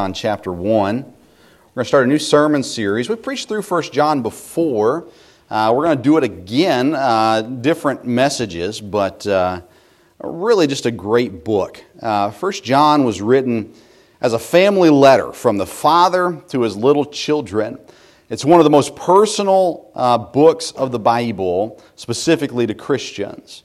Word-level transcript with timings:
John 0.00 0.12
chapter 0.12 0.52
1. 0.52 0.96
We're 0.96 1.02
going 1.74 1.84
to 1.84 1.84
start 1.84 2.04
a 2.04 2.08
new 2.08 2.20
sermon 2.20 2.62
series. 2.62 3.08
We 3.08 3.16
preached 3.16 3.48
through 3.48 3.62
1 3.62 3.82
John 3.90 4.22
before. 4.22 5.08
Uh, 5.50 5.72
we're 5.74 5.86
going 5.86 5.96
to 5.96 6.02
do 6.04 6.16
it 6.16 6.22
again, 6.22 6.94
uh, 6.94 7.42
different 7.42 8.04
messages, 8.04 8.80
but 8.80 9.26
uh, 9.26 9.60
really 10.22 10.68
just 10.68 10.86
a 10.86 10.92
great 10.92 11.44
book. 11.44 11.82
Uh, 12.00 12.30
1 12.30 12.52
John 12.62 13.02
was 13.02 13.20
written 13.20 13.74
as 14.20 14.34
a 14.34 14.38
family 14.38 14.88
letter 14.88 15.32
from 15.32 15.56
the 15.56 15.66
father 15.66 16.40
to 16.50 16.62
his 16.62 16.76
little 16.76 17.04
children. 17.04 17.76
It's 18.30 18.44
one 18.44 18.60
of 18.60 18.64
the 18.64 18.70
most 18.70 18.94
personal 18.94 19.90
uh, 19.96 20.16
books 20.16 20.70
of 20.70 20.92
the 20.92 21.00
Bible, 21.00 21.82
specifically 21.96 22.68
to 22.68 22.74
Christians. 22.74 23.64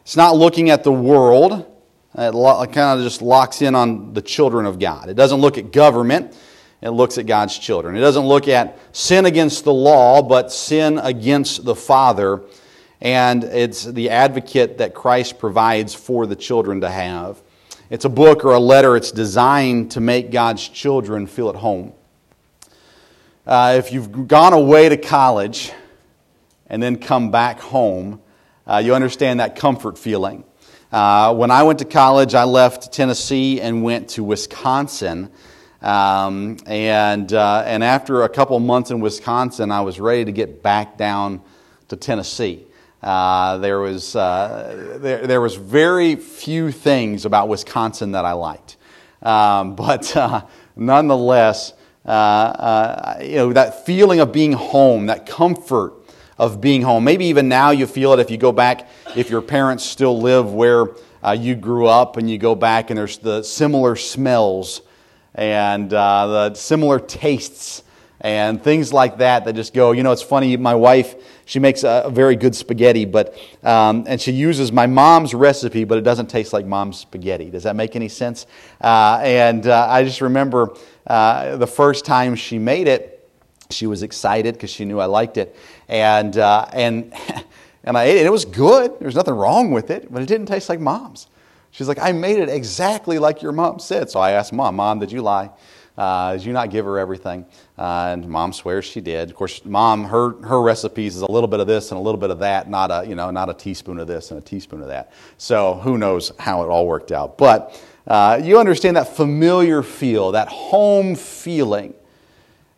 It's 0.00 0.16
not 0.16 0.34
looking 0.34 0.70
at 0.70 0.82
the 0.82 0.90
world 0.90 1.69
it 2.14 2.72
kind 2.72 2.98
of 2.98 3.04
just 3.04 3.22
locks 3.22 3.62
in 3.62 3.74
on 3.74 4.14
the 4.14 4.22
children 4.22 4.66
of 4.66 4.78
God. 4.78 5.08
It 5.08 5.14
doesn't 5.14 5.40
look 5.40 5.58
at 5.58 5.72
government, 5.72 6.36
it 6.82 6.90
looks 6.90 7.18
at 7.18 7.26
God's 7.26 7.58
children. 7.58 7.96
It 7.96 8.00
doesn't 8.00 8.26
look 8.26 8.48
at 8.48 8.78
sin 8.92 9.26
against 9.26 9.64
the 9.64 9.72
law, 9.72 10.22
but 10.22 10.50
sin 10.50 10.98
against 10.98 11.64
the 11.64 11.74
Father. 11.74 12.40
And 13.02 13.44
it's 13.44 13.84
the 13.84 14.10
advocate 14.10 14.78
that 14.78 14.94
Christ 14.94 15.38
provides 15.38 15.94
for 15.94 16.26
the 16.26 16.36
children 16.36 16.80
to 16.80 16.90
have. 16.90 17.40
It's 17.90 18.04
a 18.04 18.10
book 18.10 18.44
or 18.44 18.54
a 18.54 18.60
letter, 18.60 18.96
it's 18.96 19.10
designed 19.10 19.90
to 19.92 20.00
make 20.00 20.30
God's 20.30 20.66
children 20.68 21.26
feel 21.26 21.50
at 21.50 21.56
home. 21.56 21.92
Uh, 23.46 23.74
if 23.78 23.92
you've 23.92 24.28
gone 24.28 24.52
away 24.52 24.88
to 24.88 24.96
college 24.96 25.72
and 26.68 26.82
then 26.82 26.96
come 26.96 27.30
back 27.30 27.58
home, 27.58 28.20
uh, 28.66 28.78
you 28.78 28.94
understand 28.94 29.40
that 29.40 29.56
comfort 29.56 29.98
feeling. 29.98 30.44
Uh, 30.92 31.32
when 31.32 31.52
I 31.52 31.62
went 31.62 31.78
to 31.78 31.84
college, 31.84 32.34
I 32.34 32.42
left 32.44 32.92
Tennessee 32.92 33.60
and 33.60 33.84
went 33.84 34.08
to 34.10 34.24
Wisconsin. 34.24 35.30
Um, 35.80 36.56
and, 36.66 37.32
uh, 37.32 37.62
and 37.64 37.84
after 37.84 38.24
a 38.24 38.28
couple 38.28 38.58
months 38.58 38.90
in 38.90 39.00
Wisconsin, 39.00 39.70
I 39.70 39.82
was 39.82 40.00
ready 40.00 40.24
to 40.24 40.32
get 40.32 40.64
back 40.64 40.98
down 40.98 41.42
to 41.88 41.96
Tennessee. 41.96 42.66
Uh, 43.02 43.58
there, 43.58 43.78
was, 43.78 44.16
uh, 44.16 44.98
there, 45.00 45.26
there 45.28 45.40
was 45.40 45.54
very 45.54 46.16
few 46.16 46.72
things 46.72 47.24
about 47.24 47.48
Wisconsin 47.48 48.12
that 48.12 48.24
I 48.24 48.32
liked. 48.32 48.76
Um, 49.22 49.76
but 49.76 50.16
uh, 50.16 50.42
nonetheless, 50.74 51.72
uh, 52.04 53.16
you 53.22 53.36
know, 53.36 53.52
that 53.52 53.86
feeling 53.86 54.18
of 54.18 54.32
being 54.32 54.52
home, 54.52 55.06
that 55.06 55.24
comfort 55.24 55.99
of 56.40 56.58
being 56.58 56.80
home. 56.80 57.04
Maybe 57.04 57.26
even 57.26 57.50
now 57.50 57.70
you 57.70 57.86
feel 57.86 58.14
it 58.14 58.18
if 58.18 58.30
you 58.30 58.38
go 58.38 58.50
back, 58.50 58.88
if 59.14 59.28
your 59.28 59.42
parents 59.42 59.84
still 59.84 60.18
live 60.18 60.54
where 60.54 60.86
uh, 61.22 61.36
you 61.38 61.54
grew 61.54 61.86
up 61.86 62.16
and 62.16 62.30
you 62.30 62.38
go 62.38 62.54
back 62.54 62.88
and 62.88 62.98
there's 62.98 63.18
the 63.18 63.42
similar 63.42 63.94
smells 63.94 64.80
and 65.34 65.92
uh, 65.92 66.26
the 66.26 66.54
similar 66.54 66.98
tastes 66.98 67.84
and 68.22 68.64
things 68.64 68.90
like 68.90 69.18
that 69.18 69.44
that 69.44 69.54
just 69.54 69.74
go, 69.74 69.92
you 69.92 70.02
know, 70.02 70.12
it's 70.12 70.22
funny, 70.22 70.56
my 70.56 70.74
wife, 70.74 71.14
she 71.44 71.58
makes 71.58 71.84
a, 71.84 72.08
very 72.10 72.36
good 72.36 72.56
spaghetti, 72.56 73.04
but, 73.04 73.36
um, 73.62 74.04
and 74.06 74.18
she 74.18 74.32
uses 74.32 74.72
my 74.72 74.86
mom's 74.86 75.34
recipe, 75.34 75.84
but 75.84 75.98
it 75.98 76.04
doesn't 76.04 76.28
taste 76.28 76.54
like 76.54 76.64
mom's 76.64 76.98
spaghetti. 76.98 77.50
Does 77.50 77.64
that 77.64 77.76
make 77.76 77.96
any 77.96 78.08
sense? 78.08 78.46
Uh, 78.80 79.20
and 79.22 79.66
uh, 79.66 79.86
I 79.90 80.04
just 80.04 80.22
remember 80.22 80.74
uh, 81.06 81.56
the 81.58 81.66
first 81.66 82.06
time 82.06 82.34
she 82.34 82.58
made 82.58 82.88
it, 82.88 83.18
she 83.72 83.86
was 83.86 84.02
excited 84.02 84.54
because 84.54 84.70
she 84.70 84.84
knew 84.84 84.98
I 85.00 85.06
liked 85.06 85.36
it. 85.36 85.56
And, 85.90 86.38
uh, 86.38 86.66
and, 86.72 87.12
and 87.84 87.98
I 87.98 88.04
ate 88.04 88.18
it. 88.18 88.26
It 88.26 88.32
was 88.32 88.46
good. 88.46 88.98
There's 89.00 89.16
nothing 89.16 89.34
wrong 89.34 89.72
with 89.72 89.90
it, 89.90 90.10
but 90.10 90.22
it 90.22 90.26
didn't 90.26 90.46
taste 90.46 90.68
like 90.68 90.80
mom's. 90.80 91.26
She's 91.72 91.88
like, 91.88 91.98
I 91.98 92.12
made 92.12 92.38
it 92.38 92.48
exactly 92.48 93.18
like 93.18 93.42
your 93.42 93.52
mom 93.52 93.78
said. 93.80 94.08
So 94.08 94.20
I 94.20 94.32
asked 94.32 94.52
mom, 94.52 94.76
Mom, 94.76 95.00
did 95.00 95.12
you 95.12 95.20
lie? 95.20 95.50
Uh, 95.98 96.32
did 96.32 96.44
you 96.44 96.52
not 96.52 96.70
give 96.70 96.84
her 96.84 96.98
everything? 96.98 97.44
Uh, 97.76 98.10
and 98.12 98.28
mom 98.28 98.52
swears 98.52 98.84
she 98.84 99.00
did. 99.00 99.30
Of 99.30 99.36
course, 99.36 99.64
mom, 99.64 100.04
her, 100.04 100.30
her 100.46 100.62
recipes 100.62 101.16
is 101.16 101.22
a 101.22 101.30
little 101.30 101.48
bit 101.48 101.60
of 101.60 101.66
this 101.66 101.90
and 101.90 101.98
a 101.98 102.02
little 102.02 102.20
bit 102.20 102.30
of 102.30 102.38
that, 102.38 102.70
not 102.70 102.90
a, 102.90 103.06
you 103.06 103.14
know, 103.14 103.30
not 103.30 103.50
a 103.50 103.54
teaspoon 103.54 103.98
of 103.98 104.06
this 104.06 104.30
and 104.30 104.38
a 104.38 104.42
teaspoon 104.42 104.80
of 104.80 104.88
that. 104.88 105.12
So 105.36 105.74
who 105.74 105.98
knows 105.98 106.32
how 106.38 106.62
it 106.62 106.68
all 106.68 106.86
worked 106.86 107.12
out. 107.12 107.36
But 107.36 107.82
uh, 108.06 108.40
you 108.42 108.58
understand 108.58 108.96
that 108.96 109.14
familiar 109.14 109.82
feel, 109.82 110.32
that 110.32 110.48
home 110.48 111.16
feeling 111.16 111.94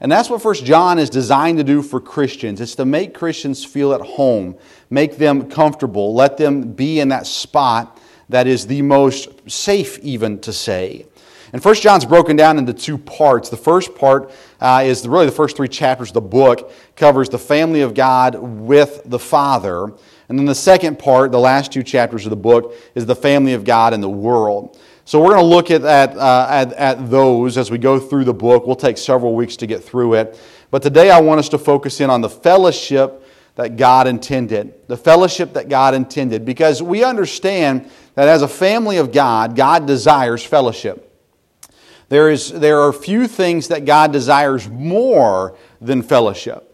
and 0.03 0.11
that's 0.11 0.29
what 0.29 0.43
First 0.43 0.65
John 0.65 0.99
is 0.99 1.09
designed 1.09 1.59
to 1.59 1.65
do 1.65 1.81
for 1.81 2.01
Christians. 2.01 2.61
It's 2.61 2.75
to 2.75 2.85
make 2.85 3.15
Christians 3.15 3.65
feel 3.65 3.95
at 3.95 4.01
home, 4.01 4.57
make 4.91 5.17
them 5.17 5.49
comfortable, 5.49 6.13
let 6.13 6.37
them 6.37 6.73
be 6.73 6.99
in 6.99 7.09
that 7.11 7.25
spot 7.25 8.01
that 8.29 8.49
is 8.49 8.67
the 8.67 8.83
most 8.83 9.49
safe, 9.49 10.01
even 10.01 10.41
to 10.41 10.53
say. 10.53 11.07
And 11.53 11.63
First 11.63 11.83
John's 11.85 12.05
broken 12.05 12.35
down 12.35 12.59
into 12.59 12.73
two 12.73 12.99
parts. 12.99 13.49
The 13.49 13.57
first 13.57 13.95
part 13.95 14.33
uh, 14.61 14.83
is 14.85 15.07
really 15.07 15.27
the 15.27 15.33
first 15.33 15.57
three 15.57 15.69
chapters 15.69 16.09
of 16.09 16.15
the 16.15 16.21
book 16.23 16.73
covers 16.97 17.29
the 17.29 17.39
family 17.39 17.83
of 17.83 17.95
God 17.95 18.35
with 18.35 19.03
the 19.05 19.21
Father. 19.21 19.85
And 20.29 20.39
then 20.39 20.47
the 20.47 20.55
second 20.55 20.99
part, 20.99 21.31
the 21.31 21.39
last 21.39 21.71
two 21.71 21.83
chapters 21.85 22.27
of 22.27 22.31
the 22.31 22.37
book, 22.37 22.75
is 22.97 23.07
the 23.07 23.15
family 23.15 23.53
of 23.53 23.63
God 23.65 23.93
and 23.93 24.03
the 24.03 24.09
world. 24.09 24.79
So 25.05 25.21
we're 25.21 25.31
going 25.31 25.41
to 25.41 25.47
look 25.47 25.71
at, 25.73 25.83
at, 25.83 26.17
uh, 26.17 26.47
at, 26.49 26.73
at, 26.75 27.11
those 27.11 27.59
as 27.59 27.71
we 27.73 27.79
go 27.79 27.99
through 27.99 28.25
the 28.25 28.35
book. 28.35 28.67
We'll 28.67 28.77
take 28.77 28.97
several 28.97 29.35
weeks 29.35 29.57
to 29.57 29.67
get 29.67 29.83
through 29.83 30.15
it. 30.15 30.39
But 30.71 30.83
today 30.83 31.11
I 31.11 31.21
want 31.21 31.41
us 31.41 31.49
to 31.51 31.59
focus 31.59 32.01
in 32.01 32.09
on 32.09 32.21
the 32.21 32.29
fellowship 32.29 33.27
that 33.57 33.77
God 33.77 34.07
intended. 34.07 34.75
The 34.87 34.97
fellowship 34.97 35.55
that 35.55 35.69
God 35.69 35.95
intended. 35.95 36.45
Because 36.45 36.83
we 36.83 37.03
understand 37.03 37.91
that 38.15 38.29
as 38.29 38.43
a 38.43 38.49
family 38.49 38.99
of 38.99 39.13
God, 39.13 39.57
God 39.57 39.87
desires 39.87 40.45
fellowship. 40.45 41.09
There, 42.09 42.31
is, 42.31 42.53
there 42.53 42.81
are 42.81 42.93
few 42.93 43.27
things 43.27 43.69
that 43.69 43.85
God 43.85 44.13
desires 44.13 44.69
more 44.69 45.57
than 45.81 46.03
fellowship. 46.03 46.69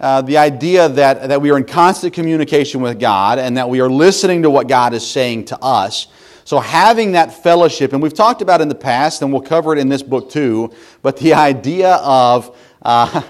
Uh, 0.00 0.22
the 0.22 0.38
idea 0.38 0.88
that, 0.88 1.28
that 1.28 1.42
we 1.42 1.50
are 1.50 1.58
in 1.58 1.64
constant 1.64 2.14
communication 2.14 2.80
with 2.80 2.98
God 2.98 3.38
and 3.38 3.56
that 3.56 3.68
we 3.68 3.80
are 3.80 3.90
listening 3.90 4.42
to 4.42 4.50
what 4.50 4.66
God 4.66 4.94
is 4.94 5.06
saying 5.06 5.46
to 5.46 5.58
us 5.60 6.06
so, 6.46 6.60
having 6.60 7.10
that 7.12 7.42
fellowship, 7.42 7.92
and 7.92 8.00
we've 8.00 8.14
talked 8.14 8.40
about 8.40 8.60
in 8.60 8.68
the 8.68 8.74
past, 8.76 9.20
and 9.20 9.32
we'll 9.32 9.42
cover 9.42 9.72
it 9.72 9.80
in 9.80 9.88
this 9.88 10.04
book 10.04 10.30
too, 10.30 10.72
but 11.02 11.16
the 11.16 11.34
idea 11.34 11.94
of, 11.96 12.56
uh, 12.82 13.22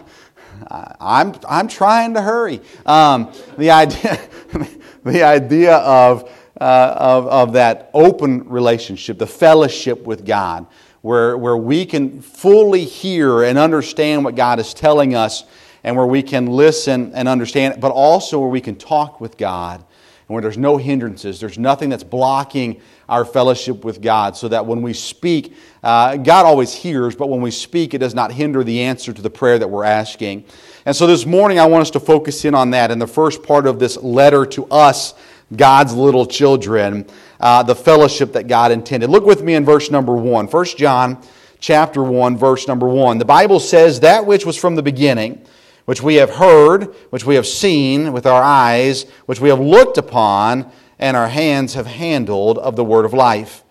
I'm, 1.00 1.34
I'm 1.48 1.66
trying 1.66 2.12
to 2.12 2.20
hurry. 2.20 2.60
Um, 2.84 3.32
the, 3.56 3.70
idea, 3.70 4.20
the 5.04 5.22
idea 5.22 5.76
of, 5.76 6.30
uh, 6.60 6.94
of, 6.98 7.26
of 7.28 7.52
that 7.54 7.90
open 7.94 8.50
relationship, 8.50 9.16
the 9.16 9.26
fellowship 9.26 10.06
with 10.06 10.26
God, 10.26 10.66
where, 11.00 11.38
where 11.38 11.56
we 11.56 11.86
can 11.86 12.20
fully 12.20 12.84
hear 12.84 13.44
and 13.44 13.56
understand 13.56 14.26
what 14.26 14.34
God 14.34 14.60
is 14.60 14.74
telling 14.74 15.14
us, 15.14 15.44
and 15.82 15.96
where 15.96 16.04
we 16.04 16.22
can 16.22 16.48
listen 16.48 17.12
and 17.14 17.28
understand, 17.28 17.80
but 17.80 17.92
also 17.92 18.40
where 18.40 18.50
we 18.50 18.60
can 18.60 18.76
talk 18.76 19.22
with 19.22 19.38
God, 19.38 19.82
and 20.28 20.34
where 20.34 20.42
there's 20.42 20.58
no 20.58 20.76
hindrances, 20.76 21.38
there's 21.38 21.58
nothing 21.58 21.88
that's 21.88 22.02
blocking 22.04 22.80
our 23.08 23.24
fellowship 23.24 23.84
with 23.84 24.02
God 24.02 24.36
so 24.36 24.48
that 24.48 24.66
when 24.66 24.82
we 24.82 24.92
speak, 24.92 25.54
uh, 25.84 26.16
God 26.16 26.46
always 26.46 26.74
hears, 26.74 27.14
but 27.14 27.28
when 27.28 27.40
we 27.40 27.52
speak, 27.52 27.94
it 27.94 27.98
does 27.98 28.14
not 28.14 28.32
hinder 28.32 28.64
the 28.64 28.82
answer 28.82 29.12
to 29.12 29.22
the 29.22 29.30
prayer 29.30 29.58
that 29.58 29.68
we're 29.68 29.84
asking. 29.84 30.44
And 30.84 30.96
so 30.96 31.06
this 31.06 31.26
morning, 31.26 31.60
I 31.60 31.66
want 31.66 31.82
us 31.82 31.90
to 31.90 32.00
focus 32.00 32.44
in 32.44 32.54
on 32.54 32.70
that 32.70 32.90
in 32.90 32.98
the 32.98 33.06
first 33.06 33.42
part 33.44 33.66
of 33.66 33.78
this 33.78 33.96
letter 33.98 34.44
to 34.46 34.66
us, 34.66 35.14
God's 35.54 35.94
little 35.94 36.26
children, 36.26 37.06
uh, 37.38 37.62
the 37.62 37.76
fellowship 37.76 38.32
that 38.32 38.48
God 38.48 38.72
intended. 38.72 39.10
Look 39.10 39.24
with 39.24 39.42
me 39.42 39.54
in 39.54 39.64
verse 39.64 39.92
number 39.92 40.16
1. 40.16 40.46
1 40.46 40.64
John 40.76 41.22
chapter 41.60 42.02
1, 42.02 42.36
verse 42.36 42.66
number 42.66 42.88
1. 42.88 43.18
The 43.18 43.24
Bible 43.24 43.60
says, 43.60 44.00
That 44.00 44.26
which 44.26 44.44
was 44.44 44.56
from 44.56 44.74
the 44.74 44.82
beginning, 44.82 45.44
which 45.86 46.02
we 46.02 46.16
have 46.16 46.30
heard, 46.30 46.94
which 47.10 47.24
we 47.24 47.36
have 47.36 47.46
seen 47.46 48.12
with 48.12 48.26
our 48.26 48.42
eyes, 48.42 49.04
which 49.24 49.40
we 49.40 49.48
have 49.48 49.60
looked 49.60 49.96
upon, 49.96 50.70
and 50.98 51.16
our 51.16 51.28
hands 51.28 51.74
have 51.74 51.86
handled 51.86 52.58
of 52.58 52.76
the 52.76 52.84
word 52.84 53.04
of 53.04 53.14
life. 53.14 53.62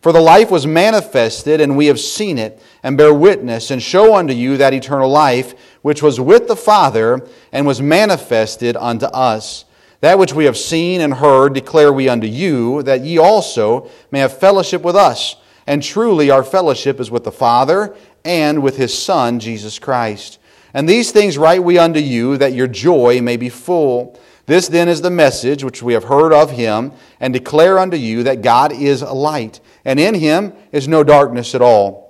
For 0.00 0.12
the 0.12 0.20
life 0.20 0.50
was 0.50 0.66
manifested, 0.66 1.60
and 1.60 1.76
we 1.76 1.86
have 1.86 1.98
seen 1.98 2.38
it, 2.38 2.62
and 2.82 2.96
bear 2.96 3.12
witness, 3.12 3.70
and 3.70 3.82
show 3.82 4.14
unto 4.14 4.34
you 4.34 4.56
that 4.58 4.74
eternal 4.74 5.10
life, 5.10 5.54
which 5.82 6.02
was 6.02 6.20
with 6.20 6.46
the 6.46 6.56
Father, 6.56 7.26
and 7.52 7.66
was 7.66 7.80
manifested 7.80 8.76
unto 8.76 9.06
us. 9.06 9.64
That 10.00 10.18
which 10.18 10.34
we 10.34 10.44
have 10.44 10.58
seen 10.58 11.00
and 11.00 11.14
heard 11.14 11.54
declare 11.54 11.90
we 11.90 12.08
unto 12.08 12.26
you, 12.26 12.82
that 12.82 13.00
ye 13.00 13.16
also 13.16 13.88
may 14.10 14.20
have 14.20 14.38
fellowship 14.38 14.82
with 14.82 14.94
us. 14.94 15.36
And 15.66 15.82
truly 15.82 16.30
our 16.30 16.44
fellowship 16.44 17.00
is 17.00 17.10
with 17.10 17.24
the 17.24 17.32
Father, 17.32 17.96
and 18.24 18.62
with 18.62 18.76
his 18.76 18.96
Son, 18.96 19.40
Jesus 19.40 19.78
Christ. 19.78 20.38
And 20.74 20.88
these 20.88 21.12
things 21.12 21.38
write 21.38 21.62
we 21.62 21.78
unto 21.78 22.00
you, 22.00 22.36
that 22.36 22.52
your 22.52 22.66
joy 22.66 23.20
may 23.22 23.36
be 23.36 23.48
full. 23.48 24.20
This 24.46 24.68
then 24.68 24.88
is 24.88 25.00
the 25.00 25.10
message 25.10 25.64
which 25.64 25.82
we 25.82 25.94
have 25.94 26.04
heard 26.04 26.32
of 26.32 26.50
him, 26.50 26.92
and 27.20 27.32
declare 27.32 27.78
unto 27.78 27.96
you 27.96 28.24
that 28.24 28.42
God 28.42 28.72
is 28.72 29.00
a 29.00 29.12
light, 29.12 29.60
and 29.84 29.98
in 29.98 30.14
him 30.14 30.52
is 30.72 30.88
no 30.88 31.04
darkness 31.04 31.54
at 31.54 31.62
all. 31.62 32.04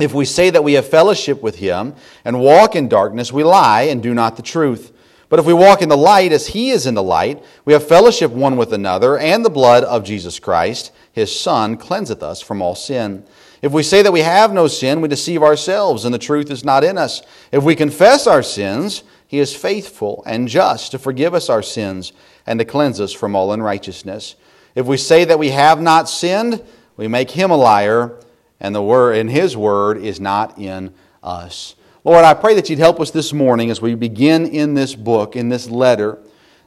If 0.00 0.14
we 0.14 0.24
say 0.24 0.50
that 0.50 0.64
we 0.64 0.72
have 0.72 0.88
fellowship 0.88 1.42
with 1.42 1.56
him 1.56 1.94
and 2.24 2.40
walk 2.40 2.74
in 2.74 2.88
darkness, 2.88 3.32
we 3.32 3.44
lie 3.44 3.82
and 3.82 4.02
do 4.02 4.14
not 4.14 4.36
the 4.36 4.42
truth. 4.42 4.92
But 5.28 5.38
if 5.38 5.46
we 5.46 5.52
walk 5.52 5.82
in 5.82 5.88
the 5.88 5.96
light 5.96 6.32
as 6.32 6.48
he 6.48 6.70
is 6.70 6.86
in 6.86 6.94
the 6.94 7.02
light, 7.02 7.42
we 7.64 7.72
have 7.72 7.86
fellowship 7.86 8.30
one 8.30 8.56
with 8.56 8.72
another, 8.72 9.18
and 9.18 9.44
the 9.44 9.50
blood 9.50 9.84
of 9.84 10.04
Jesus 10.04 10.38
Christ, 10.38 10.92
his 11.12 11.38
Son, 11.38 11.76
cleanseth 11.76 12.22
us 12.22 12.40
from 12.40 12.62
all 12.62 12.74
sin. 12.74 13.24
If 13.64 13.72
we 13.72 13.82
say 13.82 14.02
that 14.02 14.12
we 14.12 14.20
have 14.20 14.52
no 14.52 14.68
sin, 14.68 15.00
we 15.00 15.08
deceive 15.08 15.42
ourselves, 15.42 16.04
and 16.04 16.12
the 16.12 16.18
truth 16.18 16.50
is 16.50 16.66
not 16.66 16.84
in 16.84 16.98
us. 16.98 17.22
If 17.50 17.64
we 17.64 17.74
confess 17.74 18.26
our 18.26 18.42
sins, 18.42 19.04
he 19.26 19.38
is 19.38 19.56
faithful 19.56 20.22
and 20.26 20.48
just 20.48 20.90
to 20.90 20.98
forgive 20.98 21.32
us 21.32 21.48
our 21.48 21.62
sins 21.62 22.12
and 22.46 22.58
to 22.58 22.66
cleanse 22.66 23.00
us 23.00 23.14
from 23.14 23.34
all 23.34 23.54
unrighteousness. 23.54 24.34
If 24.74 24.84
we 24.84 24.98
say 24.98 25.24
that 25.24 25.38
we 25.38 25.48
have 25.48 25.80
not 25.80 26.10
sinned, 26.10 26.62
we 26.98 27.08
make 27.08 27.30
him 27.30 27.50
a 27.50 27.56
liar, 27.56 28.20
and 28.60 28.74
the 28.74 28.82
word 28.82 29.16
and 29.16 29.30
his 29.30 29.56
word 29.56 29.96
is 29.96 30.20
not 30.20 30.58
in 30.58 30.92
us. 31.22 31.74
Lord, 32.04 32.26
I 32.26 32.34
pray 32.34 32.54
that 32.56 32.68
you'd 32.68 32.78
help 32.78 33.00
us 33.00 33.12
this 33.12 33.32
morning 33.32 33.70
as 33.70 33.80
we 33.80 33.94
begin 33.94 34.44
in 34.44 34.74
this 34.74 34.94
book, 34.94 35.36
in 35.36 35.48
this 35.48 35.70
letter 35.70 36.18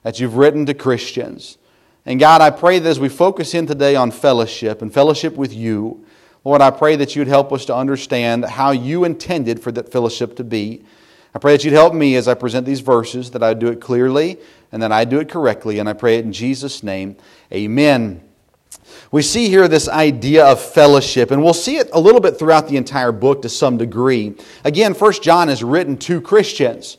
that 0.02 0.20
you've 0.20 0.38
written 0.38 0.66
to 0.66 0.74
Christians. 0.74 1.60
And 2.08 2.20
God, 2.20 2.42
I 2.42 2.50
pray 2.50 2.80
that 2.80 2.90
as 2.90 3.00
we 3.00 3.08
focus 3.08 3.54
in 3.54 3.68
today 3.68 3.96
on 3.96 4.10
fellowship 4.10 4.82
and 4.82 4.92
fellowship 4.92 5.36
with 5.36 5.54
you, 5.54 6.04
Lord, 6.48 6.62
I 6.62 6.72
pray 6.72 6.96
that 6.96 7.14
you'd 7.14 7.28
help 7.28 7.52
us 7.52 7.66
to 7.66 7.76
understand 7.76 8.46
how 8.46 8.72
you 8.72 9.04
intended 9.04 9.60
for 9.60 9.70
that 9.74 9.92
fellowship 9.92 10.38
to 10.38 10.46
be. 10.46 10.82
I 11.36 11.40
pray 11.40 11.52
that 11.52 11.66
you'd 11.66 11.74
help 11.74 11.94
me 11.94 12.16
as 12.16 12.30
I 12.30 12.36
present 12.36 12.66
these 12.66 12.80
verses, 12.80 13.32
that 13.32 13.44
I 13.44 13.54
do 13.54 13.68
it 13.68 13.82
clearly 13.82 14.38
and 14.72 14.82
that 14.82 14.94
I 14.94 15.04
do 15.04 15.20
it 15.20 15.28
correctly. 15.28 15.80
And 15.80 15.90
I 15.90 15.92
pray 15.92 16.20
it 16.20 16.24
in 16.24 16.32
Jesus' 16.32 16.84
name. 16.84 17.18
Amen. 17.52 18.22
We 19.12 19.24
see 19.24 19.50
here 19.50 19.68
this 19.68 19.90
idea 19.90 20.46
of 20.46 20.62
fellowship, 20.62 21.32
and 21.32 21.44
we'll 21.44 21.54
see 21.54 21.76
it 21.76 21.90
a 21.92 22.00
little 22.00 22.22
bit 22.22 22.40
throughout 22.40 22.70
the 22.70 22.78
entire 22.78 23.12
book 23.12 23.42
to 23.42 23.50
some 23.50 23.78
degree. 23.78 24.34
Again, 24.64 24.94
First 24.94 25.24
John 25.24 25.50
is 25.50 25.66
written 25.66 25.98
to 25.98 26.22
Christians. 26.22 26.98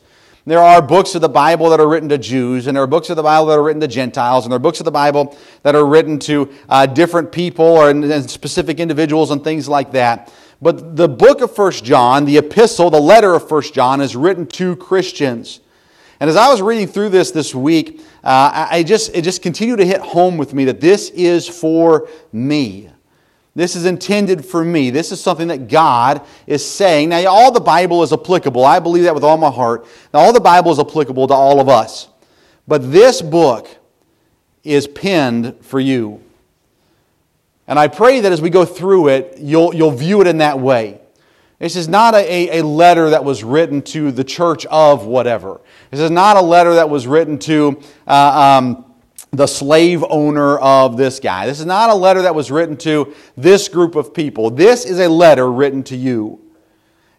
There 0.49 0.63
are 0.63 0.81
books 0.81 1.15
of 1.15 1.21
the 1.21 1.29
Bible 1.29 1.69
that 1.69 1.79
are 1.79 1.87
written 1.87 2.09
to 2.09 2.17
Jews, 2.17 2.69
and 2.69 2.75
there 2.75 2.83
are 2.83 2.87
books 2.87 3.11
of 3.11 3.17
the 3.17 3.23
Bible 3.23 3.49
that 3.49 3.59
are 3.59 3.63
written 3.63 3.83
to 3.83 3.87
Gentiles, 3.87 4.47
and 4.47 4.51
there 4.51 4.57
are 4.57 4.59
books 4.59 4.81
of 4.81 4.87
the 4.87 4.91
Bible 4.91 5.37
that 5.63 5.75
are 5.75 5.85
written 5.85 6.19
to 6.21 6.51
uh, 6.71 6.87
different 6.87 7.31
people 7.31 7.67
or 7.67 7.93
specific 8.23 8.81
individuals 8.81 9.31
and 9.31 9.45
things 9.45 9.69
like 9.69 9.93
that. 9.93 10.33
But 10.63 10.97
the 10.97 11.07
book 11.07 11.43
of 11.43 11.55
First 11.55 11.85
John, 11.85 12.25
the 12.25 12.39
epistle, 12.39 12.89
the 12.89 12.99
letter 12.99 13.35
of 13.35 13.47
First 13.47 13.75
John, 13.75 14.01
is 14.01 14.17
written 14.17 14.47
to 14.47 14.75
Christians. 14.77 15.61
And 16.19 16.31
as 16.31 16.37
I 16.37 16.49
was 16.49 16.63
reading 16.63 16.87
through 16.87 17.11
this 17.11 17.31
this 17.31 17.55
week, 17.55 18.01
uh, 18.25 18.69
I 18.71 18.85
just, 18.85 19.15
it 19.15 19.25
just 19.25 19.43
continued 19.43 19.81
to 19.81 19.87
hit 19.87 20.01
home 20.01 20.39
with 20.39 20.55
me 20.55 20.65
that 20.65 20.81
this 20.81 21.11
is 21.11 21.47
for 21.47 22.09
me. 22.33 22.89
This 23.55 23.75
is 23.75 23.87
intended 23.87 24.45
for 24.45 24.65
me. 24.65 24.91
This 24.91 25.11
is 25.11 25.21
something 25.21 25.49
that 25.49 25.69
God 25.69 26.23
is 26.47 26.65
saying. 26.65 27.09
Now, 27.09 27.27
all 27.27 27.51
the 27.51 27.61
Bible 27.61 28.03
is 28.03 28.13
applicable. 28.13 28.65
I 28.65 28.79
believe 28.79 29.05
that 29.05 29.15
with 29.15 29.25
all 29.25 29.37
my 29.37 29.51
heart. 29.51 29.87
Now, 30.15 30.21
all 30.21 30.33
the 30.33 30.41
Bible 30.41 30.71
is 30.71 30.79
applicable 30.79 31.27
to 31.29 31.35
all 31.35 31.61
of 31.61 31.69
us. 31.69 32.09
But 32.69 32.93
this 32.93 33.21
book 33.21 33.69
is 34.63 34.87
penned 34.87 35.57
for 35.63 35.81
you. 35.81 36.23
And 37.67 37.79
I 37.79 37.89
pray 37.89 38.21
that 38.21 38.33
as 38.33 38.41
we 38.41 38.51
go 38.51 38.65
through 38.65 39.09
it, 39.09 39.39
you'll, 39.39 39.75
you'll 39.75 39.91
view 39.91 40.21
it 40.21 40.27
in 40.27 40.39
that 40.39 40.59
way. 40.59 41.01
This 41.59 41.75
is 41.75 41.89
not 41.89 42.15
a, 42.15 42.61
a 42.61 42.65
letter 42.65 43.11
that 43.11 43.25
was 43.25 43.43
written 43.43 43.83
to 43.83 44.13
the 44.13 44.23
church 44.23 44.65
of 44.67 45.07
whatever. 45.07 45.61
This 45.91 46.01
is 46.01 46.11
not 46.11 46.37
a 46.37 46.41
letter 46.41 46.75
that 46.75 46.89
was 46.89 47.07
written 47.07 47.39
to. 47.41 47.83
Uh, 48.07 48.61
um, 48.63 48.85
the 49.31 49.47
slave 49.47 50.05
owner 50.09 50.59
of 50.59 50.97
this 50.97 51.21
guy. 51.21 51.47
This 51.47 51.61
is 51.61 51.67
not 51.67 51.91
a 51.91 51.95
letter 51.95 52.23
that 52.23 52.35
was 52.35 52.51
written 52.51 52.77
to 52.79 53.15
this 53.37 53.69
group 53.69 53.95
of 53.95 54.15
people. 54.15 54.51
This 54.51 54.85
is 54.85 54.99
a 55.01 55.09
letter 55.09 55.51
written 55.51 55.83
to 55.85 55.97
you. 55.97 56.41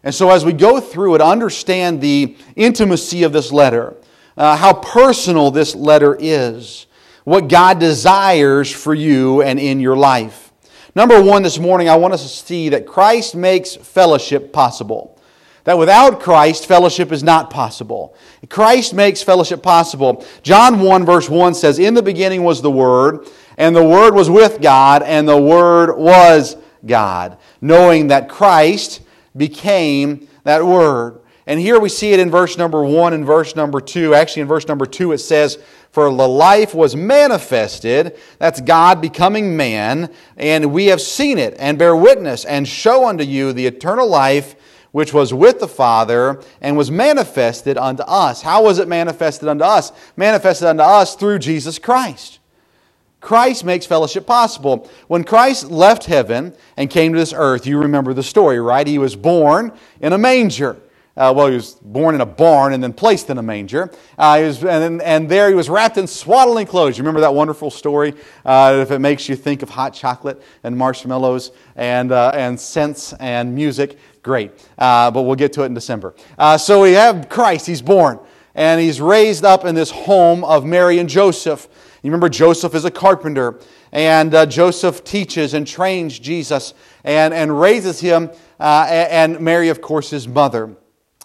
And 0.02 0.14
so, 0.14 0.30
as 0.30 0.44
we 0.44 0.52
go 0.52 0.80
through 0.80 1.16
it, 1.16 1.20
understand 1.20 2.00
the 2.00 2.36
intimacy 2.56 3.22
of 3.22 3.32
this 3.32 3.52
letter, 3.52 3.94
uh, 4.36 4.56
how 4.56 4.72
personal 4.72 5.50
this 5.50 5.74
letter 5.74 6.16
is, 6.18 6.86
what 7.24 7.48
God 7.48 7.78
desires 7.78 8.70
for 8.70 8.94
you 8.94 9.42
and 9.42 9.60
in 9.60 9.78
your 9.78 9.96
life. 9.96 10.52
Number 10.96 11.22
one, 11.22 11.42
this 11.42 11.58
morning, 11.58 11.88
I 11.88 11.96
want 11.96 12.14
us 12.14 12.22
to 12.22 12.46
see 12.46 12.70
that 12.70 12.86
Christ 12.86 13.36
makes 13.36 13.76
fellowship 13.76 14.52
possible. 14.52 15.19
That 15.64 15.78
without 15.78 16.20
Christ, 16.20 16.66
fellowship 16.66 17.12
is 17.12 17.22
not 17.22 17.50
possible. 17.50 18.14
Christ 18.48 18.94
makes 18.94 19.22
fellowship 19.22 19.62
possible. 19.62 20.24
John 20.42 20.80
1, 20.80 21.04
verse 21.04 21.28
1 21.28 21.54
says, 21.54 21.78
In 21.78 21.94
the 21.94 22.02
beginning 22.02 22.44
was 22.44 22.62
the 22.62 22.70
Word, 22.70 23.26
and 23.58 23.76
the 23.76 23.84
Word 23.84 24.14
was 24.14 24.30
with 24.30 24.62
God, 24.62 25.02
and 25.02 25.28
the 25.28 25.40
Word 25.40 25.96
was 25.96 26.56
God. 26.86 27.36
Knowing 27.60 28.08
that 28.08 28.28
Christ 28.28 29.02
became 29.36 30.28
that 30.44 30.64
Word. 30.64 31.20
And 31.46 31.58
here 31.58 31.80
we 31.80 31.88
see 31.88 32.12
it 32.12 32.20
in 32.20 32.30
verse 32.30 32.56
number 32.56 32.84
1 32.84 33.12
and 33.12 33.26
verse 33.26 33.56
number 33.56 33.80
2. 33.80 34.14
Actually, 34.14 34.42
in 34.42 34.48
verse 34.48 34.68
number 34.68 34.86
2, 34.86 35.12
it 35.12 35.18
says, 35.18 35.58
For 35.90 36.04
the 36.04 36.28
life 36.28 36.74
was 36.74 36.94
manifested, 36.94 38.16
that's 38.38 38.60
God 38.60 39.00
becoming 39.00 39.56
man, 39.56 40.12
and 40.36 40.72
we 40.72 40.86
have 40.86 41.00
seen 41.00 41.38
it, 41.38 41.56
and 41.58 41.76
bear 41.76 41.96
witness, 41.96 42.44
and 42.44 42.68
show 42.68 43.08
unto 43.08 43.24
you 43.24 43.52
the 43.52 43.66
eternal 43.66 44.08
life 44.08 44.54
which 44.92 45.12
was 45.12 45.32
with 45.32 45.60
the 45.60 45.68
Father 45.68 46.42
and 46.60 46.76
was 46.76 46.90
manifested 46.90 47.78
unto 47.78 48.02
us. 48.02 48.42
How 48.42 48.64
was 48.64 48.78
it 48.78 48.88
manifested 48.88 49.48
unto 49.48 49.64
us? 49.64 49.92
Manifested 50.16 50.68
unto 50.68 50.82
us 50.82 51.14
through 51.14 51.38
Jesus 51.38 51.78
Christ. 51.78 52.38
Christ 53.20 53.64
makes 53.64 53.86
fellowship 53.86 54.26
possible. 54.26 54.88
When 55.06 55.24
Christ 55.24 55.70
left 55.70 56.06
heaven 56.06 56.54
and 56.76 56.88
came 56.88 57.12
to 57.12 57.18
this 57.18 57.34
earth, 57.36 57.66
you 57.66 57.78
remember 57.78 58.14
the 58.14 58.22
story, 58.22 58.58
right? 58.60 58.86
He 58.86 58.98
was 58.98 59.14
born 59.14 59.72
in 60.00 60.12
a 60.12 60.18
manger. 60.18 60.76
Uh, 61.20 61.32
well, 61.36 61.48
he 61.48 61.54
was 61.54 61.74
born 61.74 62.14
in 62.14 62.20
a 62.20 62.26
barn 62.26 62.72
and 62.72 62.82
then 62.82 62.92
placed 62.92 63.28
in 63.30 63.38
a 63.38 63.42
manger. 63.42 63.92
Uh, 64.18 64.40
was, 64.42 64.64
and, 64.64 65.02
and, 65.02 65.28
there 65.28 65.48
he 65.48 65.54
was 65.54 65.68
wrapped 65.68 65.98
in 65.98 66.06
swaddling 66.06 66.66
clothes. 66.66 66.96
You 66.96 67.02
remember 67.02 67.20
that 67.20 67.34
wonderful 67.34 67.70
story? 67.70 68.14
Uh, 68.44 68.78
if 68.80 68.90
it 68.90 69.00
makes 69.00 69.28
you 69.28 69.36
think 69.36 69.62
of 69.62 69.68
hot 69.68 69.92
chocolate 69.92 70.42
and 70.64 70.76
marshmallows 70.76 71.52
and, 71.76 72.10
uh, 72.10 72.32
and 72.34 72.58
scents 72.58 73.12
and 73.20 73.54
music, 73.54 73.98
Great. 74.22 74.52
Uh, 74.78 75.10
but 75.10 75.22
we'll 75.22 75.36
get 75.36 75.52
to 75.54 75.62
it 75.62 75.66
in 75.66 75.74
December. 75.74 76.14
Uh, 76.38 76.58
so 76.58 76.82
we 76.82 76.92
have 76.92 77.28
Christ. 77.28 77.66
He's 77.66 77.82
born. 77.82 78.18
And 78.54 78.80
he's 78.80 79.00
raised 79.00 79.44
up 79.44 79.64
in 79.64 79.74
this 79.74 79.90
home 79.90 80.44
of 80.44 80.64
Mary 80.66 80.98
and 80.98 81.08
Joseph. 81.08 81.68
You 82.02 82.10
remember 82.10 82.28
Joseph 82.28 82.74
is 82.74 82.84
a 82.84 82.90
carpenter. 82.90 83.58
And 83.92 84.34
uh, 84.34 84.46
Joseph 84.46 85.04
teaches 85.04 85.54
and 85.54 85.66
trains 85.66 86.18
Jesus 86.18 86.74
and, 87.04 87.32
and 87.32 87.58
raises 87.58 88.00
him. 88.00 88.30
Uh, 88.58 88.86
and 88.88 89.40
Mary, 89.40 89.68
of 89.68 89.80
course, 89.80 90.10
his 90.10 90.28
mother. 90.28 90.76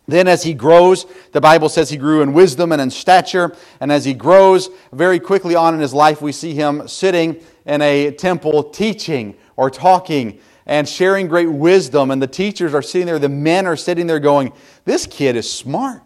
Then, 0.07 0.27
as 0.27 0.43
he 0.43 0.53
grows, 0.53 1.05
the 1.31 1.41
Bible 1.41 1.67
says 1.67 1.89
he 1.89 1.97
grew 1.97 2.21
in 2.21 2.33
wisdom 2.33 2.71
and 2.71 2.81
in 2.81 2.91
stature. 2.91 3.55
And 3.79 3.91
as 3.91 4.05
he 4.05 4.13
grows, 4.13 4.69
very 4.91 5.19
quickly 5.19 5.55
on 5.55 5.73
in 5.73 5.79
his 5.79 5.93
life, 5.93 6.21
we 6.21 6.31
see 6.31 6.53
him 6.53 6.87
sitting 6.87 7.41
in 7.65 7.81
a 7.81 8.11
temple 8.11 8.65
teaching 8.65 9.35
or 9.55 9.71
talking 9.71 10.39
and 10.67 10.87
sharing 10.87 11.27
great 11.27 11.49
wisdom. 11.49 12.11
And 12.11 12.21
the 12.21 12.27
teachers 12.27 12.73
are 12.73 12.83
sitting 12.83 13.07
there, 13.07 13.19
the 13.19 13.29
men 13.29 13.65
are 13.65 13.75
sitting 13.75 14.05
there 14.05 14.19
going, 14.19 14.53
This 14.85 15.07
kid 15.07 15.35
is 15.35 15.51
smart. 15.51 16.03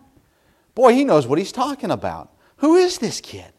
Boy, 0.76 0.94
he 0.94 1.04
knows 1.04 1.28
what 1.28 1.38
he's 1.38 1.52
talking 1.52 1.92
about. 1.92 2.32
Who 2.58 2.76
is 2.76 3.00
this 3.00 3.20
kid? 3.20 3.52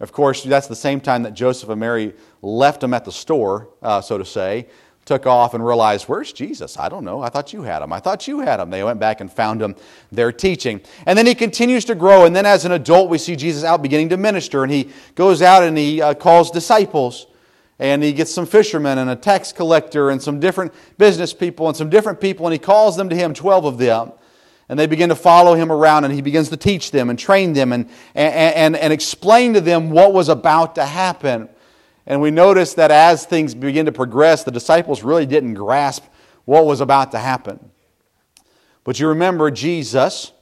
Of 0.00 0.12
course, 0.12 0.42
that's 0.42 0.66
the 0.66 0.74
same 0.74 1.00
time 1.00 1.22
that 1.22 1.34
Joseph 1.34 1.68
and 1.68 1.78
Mary 1.78 2.14
left 2.40 2.82
him 2.82 2.92
at 2.92 3.04
the 3.04 3.12
store, 3.12 3.68
uh, 3.82 4.00
so 4.00 4.18
to 4.18 4.24
say, 4.24 4.66
took 5.04 5.26
off 5.26 5.54
and 5.54 5.64
realized, 5.64 6.04
Where's 6.04 6.32
Jesus? 6.32 6.78
I 6.78 6.88
don't 6.88 7.04
know. 7.04 7.20
I 7.22 7.28
thought 7.28 7.52
you 7.52 7.62
had 7.62 7.82
him. 7.82 7.92
I 7.92 8.00
thought 8.00 8.28
you 8.28 8.40
had 8.40 8.60
him. 8.60 8.70
They 8.70 8.84
went 8.84 9.00
back 9.00 9.20
and 9.20 9.32
found 9.32 9.60
him 9.60 9.74
there 10.10 10.32
teaching. 10.32 10.80
And 11.06 11.18
then 11.18 11.26
he 11.26 11.34
continues 11.34 11.84
to 11.86 11.94
grow. 11.94 12.24
And 12.24 12.34
then 12.34 12.46
as 12.46 12.64
an 12.64 12.72
adult, 12.72 13.10
we 13.10 13.18
see 13.18 13.36
Jesus 13.36 13.64
out 13.64 13.82
beginning 13.82 14.10
to 14.10 14.16
minister. 14.16 14.62
And 14.62 14.72
he 14.72 14.90
goes 15.14 15.42
out 15.42 15.62
and 15.62 15.76
he 15.76 16.00
uh, 16.00 16.14
calls 16.14 16.50
disciples 16.50 17.26
and 17.82 18.00
he 18.00 18.12
gets 18.12 18.32
some 18.32 18.46
fishermen 18.46 18.98
and 18.98 19.10
a 19.10 19.16
tax 19.16 19.50
collector 19.50 20.10
and 20.10 20.22
some 20.22 20.38
different 20.38 20.72
business 20.98 21.34
people 21.34 21.66
and 21.66 21.76
some 21.76 21.90
different 21.90 22.20
people, 22.20 22.46
and 22.46 22.52
he 22.52 22.58
calls 22.58 22.96
them 22.96 23.08
to 23.08 23.16
him, 23.16 23.34
12 23.34 23.64
of 23.64 23.78
them. 23.78 24.12
And 24.68 24.78
they 24.78 24.86
begin 24.86 25.08
to 25.08 25.16
follow 25.16 25.54
him 25.54 25.72
around, 25.72 26.04
and 26.04 26.14
he 26.14 26.22
begins 26.22 26.48
to 26.50 26.56
teach 26.56 26.92
them 26.92 27.10
and 27.10 27.18
train 27.18 27.54
them 27.54 27.72
and, 27.72 27.90
and, 28.14 28.54
and, 28.54 28.76
and 28.76 28.92
explain 28.92 29.54
to 29.54 29.60
them 29.60 29.90
what 29.90 30.12
was 30.12 30.28
about 30.28 30.76
to 30.76 30.84
happen. 30.84 31.48
And 32.06 32.20
we 32.20 32.30
notice 32.30 32.74
that 32.74 32.90
as 32.90 33.24
things 33.24 33.54
begin 33.54 33.86
to 33.86 33.92
progress, 33.92 34.44
the 34.44 34.50
disciples 34.50 35.02
really 35.02 35.26
didn't 35.26 35.54
grasp 35.54 36.04
what 36.44 36.66
was 36.66 36.80
about 36.80 37.12
to 37.12 37.18
happen. 37.18 37.70
But 38.84 38.98
you 38.98 39.08
remember 39.08 39.50
Jesus, 39.50 40.32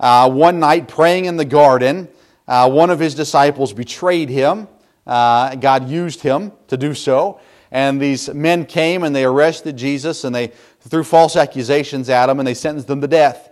uh, 0.00 0.28
one 0.30 0.58
night 0.58 0.88
praying 0.88 1.26
in 1.26 1.36
the 1.36 1.44
garden, 1.44 2.08
uh, 2.48 2.68
one 2.68 2.90
of 2.90 2.98
his 2.98 3.14
disciples 3.14 3.72
betrayed 3.72 4.28
him. 4.28 4.68
Uh, 5.06 5.54
God 5.54 5.88
used 5.88 6.22
him 6.22 6.52
to 6.68 6.76
do 6.76 6.94
so. 6.94 7.40
And 7.70 8.00
these 8.00 8.28
men 8.32 8.66
came 8.66 9.02
and 9.02 9.14
they 9.14 9.24
arrested 9.24 9.76
Jesus 9.76 10.24
and 10.24 10.34
they 10.34 10.52
threw 10.80 11.04
false 11.04 11.36
accusations 11.36 12.08
at 12.08 12.28
him 12.28 12.38
and 12.38 12.46
they 12.46 12.54
sentenced 12.54 12.88
them 12.88 13.00
to 13.00 13.08
death. 13.08 13.50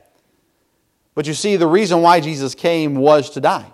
But 1.15 1.27
you 1.27 1.35
see, 1.35 1.57
the 1.57 1.67
reason 1.67 2.03
why 2.03 2.21
Jesus 2.21 2.55
came 2.55 2.95
was 2.95 3.31
to 3.31 3.41
die. 3.41 3.67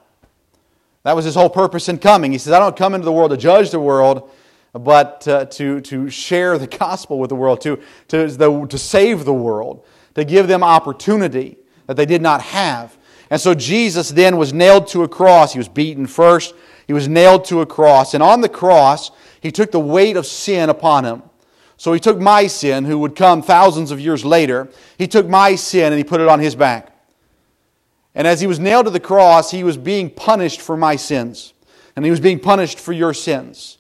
That 1.09 1.17
was 1.17 1.25
his 1.25 1.37
whole 1.37 1.49
purpose 1.49 1.89
in 1.89 1.97
coming. 1.97 2.33
He 2.33 2.37
says, 2.37 2.53
I 2.53 2.59
don't 2.59 2.77
come 2.77 2.95
into 2.95 3.07
the 3.07 3.13
world 3.13 3.31
to 3.31 3.39
judge 3.39 3.71
the 3.71 3.81
world, 3.81 4.31
but 4.75 5.27
uh, 5.27 5.47
to, 5.47 5.81
to 5.81 6.11
share 6.11 6.59
the 6.59 6.67
gospel 6.67 7.19
with 7.19 7.31
the 7.31 7.35
world, 7.35 7.63
to, 7.63 7.81
to, 8.09 8.67
to 8.67 8.79
save 8.79 9.25
the 9.25 9.33
world, 9.33 9.87
to 10.17 10.25
give 10.27 10.49
them 10.49 10.63
opportunity 10.63 11.57
that 11.87 11.97
they 11.97 12.05
did 12.05 12.21
not 12.21 12.43
have. 12.43 12.99
And 13.31 13.41
so 13.41 13.55
Jesus 13.55 14.11
then 14.11 14.37
was 14.37 14.53
nailed 14.53 14.87
to 14.89 15.03
a 15.03 15.09
cross. 15.09 15.55
He 15.55 15.59
was 15.59 15.67
beaten 15.71 16.07
first, 16.07 16.55
he 16.87 16.93
was 16.93 17.09
nailed 17.09 17.47
to 17.47 17.63
a 17.63 17.67
cross. 17.67 18.13
And 18.13 18.23
on 18.23 18.43
the 18.43 18.49
cross, 18.51 19.11
he 19.41 19.51
took 19.51 19.73
the 19.73 19.81
weight 19.81 20.19
of 20.19 20.27
sin 20.27 20.69
upon 20.69 21.07
him 21.07 21.23
So 21.79 21.95
he 21.95 22.01
took 22.01 22.19
my 22.19 22.49
sin, 22.49 22.85
who 22.85 22.99
would 22.99 23.17
come 23.17 23.41
thousands 23.41 23.91
of 23.93 23.99
years 23.99 24.27
later, 24.27 24.69
he 24.99 25.07
took 25.07 25.27
my 25.27 25.55
sin 25.55 25.91
and 25.91 25.97
he 25.97 26.05
put 26.05 26.21
it 26.21 26.29
on 26.29 26.39
his 26.39 26.55
back. 26.55 26.98
And 28.19 28.27
as 28.27 28.41
he 28.41 28.49
was 28.49 28.59
nailed 28.59 28.87
to 28.87 28.91
the 28.91 28.99
cross, 28.99 29.53
he 29.53 29.63
was 29.63 29.77
being 29.77 30.11
punished 30.11 30.61
for 30.61 30.77
my 30.77 30.97
sins. 30.97 31.55
And 31.95 32.05
he 32.05 32.11
was 32.11 32.19
being 32.19 32.41
punished 32.41 32.81
for 32.81 32.93
your 32.93 33.15
sins. 33.15 33.79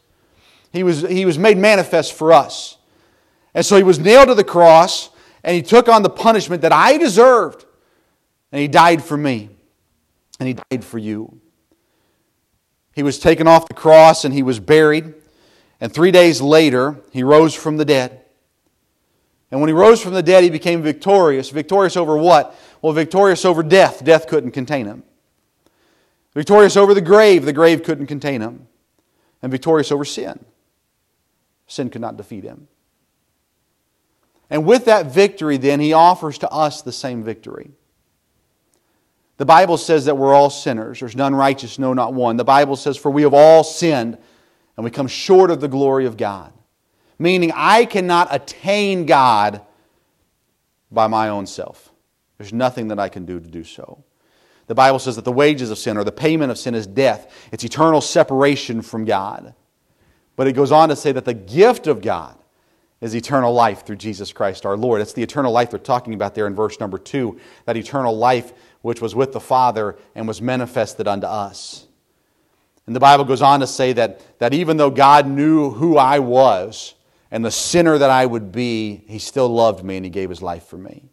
He 0.73 0.85
was, 0.85 1.03
he 1.03 1.27
was 1.27 1.37
made 1.37 1.59
manifest 1.59 2.13
for 2.15 2.33
us. 2.33 2.79
And 3.53 3.67
so 3.67 3.77
he 3.77 3.83
was 3.83 3.99
nailed 3.99 4.29
to 4.29 4.35
the 4.35 4.45
cross 4.45 5.11
and 5.43 5.57
he 5.57 5.63
took 5.63 5.89
on 5.89 6.05
the 6.05 6.11
punishment 6.11 6.63
that 6.63 6.73
I 6.73 6.99
deserved. 6.99 7.67
And 8.53 8.61
he 8.63 8.69
died 8.69 9.03
for 9.03 9.17
me. 9.17 9.51
And 10.39 10.47
he 10.47 10.55
died 10.55 10.85
for 10.85 10.99
you. 10.99 11.41
He 12.95 13.03
was 13.03 13.19
taken 13.19 13.49
off 13.49 13.67
the 13.67 13.75
cross 13.75 14.25
and 14.25 14.33
he 14.33 14.45
was 14.45 14.61
buried. 14.61 15.15
And 15.81 15.93
three 15.93 16.13
days 16.13 16.41
later, 16.41 17.01
he 17.11 17.25
rose 17.25 17.55
from 17.55 17.77
the 17.77 17.85
dead. 17.85 18.21
And 19.51 19.61
when 19.61 19.69
he 19.69 19.75
rose 19.75 20.01
from 20.01 20.13
the 20.13 20.23
dead, 20.23 20.45
he 20.45 20.51
became 20.51 20.83
victorious. 20.83 21.51
Victorious 21.51 21.97
over 21.97 22.17
what? 22.17 22.55
Well, 22.81 22.93
victorious 22.93 23.45
over 23.45 23.63
death. 23.63 24.05
Death 24.05 24.27
couldn't 24.29 24.53
contain 24.53 24.87
him. 24.87 25.03
Victorious 26.35 26.77
over 26.77 26.95
the 26.95 27.01
grave. 27.01 27.45
The 27.45 27.53
grave 27.53 27.83
couldn't 27.83 28.07
contain 28.07 28.41
him. 28.41 28.67
And 29.43 29.51
victorious 29.51 29.91
over 29.91 30.05
sin. 30.05 30.45
Sin 31.67 31.91
could 31.91 32.01
not 32.01 32.17
defeat 32.17 32.45
him. 32.45 32.69
And 34.51 34.65
with 34.65 34.87
that 34.87 35.07
victory, 35.07 35.57
then, 35.59 35.81
he 35.81 35.93
offers 35.93 36.39
to 36.39 36.51
us 36.51 36.83
the 36.83 36.93
same 36.93 37.23
victory. 37.23 37.71
The 39.37 39.45
Bible 39.45 39.77
says 39.77 40.07
that 40.07 40.17
we're 40.17 40.35
all 40.35 40.51
sinners. 40.51 41.01
There's 41.01 41.15
none 41.15 41.35
righteous, 41.35 41.79
no, 41.79 41.93
not 41.93 42.15
one. 42.15 42.37
The 42.37 42.45
Bible 42.45 42.77
says, 42.77 42.97
For 42.97 43.11
we 43.11 43.23
have 43.23 43.35
all 43.35 43.63
sinned 43.63 44.19
and 44.77 44.85
we 44.85 44.91
come 44.91 45.07
short 45.07 45.51
of 45.51 45.61
the 45.61 45.69
glory 45.69 46.07
of 46.07 46.17
God. 46.17 46.53
Meaning, 47.19 47.53
I 47.55 47.85
cannot 47.85 48.29
attain 48.31 49.07
God 49.07 49.61
by 50.91 51.09
my 51.09 51.29
own 51.29 51.47
self. 51.47 51.88
There's 52.39 52.53
nothing 52.53 52.89
that 52.89 52.99
I 52.99 53.09
can 53.09 53.27
do 53.27 53.41
to 53.41 53.47
do 53.47 53.65
so. 53.65 54.05
The 54.69 54.75
Bible 54.75 54.99
says 54.99 55.17
that 55.17 55.25
the 55.25 55.33
wages 55.33 55.71
of 55.71 55.79
sin 55.79 55.97
or 55.97 56.05
the 56.05 56.13
payment 56.13 56.51
of 56.51 56.59
sin 56.59 56.75
is 56.75 56.87
death, 56.87 57.49
it's 57.53 57.65
eternal 57.65 58.01
separation 58.01 58.83
from 58.83 59.05
God. 59.05 59.55
But 60.37 60.47
it 60.47 60.53
goes 60.53 60.71
on 60.71 60.89
to 60.91 60.97
say 60.97 61.11
that 61.13 61.25
the 61.25 61.35
gift 61.35 61.87
of 61.87 62.01
God 62.01 62.37
is 63.01 63.15
eternal 63.15 63.53
life 63.53 63.85
through 63.85 63.97
Jesus 63.97 64.33
Christ 64.33 64.67
our 64.67 64.77
Lord. 64.77 65.01
It's 65.01 65.13
the 65.13 65.23
eternal 65.23 65.53
life 65.53 65.71
they're 65.71 65.79
talking 65.79 66.15
about 66.15 66.35
there 66.35 66.47
in 66.47 66.55
verse 66.55 66.79
number 66.81 66.99
two 66.99 67.41
that 67.65 67.77
eternal 67.77 68.17
life 68.17 68.53
which 68.83 69.01
was 69.01 69.15
with 69.15 69.33
the 69.33 69.41
Father 69.41 69.97
and 70.15 70.29
was 70.29 70.41
manifested 70.41 71.09
unto 71.09 71.27
us. 71.27 71.87
And 72.87 72.95
the 72.95 73.01
Bible 73.01 73.25
goes 73.25 73.43
on 73.43 73.61
to 73.61 73.67
say 73.67 73.93
that, 73.95 74.39
that 74.39 74.55
even 74.55 74.77
though 74.77 74.91
God 74.91 75.27
knew 75.27 75.71
who 75.71 75.97
I 75.97 76.21
was 76.21 76.95
and 77.31 77.45
the 77.45 77.51
sinner 77.51 77.99
that 77.99 78.11
I 78.11 78.25
would 78.25 78.51
be, 78.51 79.05
He 79.07 79.19
still 79.19 79.49
loved 79.49 79.85
me 79.85 79.97
and 79.97 80.07
He 80.07 80.11
gave 80.11 80.31
His 80.31 80.41
life 80.41 80.65
for 80.65 80.79
me. 80.79 81.11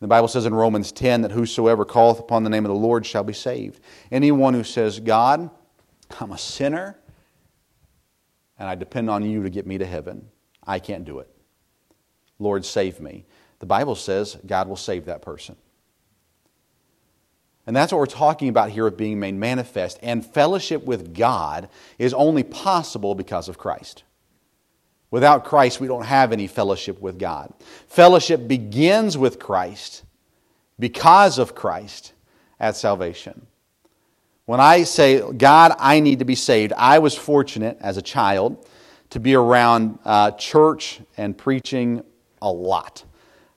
The 0.00 0.08
Bible 0.08 0.28
says 0.28 0.44
in 0.44 0.54
Romans 0.54 0.92
10 0.92 1.22
that 1.22 1.32
whosoever 1.32 1.84
calleth 1.84 2.18
upon 2.18 2.44
the 2.44 2.50
name 2.50 2.64
of 2.64 2.70
the 2.70 2.78
Lord 2.78 3.06
shall 3.06 3.24
be 3.24 3.32
saved. 3.32 3.80
Anyone 4.10 4.54
who 4.54 4.64
says, 4.64 5.00
God, 5.00 5.48
I'm 6.20 6.32
a 6.32 6.38
sinner 6.38 6.98
and 8.58 8.68
I 8.68 8.74
depend 8.74 9.10
on 9.10 9.24
you 9.24 9.42
to 9.42 9.50
get 9.50 9.66
me 9.66 9.78
to 9.78 9.86
heaven, 9.86 10.28
I 10.64 10.78
can't 10.78 11.04
do 11.04 11.18
it. 11.18 11.28
Lord, 12.38 12.64
save 12.64 13.00
me. 13.00 13.24
The 13.58 13.66
Bible 13.66 13.94
says 13.94 14.36
God 14.46 14.68
will 14.68 14.76
save 14.76 15.06
that 15.06 15.22
person. 15.22 15.56
And 17.66 17.74
that's 17.74 17.92
what 17.92 17.98
we're 17.98 18.06
talking 18.06 18.48
about 18.48 18.70
here 18.70 18.86
of 18.86 18.96
being 18.96 19.18
made 19.18 19.34
manifest. 19.34 19.98
And 20.02 20.24
fellowship 20.24 20.84
with 20.84 21.14
God 21.14 21.70
is 21.98 22.12
only 22.12 22.42
possible 22.42 23.14
because 23.14 23.48
of 23.48 23.56
Christ. 23.56 24.04
Without 25.14 25.44
Christ, 25.44 25.78
we 25.78 25.86
don't 25.86 26.04
have 26.04 26.32
any 26.32 26.48
fellowship 26.48 27.00
with 27.00 27.20
God. 27.20 27.54
Fellowship 27.86 28.48
begins 28.48 29.16
with 29.16 29.38
Christ 29.38 30.02
because 30.80 31.38
of 31.38 31.54
Christ 31.54 32.14
at 32.58 32.74
salvation. 32.74 33.46
When 34.46 34.58
I 34.58 34.82
say, 34.82 35.20
God, 35.20 35.76
I 35.78 36.00
need 36.00 36.18
to 36.18 36.24
be 36.24 36.34
saved, 36.34 36.72
I 36.76 36.98
was 36.98 37.14
fortunate 37.14 37.78
as 37.80 37.96
a 37.96 38.02
child 38.02 38.66
to 39.10 39.20
be 39.20 39.36
around 39.36 40.00
uh, 40.04 40.32
church 40.32 40.98
and 41.16 41.38
preaching 41.38 42.02
a 42.42 42.50
lot. 42.50 43.04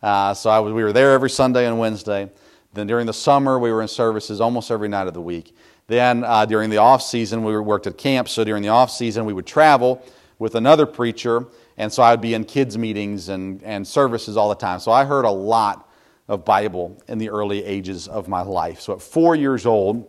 Uh, 0.03 0.35
so 0.35 0.61
was, 0.61 0.73
we 0.73 0.83
were 0.83 0.93
there 0.93 1.13
every 1.13 1.31
Sunday 1.31 1.65
and 1.65 1.79
Wednesday. 1.79 2.29
Then 2.75 2.85
during 2.85 3.07
the 3.07 3.13
summer, 3.13 3.57
we 3.57 3.71
were 3.71 3.81
in 3.81 3.87
services 3.87 4.41
almost 4.41 4.69
every 4.69 4.89
night 4.89 5.07
of 5.07 5.15
the 5.15 5.21
week. 5.21 5.55
Then 5.87 6.23
uh, 6.23 6.45
during 6.45 6.69
the 6.69 6.77
off 6.77 7.01
season, 7.01 7.43
we 7.43 7.57
worked 7.57 7.87
at 7.87 7.97
camp. 7.97 8.29
So 8.29 8.43
during 8.43 8.61
the 8.61 8.69
off 8.69 8.91
season, 8.91 9.25
we 9.25 9.33
would 9.33 9.47
travel 9.47 10.05
with 10.39 10.56
another 10.56 10.86
preacher, 10.86 11.46
and 11.77 11.91
so 11.91 12.03
I 12.03 12.12
would 12.12 12.22
be 12.22 12.34
in 12.34 12.44
kids' 12.44 12.77
meetings 12.77 13.29
and, 13.29 13.63
and 13.63 13.88
services 13.88 14.38
all 14.38 14.50
the 14.50 14.56
time. 14.56 14.79
So 14.79 14.91
I 14.91 15.06
heard 15.06 15.25
a 15.25 15.32
lot 15.32 15.89
of 16.27 16.46
Bible 16.46 17.01
in 17.08 17.17
the 17.17 17.29
early 17.29 17.63
ages 17.63 18.08
of 18.08 18.27
my 18.27 18.41
life. 18.41 18.82
So 18.82 18.94
at 18.94 19.01
four 19.01 19.36
years 19.36 19.65
old, 19.65 20.08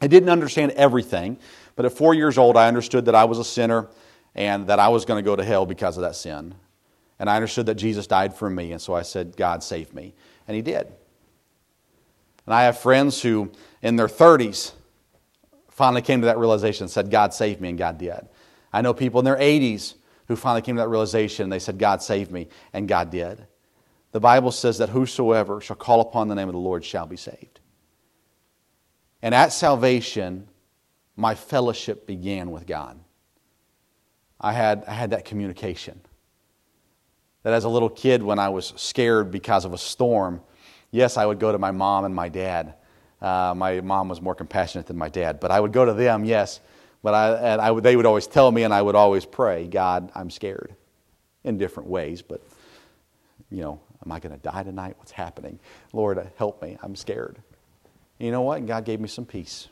I 0.00 0.06
didn't 0.06 0.28
understand 0.28 0.72
everything, 0.72 1.38
but 1.76 1.84
at 1.84 1.92
four 1.92 2.14
years 2.14 2.38
old, 2.38 2.56
I 2.56 2.68
understood 2.68 3.04
that 3.06 3.14
I 3.14 3.24
was 3.24 3.38
a 3.38 3.44
sinner 3.44 3.88
and 4.34 4.66
that 4.68 4.78
I 4.78 4.88
was 4.88 5.04
going 5.04 5.22
to 5.22 5.28
go 5.28 5.36
to 5.36 5.44
hell 5.44 5.66
because 5.66 5.96
of 5.96 6.02
that 6.02 6.16
sin. 6.16 6.54
And 7.18 7.28
I 7.28 7.36
understood 7.36 7.66
that 7.66 7.74
Jesus 7.74 8.06
died 8.06 8.34
for 8.34 8.48
me, 8.48 8.72
and 8.72 8.80
so 8.80 8.94
I 8.94 9.02
said, 9.02 9.36
God, 9.36 9.62
save 9.62 9.92
me. 9.92 10.14
And 10.46 10.54
He 10.54 10.62
did. 10.62 10.86
And 12.46 12.54
I 12.54 12.62
have 12.62 12.78
friends 12.78 13.20
who, 13.20 13.50
in 13.82 13.96
their 13.96 14.06
30s, 14.06 14.72
finally 15.68 16.00
came 16.00 16.20
to 16.20 16.26
that 16.26 16.38
realization 16.38 16.84
and 16.84 16.90
said, 16.90 17.10
God 17.10 17.34
save 17.34 17.60
me, 17.60 17.70
and 17.70 17.78
God 17.78 17.98
did. 17.98 18.28
I 18.72 18.82
know 18.82 18.94
people 18.94 19.18
in 19.20 19.24
their 19.24 19.36
80s 19.36 19.94
who 20.26 20.36
finally 20.36 20.62
came 20.62 20.76
to 20.76 20.82
that 20.82 20.88
realization 20.88 21.44
and 21.44 21.52
they 21.52 21.58
said, 21.58 21.78
God 21.78 22.02
saved 22.02 22.30
me, 22.30 22.48
and 22.72 22.86
God 22.86 23.10
did. 23.10 23.46
The 24.12 24.20
Bible 24.20 24.52
says 24.52 24.78
that 24.78 24.90
whosoever 24.90 25.60
shall 25.60 25.76
call 25.76 26.00
upon 26.00 26.28
the 26.28 26.34
name 26.34 26.48
of 26.48 26.54
the 26.54 26.60
Lord 26.60 26.84
shall 26.84 27.06
be 27.06 27.16
saved. 27.16 27.60
And 29.22 29.34
at 29.34 29.52
salvation, 29.52 30.48
my 31.16 31.34
fellowship 31.34 32.06
began 32.06 32.50
with 32.50 32.66
God. 32.66 32.98
I 34.40 34.52
had, 34.52 34.84
I 34.86 34.92
had 34.92 35.10
that 35.10 35.24
communication. 35.24 36.00
That 37.42 37.52
as 37.52 37.64
a 37.64 37.68
little 37.68 37.88
kid, 37.88 38.22
when 38.22 38.38
I 38.38 38.50
was 38.50 38.72
scared 38.76 39.30
because 39.30 39.64
of 39.64 39.72
a 39.72 39.78
storm, 39.78 40.42
yes, 40.90 41.16
I 41.16 41.26
would 41.26 41.40
go 41.40 41.50
to 41.50 41.58
my 41.58 41.70
mom 41.70 42.04
and 42.04 42.14
my 42.14 42.28
dad. 42.28 42.74
Uh, 43.20 43.52
my 43.56 43.80
mom 43.80 44.08
was 44.08 44.20
more 44.20 44.34
compassionate 44.34 44.86
than 44.86 44.96
my 44.96 45.08
dad, 45.08 45.40
but 45.40 45.50
I 45.50 45.58
would 45.58 45.72
go 45.72 45.84
to 45.84 45.92
them, 45.92 46.24
yes. 46.24 46.60
But 47.08 47.14
I, 47.14 47.52
and 47.52 47.60
I 47.62 47.80
they 47.80 47.96
would 47.96 48.04
always 48.04 48.26
tell 48.26 48.52
me, 48.52 48.64
and 48.64 48.74
I 48.74 48.82
would 48.82 48.94
always 48.94 49.24
pray, 49.24 49.66
God, 49.66 50.12
I'm 50.14 50.28
scared 50.28 50.74
in 51.42 51.56
different 51.56 51.88
ways, 51.88 52.20
but, 52.20 52.42
you 53.50 53.62
know, 53.62 53.80
am 54.04 54.12
I 54.12 54.20
going 54.20 54.34
to 54.34 54.42
die 54.42 54.62
tonight? 54.62 54.96
What's 54.98 55.12
happening? 55.12 55.58
Lord, 55.94 56.20
help 56.36 56.60
me. 56.60 56.76
I'm 56.82 56.94
scared. 56.94 57.38
you 58.18 58.30
know 58.30 58.42
what? 58.42 58.66
God 58.66 58.84
gave 58.84 59.00
me 59.00 59.08
some 59.08 59.24
peace. 59.24 59.68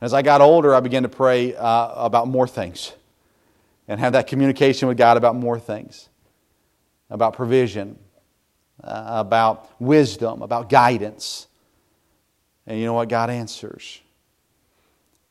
As 0.00 0.14
I 0.14 0.22
got 0.22 0.40
older, 0.40 0.76
I 0.76 0.78
began 0.78 1.02
to 1.02 1.08
pray 1.08 1.56
uh, 1.56 1.88
about 1.96 2.28
more 2.28 2.46
things 2.46 2.92
and 3.88 3.98
have 3.98 4.12
that 4.12 4.28
communication 4.28 4.86
with 4.86 4.96
God 4.96 5.16
about 5.16 5.34
more 5.34 5.58
things, 5.58 6.08
about 7.10 7.32
provision, 7.32 7.98
uh, 8.84 9.24
about 9.26 9.68
wisdom, 9.80 10.42
about 10.42 10.68
guidance. 10.68 11.48
And 12.64 12.78
you 12.78 12.86
know 12.86 12.92
what? 12.92 13.08
God 13.08 13.28
answers. 13.28 14.02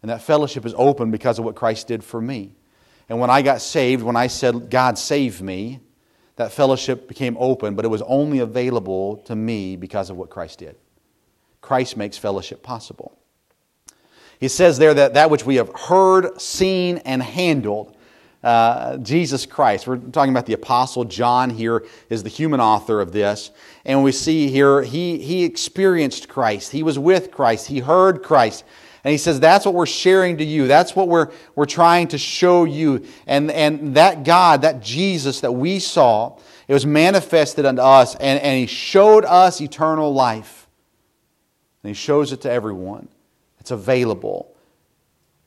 And 0.01 0.11
that 0.11 0.21
fellowship 0.21 0.65
is 0.65 0.73
open 0.77 1.11
because 1.11 1.39
of 1.39 1.45
what 1.45 1.55
Christ 1.55 1.87
did 1.87 2.03
for 2.03 2.21
me. 2.21 2.51
And 3.09 3.19
when 3.19 3.29
I 3.29 3.41
got 3.41 3.61
saved, 3.61 4.03
when 4.03 4.15
I 4.15 4.27
said, 4.27 4.69
God 4.69 4.97
save 4.97 5.41
me, 5.41 5.79
that 6.35 6.51
fellowship 6.51 7.07
became 7.07 7.35
open, 7.39 7.75
but 7.75 7.83
it 7.83 7.87
was 7.87 8.03
only 8.03 8.39
available 8.39 9.17
to 9.25 9.35
me 9.35 9.75
because 9.75 10.09
of 10.09 10.17
what 10.17 10.29
Christ 10.29 10.59
did. 10.59 10.75
Christ 11.61 11.97
makes 11.97 12.17
fellowship 12.17 12.61
possible. 12.61 13.17
He 14.39 14.47
says 14.47 14.77
there 14.77 14.93
that 14.93 15.15
that 15.15 15.31
which 15.31 15.45
we 15.45 15.55
have 15.55 15.71
heard, 15.73 16.39
seen, 16.39 16.99
and 16.99 17.23
handled 17.23 17.97
uh, 18.43 18.97
Jesus 18.97 19.45
Christ. 19.45 19.87
We're 19.87 19.97
talking 19.97 20.31
about 20.31 20.45
the 20.45 20.53
Apostle 20.53 21.05
John 21.05 21.49
here 21.49 21.85
is 22.09 22.21
the 22.21 22.29
human 22.29 22.59
author 22.59 23.01
of 23.01 23.11
this. 23.11 23.49
And 23.83 24.03
we 24.03 24.11
see 24.11 24.47
here 24.47 24.83
he, 24.83 25.17
he 25.17 25.43
experienced 25.43 26.29
Christ. 26.29 26.71
He 26.71 26.83
was 26.83 26.99
with 26.99 27.31
Christ. 27.31 27.67
He 27.67 27.79
heard 27.79 28.21
Christ. 28.21 28.63
And 29.07 29.13
he 29.13 29.17
says, 29.17 29.39
that's 29.39 29.65
what 29.65 29.73
we're 29.73 29.85
sharing 29.85 30.39
to 30.39 30.43
you. 30.43 30.67
That's 30.67 30.93
what 30.93 31.07
we're, 31.07 31.31
we're 31.55 31.65
trying 31.65 32.09
to 32.09 32.17
show 32.17 32.65
you. 32.65 33.05
And, 33.25 33.49
and 33.49 33.95
that 33.95 34.25
God, 34.25 34.63
that 34.63 34.81
Jesus 34.81 35.39
that 35.39 35.53
we 35.53 35.79
saw, 35.79 36.37
it 36.67 36.73
was 36.73 36.85
manifested 36.85 37.65
unto 37.65 37.81
us. 37.81 38.15
And, 38.15 38.37
and 38.41 38.59
he 38.59 38.65
showed 38.65 39.23
us 39.23 39.61
eternal 39.61 40.13
life. 40.13 40.67
And 41.83 41.89
he 41.89 41.93
shows 41.93 42.33
it 42.33 42.41
to 42.41 42.51
everyone. 42.51 43.07
It's 43.61 43.71
available 43.71 44.53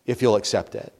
if 0.06 0.22
you'll 0.22 0.36
accept 0.36 0.74
it. 0.74 0.94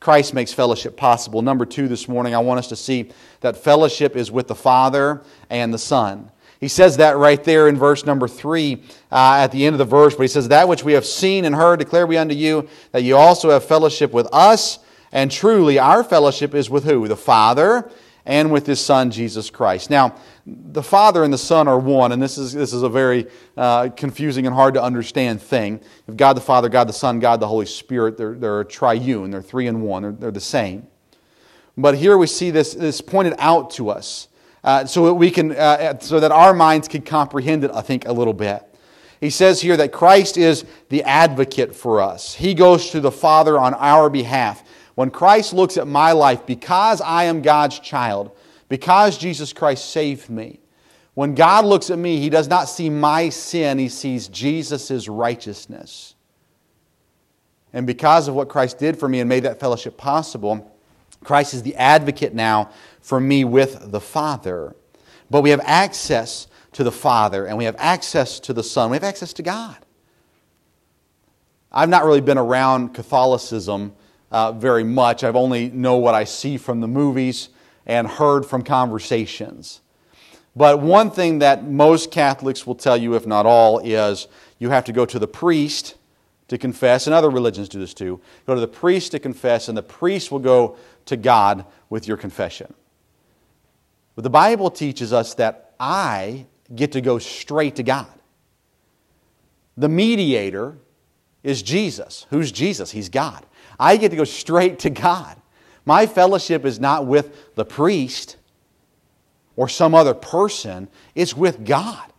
Christ 0.00 0.34
makes 0.34 0.52
fellowship 0.52 0.96
possible. 0.96 1.40
Number 1.40 1.64
two 1.64 1.86
this 1.86 2.08
morning, 2.08 2.34
I 2.34 2.40
want 2.40 2.58
us 2.58 2.66
to 2.70 2.76
see 2.76 3.10
that 3.42 3.56
fellowship 3.56 4.16
is 4.16 4.32
with 4.32 4.48
the 4.48 4.56
Father 4.56 5.22
and 5.50 5.72
the 5.72 5.78
Son. 5.78 6.32
He 6.60 6.68
says 6.68 6.96
that 6.96 7.16
right 7.16 7.42
there 7.44 7.68
in 7.68 7.76
verse 7.76 8.06
number 8.06 8.26
three 8.26 8.82
uh, 9.12 9.38
at 9.40 9.52
the 9.52 9.66
end 9.66 9.74
of 9.74 9.78
the 9.78 9.84
verse, 9.84 10.14
but 10.14 10.22
he 10.22 10.28
says, 10.28 10.48
That 10.48 10.68
which 10.68 10.84
we 10.84 10.94
have 10.94 11.04
seen 11.04 11.44
and 11.44 11.54
heard 11.54 11.78
declare 11.78 12.06
we 12.06 12.16
unto 12.16 12.34
you, 12.34 12.68
that 12.92 13.02
you 13.02 13.16
also 13.16 13.50
have 13.50 13.64
fellowship 13.64 14.12
with 14.12 14.28
us, 14.32 14.78
And 15.12 15.30
truly, 15.30 15.78
our 15.78 16.02
fellowship 16.02 16.54
is 16.54 16.68
with 16.68 16.84
who? 16.84 17.06
The 17.08 17.16
Father 17.16 17.90
and 18.26 18.50
with 18.50 18.66
His 18.66 18.80
Son, 18.80 19.10
Jesus 19.10 19.50
Christ. 19.50 19.88
Now, 19.88 20.16
the 20.44 20.82
Father 20.82 21.22
and 21.22 21.32
the 21.32 21.38
Son 21.38 21.68
are 21.68 21.78
one, 21.78 22.12
and 22.12 22.20
this 22.20 22.36
is, 22.36 22.52
this 22.52 22.72
is 22.72 22.82
a 22.82 22.88
very 22.88 23.26
uh, 23.56 23.88
confusing 23.96 24.46
and 24.46 24.54
hard 24.54 24.74
to 24.74 24.82
understand 24.82 25.40
thing. 25.40 25.80
If 26.08 26.16
God 26.16 26.34
the 26.34 26.40
Father, 26.40 26.68
God 26.68 26.88
the 26.88 26.92
Son, 26.92 27.20
God 27.20 27.40
the 27.40 27.46
Holy 27.46 27.66
Spirit, 27.66 28.18
they're, 28.18 28.34
they're 28.34 28.60
a 28.60 28.64
triune, 28.64 29.30
they're 29.30 29.42
three 29.42 29.68
in 29.68 29.80
one, 29.80 30.02
they're, 30.02 30.12
they're 30.12 30.30
the 30.32 30.40
same. 30.40 30.88
But 31.76 31.96
here 31.96 32.18
we 32.18 32.26
see 32.26 32.50
this, 32.50 32.74
this 32.74 33.00
pointed 33.00 33.34
out 33.38 33.70
to 33.72 33.90
us 33.90 34.28
uh, 34.66 34.84
so 34.84 35.06
that 35.06 35.14
we 35.14 35.30
can, 35.30 35.52
uh, 35.52 35.96
so 36.00 36.18
that 36.18 36.32
our 36.32 36.52
minds 36.52 36.88
can 36.88 37.00
comprehend 37.00 37.62
it, 37.62 37.70
I 37.72 37.80
think, 37.80 38.06
a 38.06 38.12
little 38.12 38.34
bit. 38.34 38.62
He 39.20 39.30
says 39.30 39.62
here 39.62 39.76
that 39.76 39.92
Christ 39.92 40.36
is 40.36 40.64
the 40.88 41.04
advocate 41.04 41.74
for 41.74 42.02
us. 42.02 42.34
He 42.34 42.52
goes 42.52 42.90
to 42.90 43.00
the 43.00 43.12
Father 43.12 43.58
on 43.58 43.74
our 43.74 44.10
behalf. 44.10 44.64
When 44.96 45.10
Christ 45.10 45.52
looks 45.52 45.76
at 45.76 45.86
my 45.86 46.12
life, 46.12 46.44
because 46.46 47.00
I 47.00 47.24
am 47.24 47.42
God's 47.42 47.78
child, 47.78 48.36
because 48.68 49.16
Jesus 49.16 49.52
Christ 49.52 49.90
saved 49.90 50.28
me, 50.28 50.58
when 51.14 51.34
God 51.34 51.64
looks 51.64 51.88
at 51.88 51.98
me, 51.98 52.18
He 52.18 52.28
does 52.28 52.48
not 52.48 52.68
see 52.68 52.90
my 52.90 53.28
sin, 53.28 53.78
He 53.78 53.88
sees 53.88 54.26
Jesus' 54.28 55.08
righteousness. 55.08 56.14
And 57.72 57.86
because 57.86 58.26
of 58.26 58.34
what 58.34 58.48
Christ 58.48 58.78
did 58.78 58.98
for 58.98 59.08
me 59.08 59.20
and 59.20 59.28
made 59.28 59.44
that 59.44 59.60
fellowship 59.60 59.96
possible, 59.96 60.75
Christ 61.26 61.54
is 61.54 61.64
the 61.64 61.74
advocate 61.74 62.34
now 62.34 62.70
for 63.00 63.18
me 63.18 63.44
with 63.44 63.90
the 63.90 64.00
Father. 64.00 64.76
But 65.28 65.42
we 65.42 65.50
have 65.50 65.60
access 65.64 66.46
to 66.70 66.84
the 66.84 66.92
Father 66.92 67.46
and 67.46 67.58
we 67.58 67.64
have 67.64 67.74
access 67.80 68.38
to 68.40 68.52
the 68.52 68.62
Son. 68.62 68.90
We 68.90 68.94
have 68.96 69.02
access 69.02 69.32
to 69.34 69.42
God. 69.42 69.76
I've 71.72 71.88
not 71.88 72.04
really 72.04 72.20
been 72.20 72.38
around 72.38 72.94
Catholicism 72.94 73.94
uh, 74.30 74.52
very 74.52 74.84
much. 74.84 75.24
I've 75.24 75.34
only 75.34 75.68
know 75.68 75.96
what 75.96 76.14
I 76.14 76.22
see 76.22 76.56
from 76.56 76.80
the 76.80 76.86
movies 76.86 77.48
and 77.86 78.06
heard 78.06 78.46
from 78.46 78.62
conversations. 78.62 79.80
But 80.54 80.80
one 80.80 81.10
thing 81.10 81.40
that 81.40 81.68
most 81.68 82.12
Catholics 82.12 82.68
will 82.68 82.76
tell 82.76 82.96
you, 82.96 83.14
if 83.14 83.26
not 83.26 83.46
all, 83.46 83.80
is 83.80 84.28
you 84.60 84.70
have 84.70 84.84
to 84.84 84.92
go 84.92 85.04
to 85.04 85.18
the 85.18 85.26
priest 85.26 85.96
to 86.48 86.56
confess, 86.56 87.06
and 87.06 87.14
other 87.14 87.30
religions 87.30 87.68
do 87.68 87.80
this 87.80 87.92
too. 87.92 88.20
Go 88.46 88.54
to 88.54 88.60
the 88.60 88.68
priest 88.68 89.10
to 89.12 89.18
confess, 89.18 89.68
and 89.68 89.76
the 89.76 89.82
priest 89.82 90.30
will 90.30 90.38
go 90.38 90.76
to 91.06 91.16
God 91.16 91.64
with 91.88 92.06
your 92.06 92.16
confession. 92.16 92.72
But 94.14 94.22
the 94.22 94.30
Bible 94.30 94.70
teaches 94.70 95.12
us 95.12 95.34
that 95.34 95.74
I 95.78 96.46
get 96.74 96.92
to 96.92 97.00
go 97.00 97.18
straight 97.18 97.76
to 97.76 97.82
God. 97.82 98.08
The 99.76 99.88
mediator 99.88 100.78
is 101.42 101.62
Jesus. 101.62 102.26
Who's 102.30 102.50
Jesus? 102.50 102.90
He's 102.90 103.08
God. 103.08 103.44
I 103.78 103.96
get 103.96 104.10
to 104.10 104.16
go 104.16 104.24
straight 104.24 104.78
to 104.80 104.90
God. 104.90 105.40
My 105.84 106.06
fellowship 106.06 106.64
is 106.64 106.80
not 106.80 107.06
with 107.06 107.54
the 107.54 107.64
priest 107.64 108.36
or 109.54 109.68
some 109.68 109.94
other 109.94 110.14
person, 110.14 110.88
it's 111.14 111.34
with 111.34 111.64
God. 111.64 112.12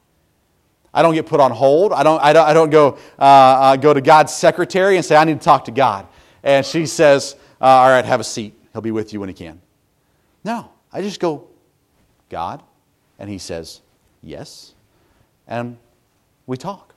I 0.94 1.04
don't 1.04 1.14
get 1.14 1.28
put 1.28 1.40
on 1.40 1.52
hold. 1.52 1.94
I 1.94 2.02
don't, 2.02 2.20
I 2.24 2.34
don't, 2.34 2.48
I 2.48 2.54
don't 2.54 2.72
go, 2.72 2.98
uh, 3.20 3.22
uh, 3.22 3.76
go 3.76 3.94
to 3.94 4.02
God's 4.02 4.34
secretary 4.34 4.96
and 4.96 5.06
say, 5.06 5.16
I 5.16 5.24
need 5.26 5.40
to 5.40 5.46
talk 5.46 5.66
to 5.66 5.72
God. 5.72 6.08
And 6.42 6.66
she 6.66 6.88
says, 6.88 7.36
uh, 7.62 7.66
All 7.66 7.90
right, 7.90 8.04
have 8.04 8.20
a 8.20 8.24
seat. 8.24 8.57
He'll 8.78 8.84
be 8.84 8.92
with 8.92 9.12
you 9.12 9.20
when 9.20 9.28
he 9.28 9.34
can. 9.34 9.60
No, 10.44 10.70
I 10.94 11.02
just 11.02 11.20
go, 11.20 11.48
God. 12.30 12.62
And 13.18 13.28
he 13.28 13.40
says, 13.40 13.82
Yes. 14.22 14.76
And 15.48 15.78
we 16.46 16.58
talk. 16.58 16.94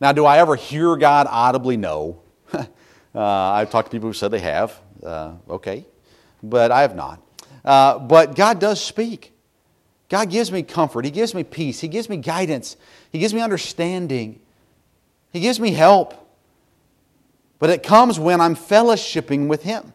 Now, 0.00 0.12
do 0.12 0.24
I 0.24 0.38
ever 0.38 0.54
hear 0.54 0.94
God 0.94 1.26
audibly? 1.28 1.76
No. 1.76 2.20
Uh, 3.14 3.22
I've 3.22 3.70
talked 3.70 3.86
to 3.86 3.90
people 3.90 4.10
who 4.10 4.12
said 4.12 4.30
they 4.30 4.38
have. 4.38 4.78
Uh, 5.02 5.32
okay. 5.48 5.84
But 6.42 6.70
I 6.70 6.82
have 6.82 6.94
not. 6.94 7.20
Uh, 7.64 7.98
but 7.98 8.36
God 8.36 8.60
does 8.60 8.84
speak. 8.84 9.32
God 10.10 10.30
gives 10.30 10.52
me 10.52 10.62
comfort. 10.62 11.06
He 11.06 11.10
gives 11.10 11.34
me 11.34 11.42
peace. 11.42 11.80
He 11.80 11.88
gives 11.88 12.08
me 12.08 12.18
guidance. 12.18 12.76
He 13.10 13.18
gives 13.18 13.32
me 13.32 13.40
understanding. 13.40 14.40
He 15.32 15.40
gives 15.40 15.58
me 15.58 15.72
help. 15.72 16.27
But 17.58 17.70
it 17.70 17.82
comes 17.82 18.18
when 18.18 18.40
I'm 18.40 18.54
fellowshipping 18.54 19.48
with 19.48 19.62
Him. 19.62 19.92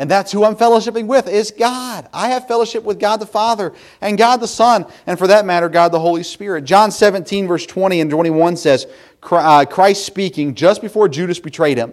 And 0.00 0.10
that's 0.10 0.32
who 0.32 0.44
I'm 0.44 0.56
fellowshipping 0.56 1.06
with 1.06 1.28
is 1.28 1.50
God. 1.50 2.08
I 2.10 2.30
have 2.30 2.48
fellowship 2.48 2.84
with 2.84 2.98
God 2.98 3.18
the 3.18 3.26
Father 3.26 3.74
and 4.00 4.16
God 4.16 4.38
the 4.38 4.48
Son, 4.48 4.86
and 5.06 5.18
for 5.18 5.26
that 5.26 5.44
matter, 5.44 5.68
God 5.68 5.92
the 5.92 6.00
Holy 6.00 6.22
Spirit. 6.22 6.64
John 6.64 6.90
17, 6.90 7.46
verse 7.46 7.66
20 7.66 8.00
and 8.00 8.10
21 8.10 8.56
says, 8.56 8.86
uh, 9.30 9.66
Christ 9.66 10.06
speaking 10.06 10.54
just 10.54 10.80
before 10.80 11.06
Judas 11.06 11.38
betrayed 11.38 11.76
him. 11.76 11.92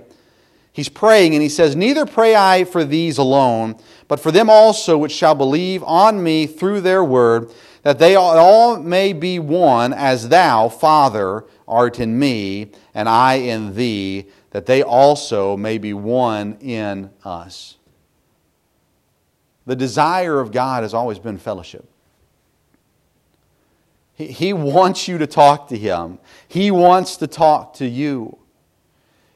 He's 0.72 0.88
praying 0.88 1.34
and 1.34 1.42
he 1.42 1.50
says, 1.50 1.76
Neither 1.76 2.06
pray 2.06 2.34
I 2.34 2.64
for 2.64 2.86
these 2.86 3.18
alone, 3.18 3.76
but 4.08 4.22
for 4.22 4.32
them 4.32 4.50
also 4.50 4.98
which 4.98 5.12
shall 5.12 5.36
believe 5.36 5.84
on 5.84 6.24
me 6.24 6.48
through 6.48 6.82
their 6.82 7.04
word, 7.04 7.52
that 7.84 8.00
they 8.00 8.16
all 8.16 8.78
may 8.80 9.14
be 9.14 9.40
one, 9.40 9.94
as 9.94 10.30
thou, 10.30 10.70
Father, 10.70 11.46
art 11.68 12.00
in 12.00 12.18
me, 12.18 12.72
and 12.94 13.08
I 13.08 13.36
in 13.36 13.76
thee, 13.76 14.28
that 14.52 14.66
they 14.66 14.82
also 14.82 15.58
may 15.58 15.78
be 15.78 15.94
one 15.94 16.58
in 16.62 17.12
us. 17.24 17.78
The 19.66 19.76
desire 19.76 20.40
of 20.40 20.52
God 20.52 20.84
has 20.84 20.94
always 20.94 21.20
been 21.20 21.38
fellowship. 21.38 21.88
He, 24.16 24.28
he 24.28 24.54
wants 24.54 25.08
you 25.08 25.18
to 25.18 25.28
talk 25.28 25.68
to 25.70 25.78
Him, 25.78 26.20
He 26.48 26.72
wants 26.72 27.18
to 27.18 27.28
talk 27.28 27.74
to 27.76 27.88
you. 27.88 28.38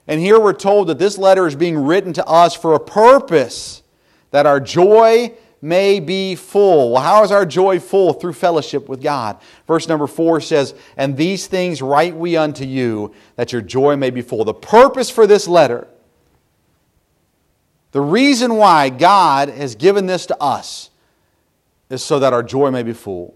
And 0.07 0.19
here 0.19 0.39
we're 0.39 0.53
told 0.53 0.87
that 0.87 0.99
this 0.99 1.17
letter 1.17 1.47
is 1.47 1.55
being 1.55 1.77
written 1.77 2.11
to 2.13 2.25
us 2.25 2.55
for 2.55 2.73
a 2.73 2.79
purpose 2.79 3.83
that 4.31 4.45
our 4.45 4.59
joy 4.59 5.33
may 5.61 5.99
be 5.99 6.35
full. 6.35 6.91
Well, 6.91 7.03
how 7.03 7.23
is 7.23 7.31
our 7.31 7.45
joy 7.45 7.79
full? 7.79 8.13
Through 8.13 8.33
fellowship 8.33 8.89
with 8.89 9.01
God. 9.01 9.39
Verse 9.67 9.87
number 9.87 10.07
four 10.07 10.41
says, 10.41 10.73
And 10.97 11.15
these 11.15 11.47
things 11.47 11.81
write 11.81 12.15
we 12.15 12.35
unto 12.35 12.65
you, 12.65 13.13
that 13.35 13.51
your 13.51 13.61
joy 13.61 13.95
may 13.95 14.09
be 14.09 14.21
full. 14.21 14.43
The 14.43 14.53
purpose 14.53 15.09
for 15.09 15.27
this 15.27 15.47
letter 15.47 15.87
the 17.91 18.01
reason 18.01 18.55
why 18.55 18.89
God 18.89 19.49
has 19.49 19.75
given 19.75 20.05
this 20.05 20.25
to 20.27 20.41
us 20.41 20.89
is 21.89 22.03
so 22.03 22.19
that 22.19 22.33
our 22.33 22.43
joy 22.43 22.71
may 22.71 22.83
be 22.83 22.93
full. 22.93 23.35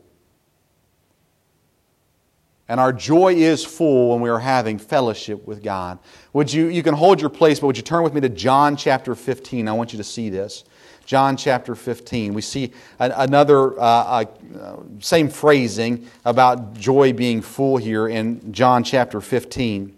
And 2.68 2.80
our 2.80 2.94
joy 2.94 3.36
is 3.36 3.64
full 3.64 4.12
when 4.12 4.22
we 4.22 4.30
are 4.30 4.40
having 4.40 4.80
fellowship 4.80 5.46
with 5.46 5.62
God. 5.62 6.00
Would 6.34 6.52
you, 6.52 6.68
you 6.68 6.82
can 6.82 6.96
hold 6.96 7.22
your 7.22 7.30
place, 7.30 7.60
but 7.60 7.68
would 7.68 7.78
you 7.78 7.84
turn 7.84 8.02
with 8.02 8.14
me 8.14 8.22
to 8.22 8.30
John 8.30 8.76
chapter 8.76 9.14
15? 9.14 9.68
I 9.68 9.74
want 9.74 9.94
you 9.94 9.98
to 9.98 10.04
see 10.04 10.30
this. 10.30 10.64
John 11.06 11.38
chapter 11.38 11.76
15. 11.76 12.34
We 12.34 12.42
see 12.42 12.72
another, 13.00 13.80
uh, 13.80 14.26
uh, 14.60 14.78
same 15.00 15.30
phrasing 15.30 16.08
about 16.26 16.74
joy 16.74 17.14
being 17.14 17.42
full 17.42 17.78
here 17.78 18.08
in 18.08 18.52
John 18.52 18.84
chapter 18.84 19.22
15. 19.22 19.96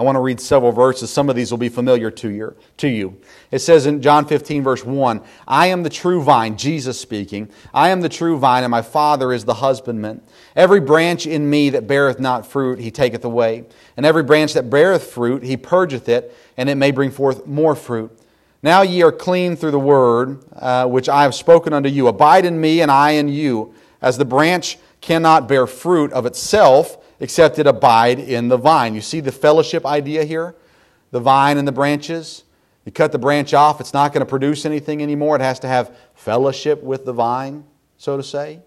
I 0.00 0.02
want 0.02 0.16
to 0.16 0.20
read 0.20 0.40
several 0.40 0.72
verses. 0.72 1.10
Some 1.10 1.28
of 1.28 1.36
these 1.36 1.50
will 1.50 1.58
be 1.58 1.68
familiar 1.68 2.10
to. 2.10 2.54
To 2.78 2.88
you. 2.88 3.18
It 3.50 3.58
says 3.58 3.84
in 3.84 4.00
John 4.00 4.24
15, 4.24 4.62
verse 4.62 4.82
1 4.82 5.20
I 5.46 5.66
am 5.66 5.82
the 5.82 5.90
true 5.90 6.22
vine, 6.22 6.56
Jesus 6.56 6.98
speaking. 6.98 7.50
I 7.74 7.90
am 7.90 8.00
the 8.00 8.08
true 8.08 8.38
vine, 8.38 8.64
and 8.64 8.70
my 8.70 8.80
Father 8.80 9.30
is 9.30 9.44
the 9.44 9.52
husbandman. 9.52 10.22
Every 10.56 10.80
branch 10.80 11.26
in 11.26 11.50
me 11.50 11.68
that 11.70 11.86
beareth 11.86 12.18
not 12.18 12.46
fruit, 12.46 12.78
he 12.78 12.90
taketh 12.90 13.26
away. 13.26 13.66
And 13.98 14.06
every 14.06 14.22
branch 14.22 14.54
that 14.54 14.70
beareth 14.70 15.04
fruit, 15.04 15.42
he 15.42 15.58
purgeth 15.58 16.08
it, 16.08 16.34
and 16.56 16.70
it 16.70 16.76
may 16.76 16.92
bring 16.92 17.10
forth 17.10 17.46
more 17.46 17.74
fruit. 17.74 18.18
Now 18.62 18.82
ye 18.82 19.02
are 19.02 19.12
clean 19.12 19.56
through 19.56 19.70
the 19.70 19.78
word 19.78 20.44
uh, 20.54 20.86
which 20.86 21.08
I 21.08 21.22
have 21.22 21.34
spoken 21.34 21.72
unto 21.72 21.88
you. 21.88 22.08
Abide 22.08 22.44
in 22.44 22.60
me, 22.60 22.82
and 22.82 22.90
I 22.90 23.12
in 23.12 23.28
you. 23.28 23.74
As 24.02 24.18
the 24.18 24.24
branch 24.24 24.78
cannot 25.00 25.48
bear 25.48 25.66
fruit 25.66 26.12
of 26.12 26.26
itself, 26.26 26.98
except 27.20 27.58
it 27.58 27.66
abide 27.66 28.18
in 28.18 28.48
the 28.48 28.56
vine. 28.56 28.94
You 28.94 29.00
see 29.00 29.20
the 29.20 29.32
fellowship 29.32 29.86
idea 29.86 30.24
here? 30.24 30.54
The 31.10 31.20
vine 31.20 31.58
and 31.58 31.66
the 31.66 31.72
branches. 31.72 32.44
You 32.84 32.92
cut 32.92 33.12
the 33.12 33.18
branch 33.18 33.52
off, 33.52 33.80
it's 33.80 33.92
not 33.92 34.12
going 34.12 34.20
to 34.20 34.28
produce 34.28 34.64
anything 34.64 35.02
anymore. 35.02 35.36
It 35.36 35.42
has 35.42 35.58
to 35.60 35.68
have 35.68 35.96
fellowship 36.14 36.82
with 36.82 37.04
the 37.04 37.12
vine, 37.12 37.64
so 37.98 38.16
to 38.16 38.22
say. 38.22 38.60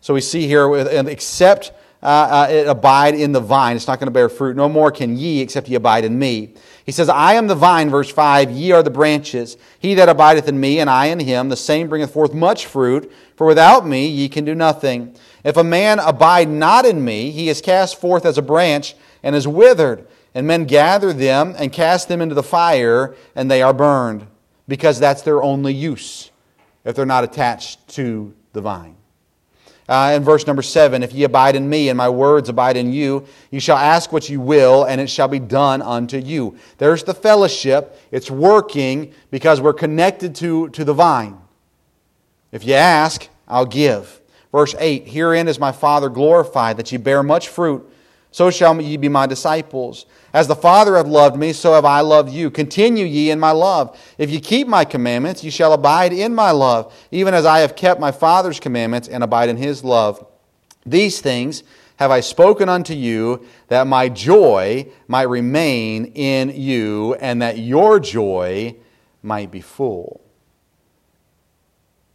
So 0.00 0.14
we 0.14 0.20
see 0.20 0.46
here, 0.46 0.74
and 0.74 1.08
except 1.08 1.72
uh, 2.02 2.48
uh, 2.48 2.64
abide 2.68 3.14
in 3.14 3.32
the 3.32 3.40
vine, 3.40 3.74
it's 3.74 3.88
not 3.88 3.98
going 3.98 4.06
to 4.06 4.12
bear 4.12 4.28
fruit. 4.28 4.56
No 4.56 4.68
more 4.68 4.92
can 4.92 5.16
ye, 5.16 5.40
except 5.40 5.68
ye 5.68 5.74
abide 5.74 6.04
in 6.04 6.16
me. 6.16 6.54
He 6.86 6.92
says, 6.92 7.08
I 7.08 7.34
am 7.34 7.48
the 7.48 7.56
vine, 7.56 7.90
verse 7.90 8.08
5, 8.08 8.52
ye 8.52 8.70
are 8.70 8.84
the 8.84 8.90
branches. 8.90 9.56
He 9.80 9.94
that 9.94 10.08
abideth 10.08 10.48
in 10.48 10.60
me, 10.60 10.78
and 10.78 10.88
I 10.88 11.06
in 11.06 11.18
him, 11.18 11.48
the 11.48 11.56
same 11.56 11.88
bringeth 11.88 12.12
forth 12.12 12.32
much 12.32 12.66
fruit, 12.66 13.10
for 13.34 13.46
without 13.46 13.86
me 13.86 14.06
ye 14.06 14.28
can 14.28 14.44
do 14.44 14.54
nothing. 14.54 15.16
If 15.42 15.56
a 15.56 15.64
man 15.64 15.98
abide 15.98 16.48
not 16.48 16.86
in 16.86 17.04
me, 17.04 17.32
he 17.32 17.48
is 17.48 17.60
cast 17.60 18.00
forth 18.00 18.24
as 18.24 18.38
a 18.38 18.42
branch 18.42 18.94
and 19.24 19.34
is 19.34 19.48
withered, 19.48 20.06
and 20.34 20.46
men 20.46 20.66
gather 20.66 21.12
them 21.12 21.54
and 21.58 21.72
cast 21.72 22.08
them 22.08 22.20
into 22.20 22.34
the 22.34 22.42
fire, 22.44 23.16
and 23.34 23.50
they 23.50 23.60
are 23.60 23.74
burned, 23.74 24.26
because 24.68 25.00
that's 25.00 25.22
their 25.22 25.42
only 25.42 25.74
use 25.74 26.30
if 26.84 26.94
they're 26.94 27.04
not 27.04 27.24
attached 27.24 27.88
to 27.88 28.32
the 28.52 28.60
vine. 28.60 28.97
Uh, 29.88 30.12
in 30.14 30.22
verse 30.22 30.46
number 30.46 30.60
seven, 30.60 31.02
if 31.02 31.14
ye 31.14 31.24
abide 31.24 31.56
in 31.56 31.68
me 31.68 31.88
and 31.88 31.96
my 31.96 32.08
words 32.08 32.50
abide 32.50 32.76
in 32.76 32.92
you, 32.92 33.24
you 33.50 33.58
shall 33.58 33.78
ask 33.78 34.12
what 34.12 34.28
you 34.28 34.38
will, 34.38 34.84
and 34.84 35.00
it 35.00 35.08
shall 35.08 35.28
be 35.28 35.38
done 35.38 35.80
unto 35.80 36.18
you. 36.18 36.56
There's 36.76 37.04
the 37.04 37.14
fellowship. 37.14 37.98
It's 38.10 38.30
working 38.30 39.14
because 39.30 39.62
we're 39.62 39.72
connected 39.72 40.34
to, 40.36 40.68
to 40.70 40.84
the 40.84 40.92
vine. 40.92 41.38
If 42.52 42.66
you 42.66 42.74
ask, 42.74 43.28
I'll 43.46 43.64
give. 43.64 44.20
Verse 44.52 44.74
8 44.78 45.08
Herein 45.08 45.48
is 45.48 45.58
my 45.58 45.72
Father 45.72 46.10
glorified, 46.10 46.76
that 46.76 46.92
ye 46.92 46.98
bear 46.98 47.22
much 47.22 47.48
fruit, 47.48 47.90
so 48.30 48.50
shall 48.50 48.80
ye 48.80 48.96
be 48.96 49.08
my 49.08 49.26
disciples. 49.26 50.06
As 50.32 50.46
the 50.46 50.54
Father 50.54 50.96
hath 50.96 51.06
loved 51.06 51.36
me, 51.36 51.52
so 51.52 51.72
have 51.72 51.84
I 51.84 52.00
loved 52.00 52.30
you. 52.30 52.50
Continue 52.50 53.06
ye 53.06 53.30
in 53.30 53.40
my 53.40 53.50
love. 53.50 53.98
If 54.18 54.30
ye 54.30 54.40
keep 54.40 54.68
my 54.68 54.84
commandments, 54.84 55.42
ye 55.42 55.50
shall 55.50 55.72
abide 55.72 56.12
in 56.12 56.34
my 56.34 56.50
love, 56.50 56.94
even 57.10 57.34
as 57.34 57.46
I 57.46 57.60
have 57.60 57.74
kept 57.74 58.00
my 58.00 58.12
Father's 58.12 58.60
commandments 58.60 59.08
and 59.08 59.24
abide 59.24 59.48
in 59.48 59.56
his 59.56 59.82
love. 59.82 60.24
These 60.84 61.20
things 61.20 61.62
have 61.96 62.10
I 62.10 62.20
spoken 62.20 62.68
unto 62.68 62.94
you, 62.94 63.44
that 63.68 63.86
my 63.88 64.08
joy 64.08 64.88
might 65.08 65.22
remain 65.22 66.12
in 66.14 66.50
you, 66.50 67.14
and 67.14 67.42
that 67.42 67.58
your 67.58 67.98
joy 67.98 68.76
might 69.20 69.50
be 69.50 69.60
full. 69.60 70.20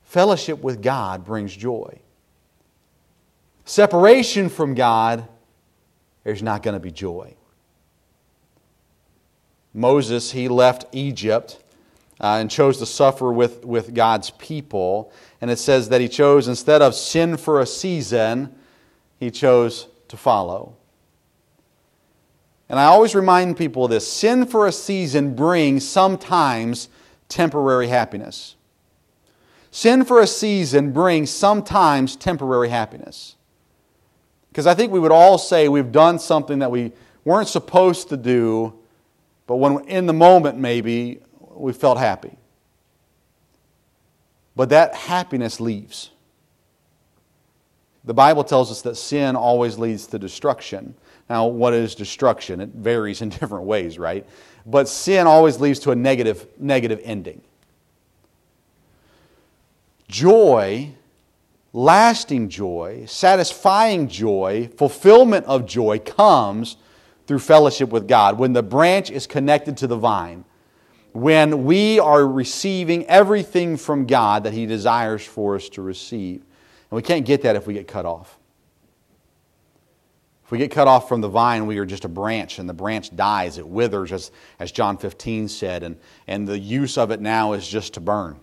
Fellowship 0.04 0.63
with 0.63 0.82
God 0.82 1.26
brings 1.26 1.54
joy. 1.54 1.99
Separation 3.65 4.47
from 4.47 4.73
God, 4.73 5.28
there's 6.23 6.43
not 6.43 6.63
going 6.63 6.73
to 6.73 6.79
be 6.79 6.91
joy. 6.91 7.36
Moses, 9.73 10.31
he 10.31 10.47
left 10.47 10.86
Egypt 10.91 11.62
uh, 12.19 12.38
and 12.39 12.49
chose 12.49 12.77
to 12.77 12.86
suffer 12.86 13.31
with, 13.31 13.65
with 13.65 13.93
God's 13.93 14.29
people. 14.31 15.12
And 15.41 15.49
it 15.49 15.59
says 15.59 15.89
that 15.89 15.99
he 15.99 16.07
chose, 16.07 16.47
instead 16.47 16.81
of 16.81 16.95
sin 16.95 17.38
for 17.38 17.59
a 17.59 17.65
season, 17.65 18.55
he 19.19 19.31
chose 19.31 19.88
to 20.07 20.17
follow. 20.17 20.75
And 22.69 22.79
I 22.79 22.86
always 22.86 23.13
remind 23.13 23.57
people 23.57 23.86
of 23.86 23.91
this 23.91 24.09
sin 24.09 24.45
for 24.45 24.67
a 24.67 24.71
season 24.71 25.36
brings 25.36 25.88
sometimes 25.88 26.88
temporary 27.27 27.88
happiness. 27.88 28.55
Sin 29.71 30.05
for 30.05 30.21
a 30.21 30.27
season 30.27 30.91
brings 30.91 31.29
sometimes 31.29 32.15
temporary 32.15 32.69
happiness. 32.69 33.36
Because 34.53 34.67
I 34.67 34.75
think 34.75 34.93
we 34.93 34.99
would 34.99 35.11
all 35.11 35.37
say 35.37 35.67
we've 35.67 35.91
done 35.91 36.19
something 36.19 36.59
that 36.59 36.71
we 36.71 36.93
weren't 37.25 37.49
supposed 37.49 38.09
to 38.09 38.17
do 38.17 38.73
but 39.47 39.57
when 39.57 39.85
in 39.87 40.05
the 40.05 40.13
moment, 40.13 40.57
maybe, 40.57 41.19
we 41.51 41.73
felt 41.73 41.97
happy. 41.97 42.35
But 44.55 44.69
that 44.69 44.95
happiness 44.95 45.59
leaves. 45.59 46.11
The 48.05 48.13
Bible 48.13 48.43
tells 48.43 48.69
us 48.69 48.81
that 48.83 48.95
sin 48.95 49.35
always 49.35 49.77
leads 49.77 50.07
to 50.07 50.19
destruction. 50.19 50.93
Now, 51.29 51.47
what 51.47 51.73
is 51.73 51.95
destruction? 51.95 52.61
It 52.61 52.69
varies 52.69 53.21
in 53.21 53.29
different 53.39 53.65
ways, 53.65 53.97
right? 53.97 54.25
But 54.65 54.87
sin 54.87 55.27
always 55.27 55.59
leads 55.59 55.79
to 55.79 55.91
a 55.91 55.95
negative, 55.95 56.47
negative 56.57 57.01
ending. 57.03 57.41
Joy, 60.07 60.93
lasting 61.73 62.49
joy, 62.49 63.03
satisfying 63.07 64.07
joy, 64.07 64.69
fulfillment 64.77 65.45
of 65.47 65.65
joy 65.65 65.97
comes 65.99 66.77
through 67.25 67.39
fellowship 67.39 67.89
with 67.89 68.07
God, 68.07 68.38
when 68.38 68.53
the 68.53 68.63
branch 68.63 69.09
is 69.09 69.25
connected 69.25 69.77
to 69.77 69.88
the 69.88 69.97
vine, 69.97 70.45
when 71.13 71.63
we 71.63 71.99
are 71.99 72.27
receiving 72.27 73.05
everything 73.05 73.77
from 73.77 74.05
God 74.05 74.43
that 74.43 74.53
He 74.53 74.65
desires 74.65 75.25
for 75.25 75.55
us 75.55 75.69
to 75.69 75.81
receive. 75.81 76.41
And 76.41 76.95
we 76.95 77.01
can't 77.01 77.25
get 77.25 77.41
that 77.43 77.55
if 77.55 77.65
we 77.65 77.73
get 77.73 77.88
cut 77.88 78.05
off. 78.05 78.38
If 80.43 80.51
we 80.51 80.57
get 80.57 80.71
cut 80.71 80.88
off 80.88 81.07
from 81.07 81.21
the 81.21 81.29
vine, 81.29 81.65
we 81.65 81.77
are 81.77 81.86
just 81.86 82.03
a 82.03 82.09
branch, 82.09 82.59
and 82.59 82.67
the 82.67 82.73
branch 82.73 83.15
dies, 83.15 83.57
it 83.57 83.67
withers, 83.67 84.12
as, 84.12 84.31
as 84.59 84.71
John 84.71 84.97
15 84.97 85.47
said, 85.47 85.83
and, 85.83 85.97
and 86.27 86.47
the 86.47 86.59
use 86.59 86.97
of 86.97 87.09
it 87.12 87.21
now 87.21 87.53
is 87.53 87.67
just 87.67 87.93
to 87.93 88.01
burn. 88.01 88.39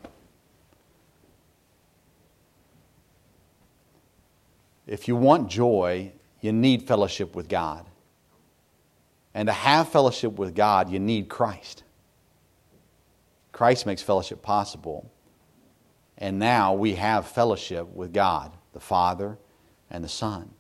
If 4.91 5.07
you 5.07 5.15
want 5.15 5.49
joy, 5.49 6.11
you 6.41 6.53
need 6.53 6.83
fellowship 6.83 7.37
with 7.37 7.49
God. 7.49 7.87
And 9.33 9.47
to 9.47 9.53
have 9.53 9.89
fellowship 9.89 10.33
with 10.33 10.57
God, 10.57 10.91
you 10.91 10.99
need 10.99 11.29
Christ. 11.29 11.85
Christ 13.53 13.87
makes 13.87 14.03
fellowship 14.03 14.43
possible. 14.43 15.09
And 16.19 16.41
now 16.41 16.75
we 16.75 16.97
have 16.97 17.29
fellowship 17.29 17.87
with 17.95 18.13
God, 18.13 18.53
the 18.73 18.81
Father 18.81 19.39
and 19.91 20.03
the 20.03 20.09
Son. 20.09 20.51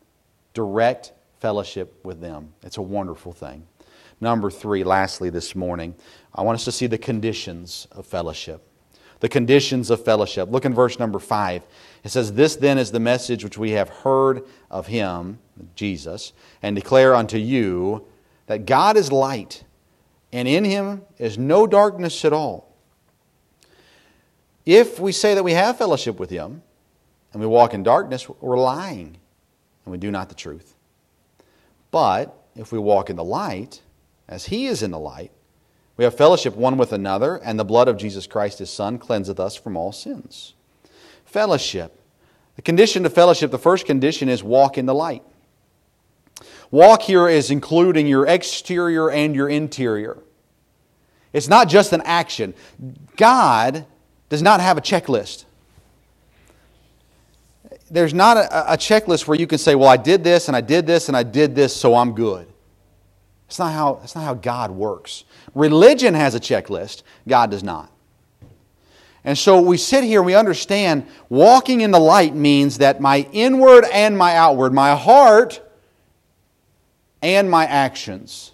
Direct 0.54 1.10
fellowship 1.40 2.04
with 2.04 2.20
them. 2.20 2.52
It's 2.62 2.76
a 2.76 2.82
wonderful 2.82 3.32
thing. 3.32 3.66
Number 4.20 4.48
three, 4.48 4.84
lastly, 4.84 5.30
this 5.30 5.56
morning, 5.56 5.96
I 6.32 6.42
want 6.42 6.54
us 6.54 6.64
to 6.66 6.72
see 6.72 6.86
the 6.86 6.98
conditions 6.98 7.88
of 7.90 8.06
fellowship. 8.06 8.62
The 9.18 9.28
conditions 9.28 9.90
of 9.90 10.04
fellowship. 10.04 10.52
Look 10.52 10.64
in 10.64 10.72
verse 10.72 11.00
number 11.00 11.18
five. 11.18 11.62
It 12.02 12.10
says, 12.10 12.32
This 12.32 12.56
then 12.56 12.78
is 12.78 12.92
the 12.92 13.00
message 13.00 13.44
which 13.44 13.58
we 13.58 13.72
have 13.72 13.88
heard 13.88 14.44
of 14.70 14.86
him, 14.86 15.38
Jesus, 15.74 16.32
and 16.62 16.74
declare 16.74 17.14
unto 17.14 17.36
you 17.36 18.06
that 18.46 18.66
God 18.66 18.96
is 18.96 19.12
light, 19.12 19.64
and 20.32 20.48
in 20.48 20.64
him 20.64 21.02
is 21.18 21.38
no 21.38 21.66
darkness 21.66 22.24
at 22.24 22.32
all. 22.32 22.74
If 24.64 25.00
we 25.00 25.12
say 25.12 25.34
that 25.34 25.42
we 25.42 25.52
have 25.52 25.78
fellowship 25.78 26.18
with 26.18 26.30
him 26.30 26.62
and 27.32 27.40
we 27.40 27.46
walk 27.46 27.74
in 27.74 27.82
darkness, 27.82 28.28
we're 28.28 28.58
lying 28.58 29.16
and 29.84 29.92
we 29.92 29.98
do 29.98 30.10
not 30.10 30.28
the 30.28 30.34
truth. 30.34 30.74
But 31.90 32.36
if 32.54 32.72
we 32.72 32.78
walk 32.78 33.10
in 33.10 33.16
the 33.16 33.24
light, 33.24 33.82
as 34.28 34.46
he 34.46 34.66
is 34.66 34.82
in 34.82 34.90
the 34.90 34.98
light, 34.98 35.32
we 35.96 36.04
have 36.04 36.16
fellowship 36.16 36.56
one 36.56 36.78
with 36.78 36.92
another, 36.92 37.36
and 37.36 37.58
the 37.58 37.64
blood 37.64 37.88
of 37.88 37.98
Jesus 37.98 38.26
Christ, 38.26 38.58
his 38.58 38.70
Son, 38.70 38.98
cleanseth 38.98 39.38
us 39.38 39.54
from 39.56 39.76
all 39.76 39.92
sins. 39.92 40.54
Fellowship. 41.30 41.96
The 42.56 42.62
condition 42.62 43.04
to 43.04 43.10
fellowship, 43.10 43.52
the 43.52 43.58
first 43.58 43.86
condition 43.86 44.28
is 44.28 44.42
walk 44.42 44.76
in 44.76 44.84
the 44.84 44.94
light. 44.94 45.22
Walk 46.72 47.02
here 47.02 47.28
is 47.28 47.52
including 47.52 48.08
your 48.08 48.26
exterior 48.26 49.10
and 49.10 49.34
your 49.34 49.48
interior. 49.48 50.18
It's 51.32 51.46
not 51.46 51.68
just 51.68 51.92
an 51.92 52.02
action. 52.04 52.52
God 53.16 53.86
does 54.28 54.42
not 54.42 54.60
have 54.60 54.76
a 54.76 54.80
checklist. 54.80 55.44
There's 57.88 58.12
not 58.12 58.36
a, 58.36 58.72
a, 58.72 58.76
checklist 58.76 59.28
where 59.28 59.38
you 59.38 59.46
can 59.46 59.58
say, 59.58 59.76
well, 59.76 59.88
I 59.88 59.96
did 59.96 60.24
this 60.24 60.48
and 60.48 60.56
I 60.56 60.60
did 60.60 60.84
this 60.84 61.06
and 61.06 61.16
I 61.16 61.22
did 61.22 61.54
this, 61.54 61.74
so 61.74 61.94
I'm 61.94 62.12
good. 62.12 62.48
That's 63.46 63.60
not 63.60 63.72
how, 63.72 63.94
that's 63.94 64.16
not 64.16 64.24
how 64.24 64.34
God 64.34 64.72
works. 64.72 65.24
Religion 65.54 66.14
has 66.14 66.34
a 66.34 66.40
checklist, 66.40 67.04
God 67.28 67.52
does 67.52 67.62
not. 67.62 67.92
And 69.24 69.37
so 69.37 69.61
we 69.61 69.76
sit 69.76 70.02
here 70.02 70.20
and 70.20 70.26
we 70.26 70.35
understand 70.35 71.06
walking 71.28 71.83
in 71.83 71.90
the 71.90 72.00
light 72.00 72.35
means 72.35 72.78
that 72.78 73.00
my 73.00 73.28
inward 73.33 73.85
and 73.92 74.16
my 74.16 74.35
outward, 74.37 74.72
my 74.72 74.94
heart 74.94 75.61
and 77.22 77.50
my 77.50 77.66
actions 77.66 78.52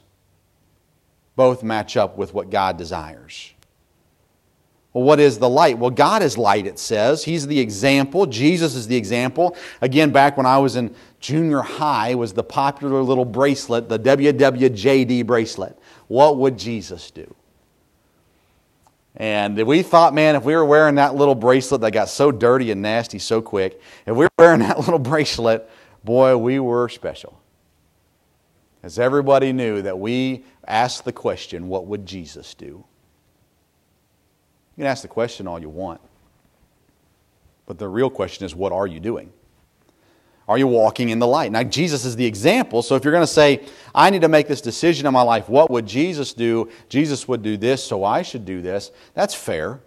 both 1.37 1.63
match 1.63 1.97
up 1.97 2.17
with 2.17 2.35
what 2.35 2.51
God 2.51 2.77
desires. 2.77 3.53
Well, 4.93 5.05
what 5.05 5.21
is 5.21 5.39
the 5.39 5.49
light? 5.49 5.79
Well, 5.79 5.91
God 5.91 6.23
is 6.23 6.39
light, 6.39 6.67
it 6.67 6.79
says. 6.79 7.23
He's 7.23 7.47
the 7.47 7.61
example. 7.61 8.25
Jesus 8.25 8.75
is 8.75 8.89
the 8.89 8.97
example. 8.97 9.55
Again, 9.83 10.11
back 10.11 10.39
when 10.39 10.47
I 10.47 10.57
was 10.57 10.75
in 10.75 10.97
junior 11.21 11.61
high, 11.61 12.15
was 12.15 12.33
the 12.33 12.43
popular 12.43 13.03
little 13.03 13.27
bracelet, 13.27 13.91
the 13.91 13.99
WWJD 13.99 15.27
bracelet. 15.27 15.79
What 16.09 16.39
would 16.39 16.59
Jesus 16.59 17.11
do? 17.11 17.35
And 19.17 19.57
we 19.67 19.83
thought, 19.83 20.13
man, 20.13 20.37
if 20.37 20.45
we 20.45 20.55
were 20.55 20.65
wearing 20.65 20.97
that 20.97 21.15
little 21.15 21.35
bracelet 21.35 21.81
that 21.81 21.93
got 21.93 22.09
so 22.09 22.31
dirty 22.31 22.71
and 22.71 22.83
nasty 22.83 23.19
so 23.19 23.41
quick, 23.41 23.81
if 24.05 24.15
we 24.15 24.27
were 24.27 24.31
wearing 24.39 24.61
that 24.61 24.79
little 24.79 24.99
bracelet, 24.99 25.69
boy, 26.05 26.37
we 26.37 26.59
were 26.59 26.89
special. 26.89 27.41
As 28.83 28.99
everybody 28.99 29.53
knew 29.53 29.83
that 29.83 29.99
we 29.99 30.45
asked 30.67 31.05
the 31.05 31.13
question, 31.13 31.69
what 31.69 31.87
would 31.87 32.07
Jesus 32.07 32.55
do? 32.55 32.85
You 34.77 34.83
can 34.83 34.87
ask 34.87 35.03
the 35.03 35.09
question 35.09 35.49
all 35.49 35.59
you 35.59 35.71
want. 35.71 36.01
But 37.65 37.79
the 37.79 37.89
real 37.89 38.11
question 38.11 38.45
is, 38.45 38.55
what 38.55 38.73
are 38.73 38.87
you 38.87 39.01
doing? 39.01 39.33
Are 40.49 40.57
you 40.57 40.67
walking 40.67 41.09
in 41.09 41.19
the 41.19 41.27
light? 41.27 41.51
Now, 41.51 41.65
Jesus 41.65 42.05
is 42.05 42.15
the 42.15 42.25
example. 42.25 42.83
So 42.83 42.95
if 42.95 43.05
you're 43.05 43.13
going 43.13 43.23
to 43.23 43.27
say, 43.27 43.65
I 43.95 44.11
need 44.11 44.21
to 44.21 44.29
make 44.29 44.47
this 44.47 44.61
decision 44.61 45.07
in 45.07 45.13
my 45.13 45.23
life, 45.23 45.49
what 45.49 45.71
would 45.71 45.87
Jesus 45.87 46.33
do? 46.33 46.71
Jesus 46.89 47.27
would 47.27 47.43
do 47.43 47.57
this, 47.57 47.83
so 47.83 48.05
I 48.05 48.23
should 48.23 48.45
do 48.45 48.63
this. 48.63 48.93
That's 49.15 49.35
fair. 49.35 49.81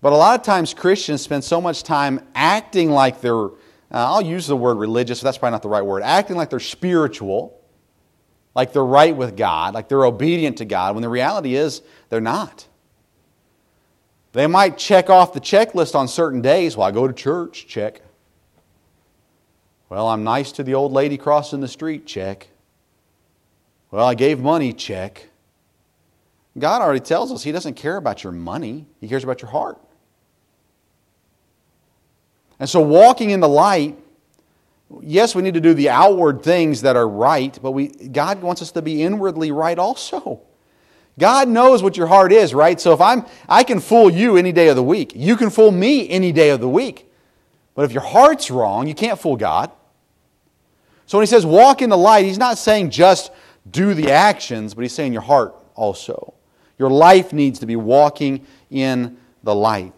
But 0.00 0.14
a 0.14 0.16
lot 0.16 0.40
of 0.40 0.46
times 0.46 0.72
Christians 0.72 1.20
spend 1.20 1.44
so 1.44 1.60
much 1.60 1.82
time 1.82 2.26
acting 2.34 2.90
like 2.90 3.20
they're 3.20 3.50
uh, 3.92 4.12
I'll 4.12 4.22
use 4.22 4.46
the 4.46 4.56
word 4.56 4.78
religious, 4.78 5.20
but 5.20 5.24
that's 5.24 5.38
probably 5.38 5.54
not 5.54 5.62
the 5.62 5.68
right 5.68 5.84
word, 5.84 6.02
acting 6.02 6.36
like 6.36 6.50
they're 6.50 6.60
spiritual, 6.60 7.60
like 8.54 8.72
they're 8.72 8.84
right 8.84 9.14
with 9.16 9.36
God, 9.36 9.74
like 9.74 9.88
they're 9.88 10.04
obedient 10.04 10.58
to 10.58 10.64
God, 10.64 10.94
when 10.94 11.02
the 11.02 11.08
reality 11.08 11.56
is 11.56 11.82
they're 12.08 12.20
not. 12.20 12.66
They 14.32 14.46
might 14.46 14.78
check 14.78 15.10
off 15.10 15.32
the 15.32 15.40
checklist 15.40 15.96
on 15.96 16.06
certain 16.06 16.40
days. 16.40 16.76
Well, 16.76 16.86
I 16.86 16.92
go 16.92 17.08
to 17.08 17.12
church, 17.12 17.66
check. 17.66 18.00
Well, 19.90 20.08
I'm 20.08 20.22
nice 20.22 20.52
to 20.52 20.62
the 20.62 20.74
old 20.74 20.92
lady 20.92 21.18
crossing 21.18 21.60
the 21.60 21.68
street, 21.68 22.06
check. 22.06 22.48
Well, 23.90 24.06
I 24.06 24.14
gave 24.14 24.38
money, 24.38 24.72
check. 24.72 25.28
God 26.56 26.80
already 26.80 27.00
tells 27.00 27.32
us 27.32 27.42
He 27.42 27.50
doesn't 27.50 27.74
care 27.74 27.96
about 27.96 28.22
your 28.22 28.32
money, 28.32 28.86
He 29.00 29.08
cares 29.08 29.24
about 29.24 29.42
your 29.42 29.50
heart. 29.50 29.78
And 32.60 32.68
so, 32.68 32.80
walking 32.80 33.30
in 33.30 33.40
the 33.40 33.48
light, 33.48 33.98
yes, 35.00 35.34
we 35.34 35.42
need 35.42 35.54
to 35.54 35.60
do 35.60 35.74
the 35.74 35.90
outward 35.90 36.44
things 36.44 36.82
that 36.82 36.94
are 36.94 37.08
right, 37.08 37.58
but 37.60 37.72
we, 37.72 37.88
God 37.88 38.42
wants 38.42 38.62
us 38.62 38.70
to 38.72 38.82
be 38.82 39.02
inwardly 39.02 39.50
right 39.50 39.78
also. 39.78 40.40
God 41.18 41.48
knows 41.48 41.82
what 41.82 41.96
your 41.96 42.06
heart 42.06 42.32
is, 42.32 42.54
right? 42.54 42.80
So 42.80 42.94
if 42.94 43.00
I'm 43.00 43.26
I 43.48 43.64
can 43.64 43.80
fool 43.80 44.08
you 44.08 44.36
any 44.36 44.52
day 44.52 44.68
of 44.68 44.76
the 44.76 44.82
week. 44.82 45.12
You 45.14 45.36
can 45.36 45.50
fool 45.50 45.72
me 45.72 46.08
any 46.08 46.30
day 46.30 46.50
of 46.50 46.60
the 46.60 46.68
week. 46.68 47.10
But 47.74 47.84
if 47.84 47.92
your 47.92 48.02
heart's 48.02 48.50
wrong, 48.50 48.86
you 48.86 48.94
can't 48.94 49.18
fool 49.18 49.36
God. 49.36 49.70
So 51.10 51.18
when 51.18 51.24
he 51.24 51.28
says 51.28 51.44
walk 51.44 51.82
in 51.82 51.90
the 51.90 51.98
light, 51.98 52.24
he's 52.24 52.38
not 52.38 52.56
saying 52.56 52.90
just 52.90 53.32
do 53.68 53.94
the 53.94 54.12
actions, 54.12 54.74
but 54.74 54.82
he's 54.82 54.92
saying 54.92 55.12
your 55.12 55.22
heart 55.22 55.56
also. 55.74 56.34
Your 56.78 56.88
life 56.88 57.32
needs 57.32 57.58
to 57.58 57.66
be 57.66 57.74
walking 57.74 58.46
in 58.70 59.18
the 59.42 59.52
light. 59.52 59.92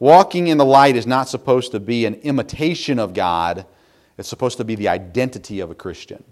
Walking 0.00 0.48
in 0.48 0.58
the 0.58 0.64
light 0.64 0.96
is 0.96 1.06
not 1.06 1.28
supposed 1.28 1.70
to 1.70 1.78
be 1.78 2.06
an 2.06 2.14
imitation 2.14 2.98
of 2.98 3.14
God, 3.14 3.66
it's 4.18 4.28
supposed 4.28 4.56
to 4.56 4.64
be 4.64 4.74
the 4.74 4.88
identity 4.88 5.60
of 5.60 5.70
a 5.70 5.76
Christian. 5.76 6.24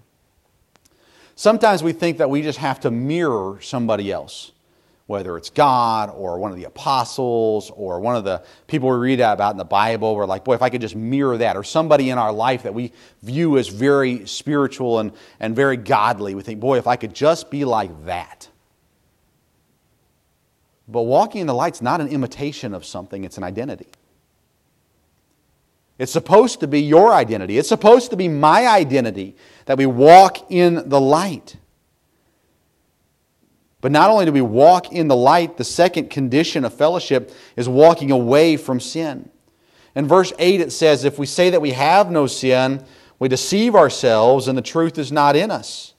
Sometimes 1.37 1.85
we 1.85 1.93
think 1.93 2.19
that 2.19 2.29
we 2.29 2.43
just 2.43 2.59
have 2.59 2.81
to 2.81 2.91
mirror 2.91 3.61
somebody 3.63 4.11
else, 4.11 4.51
whether 5.07 5.37
it's 5.37 5.51
God 5.51 6.11
or 6.11 6.39
one 6.39 6.51
of 6.51 6.57
the 6.57 6.65
apostles 6.65 7.71
or 7.75 8.01
one 8.01 8.17
of 8.17 8.25
the 8.25 8.43
people 8.67 8.89
we 8.89 8.97
read 8.97 9.21
about 9.21 9.53
in 9.53 9.57
the 9.57 9.65
Bible. 9.65 10.17
We're 10.17 10.27
like, 10.27 10.45
boy, 10.45 10.55
if 10.55 10.63
I 10.63 10.69
could 10.69 10.81
just 10.81 10.97
mirror 10.97 11.39
that, 11.39 11.57
or 11.57 11.63
somebody 11.63 12.11
in 12.11 12.19
our 12.19 12.33
life 12.33 12.65
that 12.65 12.75
we 12.75 12.93
view 13.23 13.57
as 13.57 13.69
very 13.69 14.27
spiritual 14.27 14.99
and, 14.99 15.13
and 15.39 15.55
very 15.55 15.77
godly, 15.77 16.35
we 16.35 16.43
think, 16.43 16.59
boy, 16.59 16.79
if 16.79 16.89
I 16.89 16.97
could 16.97 17.15
just 17.15 17.51
be 17.51 17.65
like 17.65 18.07
that. 18.07 18.49
But 20.89 21.03
walking 21.03 21.41
in 21.41 21.47
the 21.47 21.55
light's 21.55 21.83
not 21.83 22.01
an 22.01 22.09
imitation 22.09 22.75
of 22.75 22.85
something, 22.85 23.25
it's 23.25 23.39
an 23.39 23.45
identity. 23.45 23.87
It's 25.99 26.13
supposed 26.13 26.61
to 26.61 26.67
be 26.67 26.83
your 26.83 27.13
identity. 27.13 27.59
It's 27.59 27.69
supposed 27.69 28.11
to 28.11 28.17
be 28.17 28.29
my 28.29 28.67
identity 28.67 29.37
that 29.65 29.79
we 29.79 29.87
walk 29.87 30.51
in 30.51 30.89
the 30.89 31.01
light. 31.01 31.57
But 33.81 33.93
not 33.93 34.11
only 34.11 34.25
do 34.25 34.33
we 34.33 34.41
walk 34.41 34.93
in 34.93 35.09
the 35.09 35.17
light, 35.17 35.57
the 35.57 35.65
second 35.65 36.11
condition 36.11 36.65
of 36.65 36.75
fellowship 36.75 37.33
is 37.57 37.69
walking 37.69 38.11
away 38.11 38.57
from 38.57 38.81
sin. 38.81 39.31
In 39.95 40.07
verse 40.07 40.33
8, 40.39 40.61
it 40.61 40.73
says, 40.73 41.05
If 41.05 41.19
we 41.19 41.27
say 41.27 41.51
that 41.51 41.63
we 41.63 41.73
have 41.73 42.11
no 42.11 42.27
sin, 42.27 42.85
we 43.19 43.29
deceive 43.29 43.75
ourselves 43.75 44.49
and 44.49 44.57
the 44.57 44.63
truth 44.63 44.99
is 44.99 45.13
not 45.13 45.37
in 45.37 45.51
us. 45.51 45.95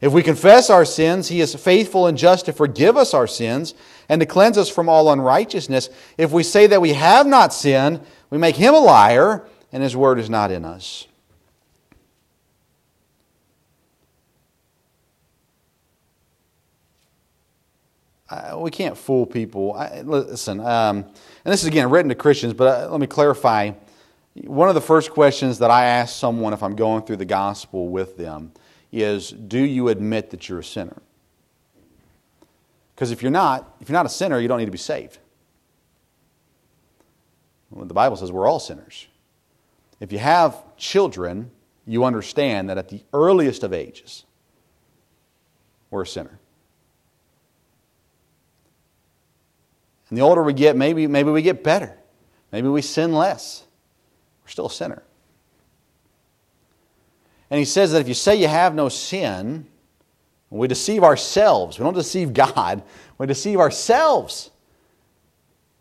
If 0.00 0.12
we 0.12 0.22
confess 0.22 0.68
our 0.68 0.84
sins, 0.84 1.28
He 1.28 1.40
is 1.40 1.54
faithful 1.54 2.06
and 2.06 2.18
just 2.18 2.46
to 2.46 2.52
forgive 2.52 2.96
us 2.96 3.14
our 3.14 3.26
sins 3.26 3.74
and 4.08 4.20
to 4.20 4.26
cleanse 4.26 4.58
us 4.58 4.68
from 4.68 4.88
all 4.88 5.10
unrighteousness. 5.10 5.88
If 6.18 6.30
we 6.30 6.42
say 6.42 6.66
that 6.66 6.80
we 6.80 6.92
have 6.92 7.26
not 7.26 7.54
sinned, 7.54 8.00
we 8.30 8.38
make 8.38 8.56
him 8.56 8.74
a 8.74 8.78
liar, 8.78 9.46
and 9.72 9.82
his 9.82 9.96
word 9.96 10.18
is 10.18 10.28
not 10.28 10.50
in 10.50 10.64
us. 10.64 11.06
We 18.56 18.70
can't 18.70 18.96
fool 18.96 19.26
people. 19.26 19.74
I, 19.74 20.02
listen, 20.02 20.60
um, 20.60 20.98
and 20.98 21.52
this 21.52 21.62
is 21.62 21.68
again 21.68 21.90
written 21.90 22.08
to 22.08 22.14
Christians, 22.14 22.54
but 22.54 22.86
uh, 22.86 22.90
let 22.90 23.00
me 23.00 23.06
clarify. 23.06 23.72
One 24.44 24.68
of 24.68 24.74
the 24.74 24.80
first 24.80 25.10
questions 25.12 25.58
that 25.60 25.70
I 25.70 25.84
ask 25.84 26.16
someone 26.16 26.52
if 26.52 26.62
I'm 26.62 26.74
going 26.74 27.04
through 27.04 27.18
the 27.18 27.24
gospel 27.24 27.88
with 27.88 28.16
them 28.16 28.52
is 28.90 29.30
Do 29.30 29.58
you 29.58 29.88
admit 29.88 30.30
that 30.30 30.48
you're 30.48 30.60
a 30.60 30.64
sinner? 30.64 31.02
Because 32.94 33.10
if 33.10 33.22
you're 33.22 33.30
not, 33.30 33.76
if 33.80 33.88
you're 33.88 33.98
not 33.98 34.06
a 34.06 34.10
sinner, 34.10 34.40
you 34.40 34.48
don't 34.48 34.58
need 34.58 34.66
to 34.66 34.72
be 34.72 34.78
saved. 34.78 35.18
Well, 37.70 37.84
the 37.84 37.94
Bible 37.94 38.16
says 38.16 38.30
we're 38.30 38.46
all 38.46 38.60
sinners. 38.60 39.08
If 40.00 40.12
you 40.12 40.18
have 40.18 40.62
children, 40.76 41.50
you 41.86 42.04
understand 42.04 42.70
that 42.70 42.78
at 42.78 42.88
the 42.88 43.02
earliest 43.12 43.62
of 43.64 43.72
ages, 43.72 44.24
we're 45.90 46.02
a 46.02 46.06
sinner. 46.06 46.38
And 50.14 50.18
the 50.20 50.22
older 50.22 50.44
we 50.44 50.52
get, 50.52 50.76
maybe, 50.76 51.08
maybe 51.08 51.32
we 51.32 51.42
get 51.42 51.64
better. 51.64 51.92
Maybe 52.52 52.68
we 52.68 52.82
sin 52.82 53.12
less. 53.12 53.64
We're 54.44 54.50
still 54.50 54.66
a 54.66 54.70
sinner. 54.70 55.02
And 57.50 57.58
he 57.58 57.64
says 57.64 57.90
that 57.90 58.00
if 58.00 58.06
you 58.06 58.14
say 58.14 58.36
you 58.36 58.46
have 58.46 58.76
no 58.76 58.88
sin, 58.88 59.66
we 60.50 60.68
deceive 60.68 61.02
ourselves. 61.02 61.80
We 61.80 61.82
don't 61.82 61.94
deceive 61.94 62.32
God, 62.32 62.84
we 63.18 63.26
deceive 63.26 63.58
ourselves. 63.58 64.52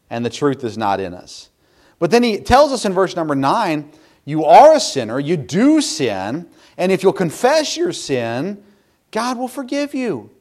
And 0.10 0.26
the 0.26 0.32
truth 0.32 0.63
is 0.63 0.80
not 0.80 1.00
in 1.00 1.13
us. 1.13 1.52
But 2.00 2.10
then 2.10 2.24
he 2.24 2.39
tells 2.39 2.72
us 2.72 2.86
in 2.86 2.93
verse 2.93 3.15
number 3.15 3.36
9 3.36 3.91
you 4.26 4.46
are 4.46 4.74
a 4.74 4.80
sinner, 4.80 5.19
you 5.19 5.38
do 5.38 5.80
sin, 5.80 6.50
and 6.76 6.91
if 6.91 7.04
you'll 7.04 7.13
confess 7.13 7.78
your 7.78 7.91
sin, 7.91 8.63
God 9.12 9.38
will 9.38 9.48
forgive 9.48 9.93
you. 9.93 10.32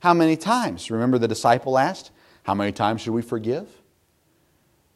How 0.00 0.12
many 0.12 0.36
times? 0.36 0.90
Remember 0.90 1.16
the 1.16 1.28
disciple 1.28 1.78
asked, 1.78 2.10
How 2.48 2.54
many 2.54 2.72
times 2.72 3.02
should 3.02 3.12
we 3.12 3.20
forgive? 3.20 3.68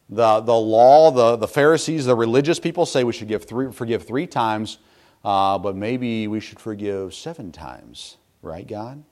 The, 0.09 0.39
the 0.39 0.55
law, 0.55 1.11
the, 1.11 1.35
the 1.35 1.47
Pharisees, 1.47 2.05
the 2.05 2.15
religious 2.15 2.59
people 2.59 2.83
say 2.87 3.03
we 3.03 3.13
should 3.13 3.27
give 3.27 3.43
three, 3.43 3.71
forgive 3.71 4.07
three 4.07 4.25
times, 4.25 4.79
uh, 5.23 5.59
but 5.59 5.75
maybe 5.75 6.27
we 6.27 6.39
should 6.39 6.59
forgive 6.59 7.13
seven 7.13 7.51
times, 7.51 8.17
right, 8.41 8.65
God? 8.65 9.03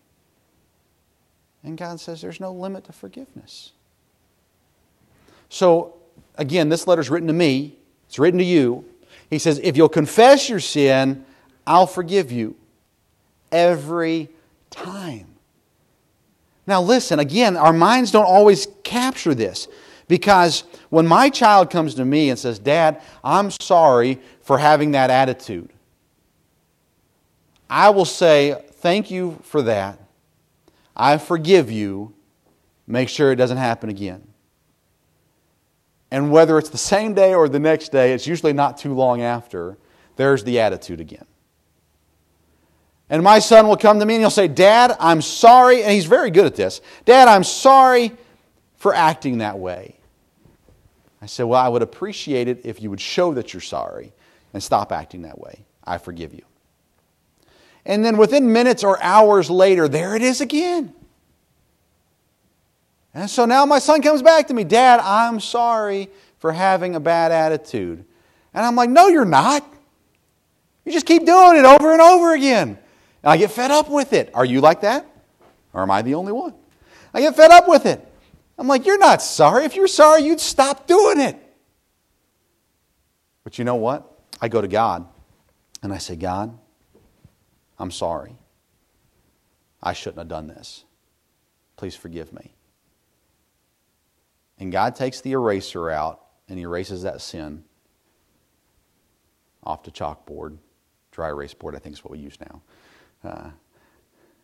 And 1.64 1.78
God 1.78 2.00
says 2.00 2.20
there's 2.20 2.40
no 2.40 2.52
limit 2.52 2.86
to 2.86 2.94
forgiveness. 2.94 3.74
So 5.50 5.98
again, 6.36 6.68
this 6.68 6.88
letter 6.88 7.02
is 7.02 7.12
written 7.12 7.28
to 7.28 7.34
me, 7.34 7.78
it's 8.08 8.18
written 8.18 8.40
to 8.40 8.44
you. 8.44 8.86
He 9.30 9.38
says, 9.38 9.60
If 9.64 9.78
you'll 9.78 9.88
confess 9.88 10.50
your 10.50 10.60
sin, 10.60 11.26
I'll 11.68 11.86
forgive 11.86 12.32
you 12.32 12.56
every 13.52 14.30
time. 14.72 15.31
Now, 16.68 16.82
listen, 16.82 17.20
again, 17.20 17.58
our 17.58 17.74
minds 17.74 18.12
don't 18.12 18.26
always 18.26 18.68
capture 18.84 19.34
this 19.34 19.68
because 20.08 20.64
when 20.90 21.08
my 21.08 21.30
child 21.30 21.70
comes 21.70 21.96
to 21.96 22.06
me 22.06 22.30
and 22.30 22.38
says, 22.38 22.60
Dad, 22.60 23.02
I'm 23.24 23.52
sorry 23.52 24.20
for 24.42 24.58
having 24.58 24.92
that 24.92 25.10
attitude, 25.10 25.72
I 27.70 27.90
will 27.90 28.06
say, 28.06 28.62
Thank 28.82 29.12
you 29.12 29.40
for 29.44 29.62
that. 29.62 30.00
I 30.96 31.20
forgive 31.20 31.70
you. 31.70 32.16
Make 32.88 33.10
sure 33.10 33.32
it 33.32 33.36
doesn't 33.36 33.58
happen 33.58 33.90
again. 33.90 34.28
And 36.10 36.32
whether 36.32 36.58
it's 36.58 36.70
the 36.70 36.80
same 36.80 37.14
day 37.14 37.34
or 37.34 37.48
the 37.48 37.60
next 37.60 37.90
day, 37.90 38.12
it's 38.12 38.26
usually 38.26 38.54
not 38.54 38.78
too 38.78 38.94
long 38.94 39.22
after, 39.22 39.78
there's 40.16 40.44
the 40.44 40.60
attitude 40.60 41.00
again. 41.00 41.26
And 43.12 43.22
my 43.24 43.40
son 43.40 43.68
will 43.68 43.76
come 43.76 44.00
to 44.00 44.06
me 44.06 44.16
and 44.16 44.24
he'll 44.24 44.30
say, 44.30 44.48
Dad, 44.48 44.96
I'm 44.98 45.22
sorry. 45.22 45.84
And 45.84 45.92
he's 45.92 46.06
very 46.06 46.32
good 46.32 46.46
at 46.46 46.56
this. 46.56 46.80
Dad, 47.04 47.28
I'm 47.28 47.44
sorry 47.44 48.14
for 48.78 48.96
acting 48.96 49.40
that 49.40 49.60
way. 49.60 49.98
I 51.22 51.26
said, 51.26 51.44
Well, 51.44 51.60
I 51.60 51.68
would 51.68 51.82
appreciate 51.82 52.48
it 52.48 52.62
if 52.64 52.82
you 52.82 52.90
would 52.90 53.02
show 53.02 53.34
that 53.34 53.54
you're 53.54 53.62
sorry 53.62 54.14
and 54.54 54.64
stop 54.64 54.94
acting 54.94 55.24
that 55.24 55.38
way. 55.38 55.66
I 55.84 55.98
forgive 55.98 56.34
you. 56.34 56.44
And 57.86 58.04
then 58.06 58.16
within 58.16 58.54
minutes 58.54 58.82
or 58.82 59.02
hours 59.04 59.50
later, 59.50 59.90
there 59.90 60.16
it 60.16 60.22
is 60.22 60.40
again. 60.40 60.94
And 63.14 63.30
so 63.30 63.44
now 63.44 63.66
my 63.66 63.80
son 63.80 64.02
comes 64.02 64.22
back 64.22 64.48
to 64.48 64.54
me, 64.54 64.64
Dad, 64.64 65.02
I'm 65.02 65.42
sorry 65.42 66.10
for 66.40 66.54
having 66.54 66.96
a 66.96 67.00
bad 67.02 67.34
attitude. 67.34 68.06
And 68.54 68.66
I'm 68.66 68.78
like, 68.78 68.90
No, 68.90 69.10
you're 69.10 69.26
not. 69.26 69.68
You 70.86 70.94
just 70.94 71.06
keep 71.06 71.26
doing 71.26 71.58
it 71.58 71.66
over 71.66 71.92
and 71.92 72.02
over 72.02 72.34
again. 72.34 72.78
I 73.24 73.38
get 73.38 73.52
fed 73.52 73.72
up 73.72 73.90
with 73.90 74.14
it. 74.14 74.32
Are 74.34 74.46
you 74.46 74.62
like 74.62 74.82
that? 74.82 75.06
Or 75.74 75.84
am 75.84 75.92
I 75.92 76.02
the 76.02 76.16
only 76.16 76.32
one? 76.32 76.54
I 77.14 77.22
get 77.22 77.36
fed 77.36 77.52
up 77.52 77.68
with 77.68 77.86
it. 77.86 78.06
I'm 78.58 78.68
like, 78.68 78.86
You're 78.86 78.98
not 78.98 79.22
sorry. 79.22 79.66
If 79.66 79.76
you're 79.76 79.88
sorry, 79.88 80.24
you'd 80.24 80.40
stop 80.40 80.88
doing 80.88 81.20
it. 81.20 81.38
But 83.44 83.58
you 83.58 83.66
know 83.66 83.76
what? 83.76 84.08
I 84.42 84.48
go 84.48 84.62
to 84.62 84.68
God 84.68 85.08
and 85.84 85.94
I 85.94 85.98
say, 85.98 86.16
God, 86.16 86.58
I'm 87.78 87.92
sorry. 87.92 88.38
I 89.82 89.94
shouldn't 89.94 90.20
have 90.20 90.28
done 90.28 90.48
this. 90.48 90.86
Please 91.76 91.96
forgive 91.96 92.32
me. 92.32 92.54
And 94.60 94.72
God 94.72 94.96
takes 94.96 95.22
the 95.22 95.32
eraser 95.32 95.90
out 95.90 96.22
and 96.48 96.58
he 96.60 96.64
erases 96.64 97.04
that 97.04 97.22
sin 97.22 97.64
off 99.64 99.84
the 99.84 99.92
chalkboard, 99.92 100.58
dry 101.12 101.30
erase 101.30 101.54
board, 101.54 101.76
I 101.76 101.80
think 101.80 101.96
is 101.96 102.04
what 102.04 102.12
we 102.12 102.20
use 102.20 102.38
now. 102.40 102.62
Uh, 103.24 103.52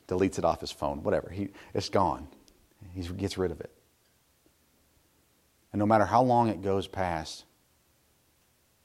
deletes 0.08 0.38
it 0.38 0.46
off 0.46 0.62
his 0.62 0.72
phone, 0.72 1.04
whatever. 1.04 1.30
He, 1.30 1.50
it's 1.74 1.90
gone. 1.90 2.28
He 2.94 3.02
gets 3.02 3.38
rid 3.38 3.52
of 3.52 3.60
it. 3.60 3.72
And 5.74 5.80
no 5.80 5.86
matter 5.86 6.06
how 6.06 6.24
long 6.24 6.48
it 6.48 6.62
goes 6.62 6.88
past, 6.88 7.44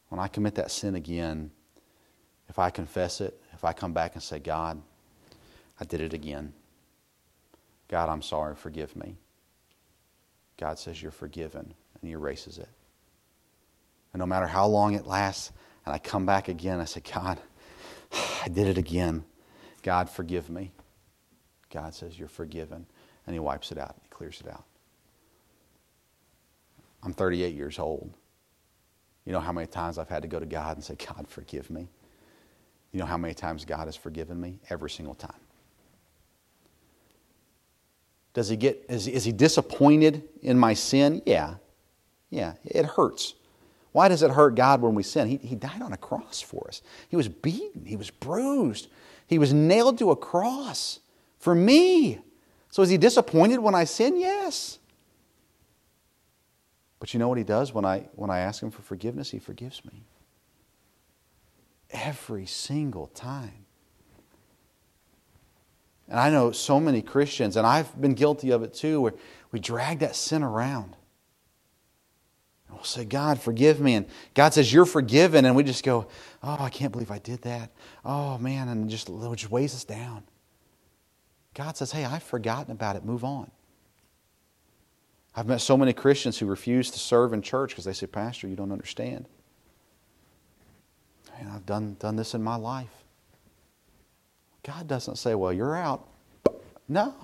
when 0.08 0.18
I 0.18 0.28
commit 0.28 0.56
that 0.56 0.70
sin 0.70 0.94
again, 0.94 1.50
if 2.48 2.58
I 2.58 2.70
confess 2.70 3.20
it, 3.20 3.40
if 3.54 3.64
I 3.64 3.72
come 3.72 3.92
back 3.92 4.14
and 4.14 4.22
say, 4.22 4.38
God, 4.38 4.82
I 5.80 5.84
did 5.84 6.00
it 6.00 6.12
again. 6.12 6.52
God, 7.88 8.08
I'm 8.08 8.22
sorry, 8.22 8.54
forgive 8.56 8.94
me. 8.96 9.16
God 10.58 10.78
says, 10.78 11.00
You're 11.00 11.12
forgiven, 11.12 11.62
and 11.62 12.08
He 12.08 12.12
erases 12.12 12.58
it. 12.58 12.68
And 14.12 14.20
no 14.20 14.26
matter 14.26 14.46
how 14.46 14.66
long 14.66 14.94
it 14.94 15.06
lasts, 15.06 15.52
and 15.86 15.94
I 15.94 15.98
come 15.98 16.26
back 16.26 16.48
again, 16.48 16.80
I 16.80 16.84
say, 16.84 17.00
God, 17.00 17.38
I 18.44 18.48
did 18.48 18.66
it 18.66 18.78
again. 18.78 19.24
God, 19.82 20.08
forgive 20.08 20.48
me. 20.48 20.72
God 21.70 21.94
says, 21.94 22.18
You're 22.18 22.28
forgiven. 22.28 22.86
And 23.26 23.34
He 23.34 23.40
wipes 23.40 23.72
it 23.72 23.78
out, 23.78 23.96
He 24.02 24.08
clears 24.08 24.40
it 24.40 24.50
out. 24.50 24.64
I'm 27.02 27.12
38 27.12 27.54
years 27.54 27.78
old. 27.78 28.12
You 29.24 29.32
know 29.32 29.40
how 29.40 29.52
many 29.52 29.66
times 29.66 29.98
I've 29.98 30.08
had 30.08 30.22
to 30.22 30.28
go 30.28 30.40
to 30.40 30.46
God 30.46 30.76
and 30.76 30.84
say, 30.84 30.96
God, 30.96 31.26
forgive 31.28 31.70
me? 31.70 31.88
You 32.92 33.00
know 33.00 33.06
how 33.06 33.16
many 33.16 33.34
times 33.34 33.64
God 33.64 33.86
has 33.86 33.96
forgiven 33.96 34.40
me? 34.40 34.58
Every 34.68 34.90
single 34.90 35.14
time. 35.14 35.32
Does 38.34 38.48
he 38.48 38.56
get, 38.56 38.84
is, 38.88 39.08
is 39.08 39.24
he 39.24 39.32
disappointed 39.32 40.22
in 40.42 40.58
my 40.58 40.74
sin? 40.74 41.22
Yeah. 41.26 41.54
Yeah, 42.30 42.54
it 42.64 42.86
hurts. 42.86 43.34
Why 43.92 44.08
does 44.08 44.22
it 44.22 44.30
hurt 44.30 44.54
God 44.54 44.80
when 44.80 44.94
we 44.94 45.02
sin? 45.02 45.28
He, 45.28 45.36
he 45.36 45.54
died 45.54 45.82
on 45.82 45.92
a 45.92 45.98
cross 45.98 46.40
for 46.40 46.66
us. 46.66 46.80
He 47.10 47.16
was 47.16 47.28
beaten, 47.28 47.84
he 47.84 47.96
was 47.96 48.08
bruised, 48.10 48.88
he 49.32 49.38
was 49.38 49.54
nailed 49.54 49.98
to 49.98 50.10
a 50.10 50.16
cross 50.16 51.00
for 51.38 51.54
me. 51.54 52.20
So 52.68 52.82
is 52.82 52.90
he 52.90 52.98
disappointed 52.98 53.60
when 53.60 53.74
I 53.74 53.84
sin? 53.84 54.20
Yes. 54.20 54.78
But 57.00 57.14
you 57.14 57.18
know 57.18 57.28
what 57.28 57.38
he 57.38 57.44
does 57.44 57.72
when 57.72 57.86
I, 57.86 58.08
when 58.14 58.28
I 58.28 58.40
ask 58.40 58.62
him 58.62 58.70
for 58.70 58.82
forgiveness? 58.82 59.30
He 59.30 59.38
forgives 59.38 59.84
me. 59.86 60.04
Every 61.90 62.44
single 62.44 63.06
time. 63.08 63.64
And 66.08 66.20
I 66.20 66.28
know 66.28 66.52
so 66.52 66.78
many 66.78 67.00
Christians, 67.00 67.56
and 67.56 67.66
I've 67.66 67.98
been 67.98 68.12
guilty 68.12 68.50
of 68.50 68.62
it 68.62 68.74
too, 68.74 69.00
where 69.00 69.14
we 69.50 69.60
drag 69.60 70.00
that 70.00 70.14
sin 70.14 70.42
around. 70.42 70.94
We'll 72.82 72.88
say, 72.88 73.04
God, 73.04 73.40
forgive 73.40 73.78
me. 73.78 73.94
And 73.94 74.06
God 74.34 74.54
says, 74.54 74.72
You're 74.72 74.86
forgiven. 74.86 75.44
And 75.44 75.54
we 75.54 75.62
just 75.62 75.84
go, 75.84 76.08
Oh, 76.42 76.56
I 76.58 76.68
can't 76.68 76.90
believe 76.90 77.12
I 77.12 77.20
did 77.20 77.42
that. 77.42 77.70
Oh, 78.04 78.38
man. 78.38 78.68
And 78.68 78.90
just, 78.90 79.08
it 79.08 79.36
just 79.36 79.52
weighs 79.52 79.72
us 79.72 79.84
down. 79.84 80.24
God 81.54 81.76
says, 81.76 81.92
Hey, 81.92 82.04
I've 82.04 82.24
forgotten 82.24 82.72
about 82.72 82.96
it. 82.96 83.04
Move 83.04 83.22
on. 83.22 83.52
I've 85.36 85.46
met 85.46 85.60
so 85.60 85.76
many 85.76 85.92
Christians 85.92 86.40
who 86.40 86.46
refuse 86.46 86.90
to 86.90 86.98
serve 86.98 87.32
in 87.32 87.40
church 87.40 87.70
because 87.70 87.84
they 87.84 87.92
say, 87.92 88.08
Pastor, 88.08 88.48
you 88.48 88.56
don't 88.56 88.72
understand. 88.72 89.28
And 91.38 91.48
I've 91.50 91.64
done, 91.64 91.96
done 92.00 92.16
this 92.16 92.34
in 92.34 92.42
my 92.42 92.56
life. 92.56 93.04
God 94.64 94.88
doesn't 94.88 95.18
say, 95.18 95.36
Well, 95.36 95.52
you're 95.52 95.76
out. 95.76 96.08
No. 96.88 97.14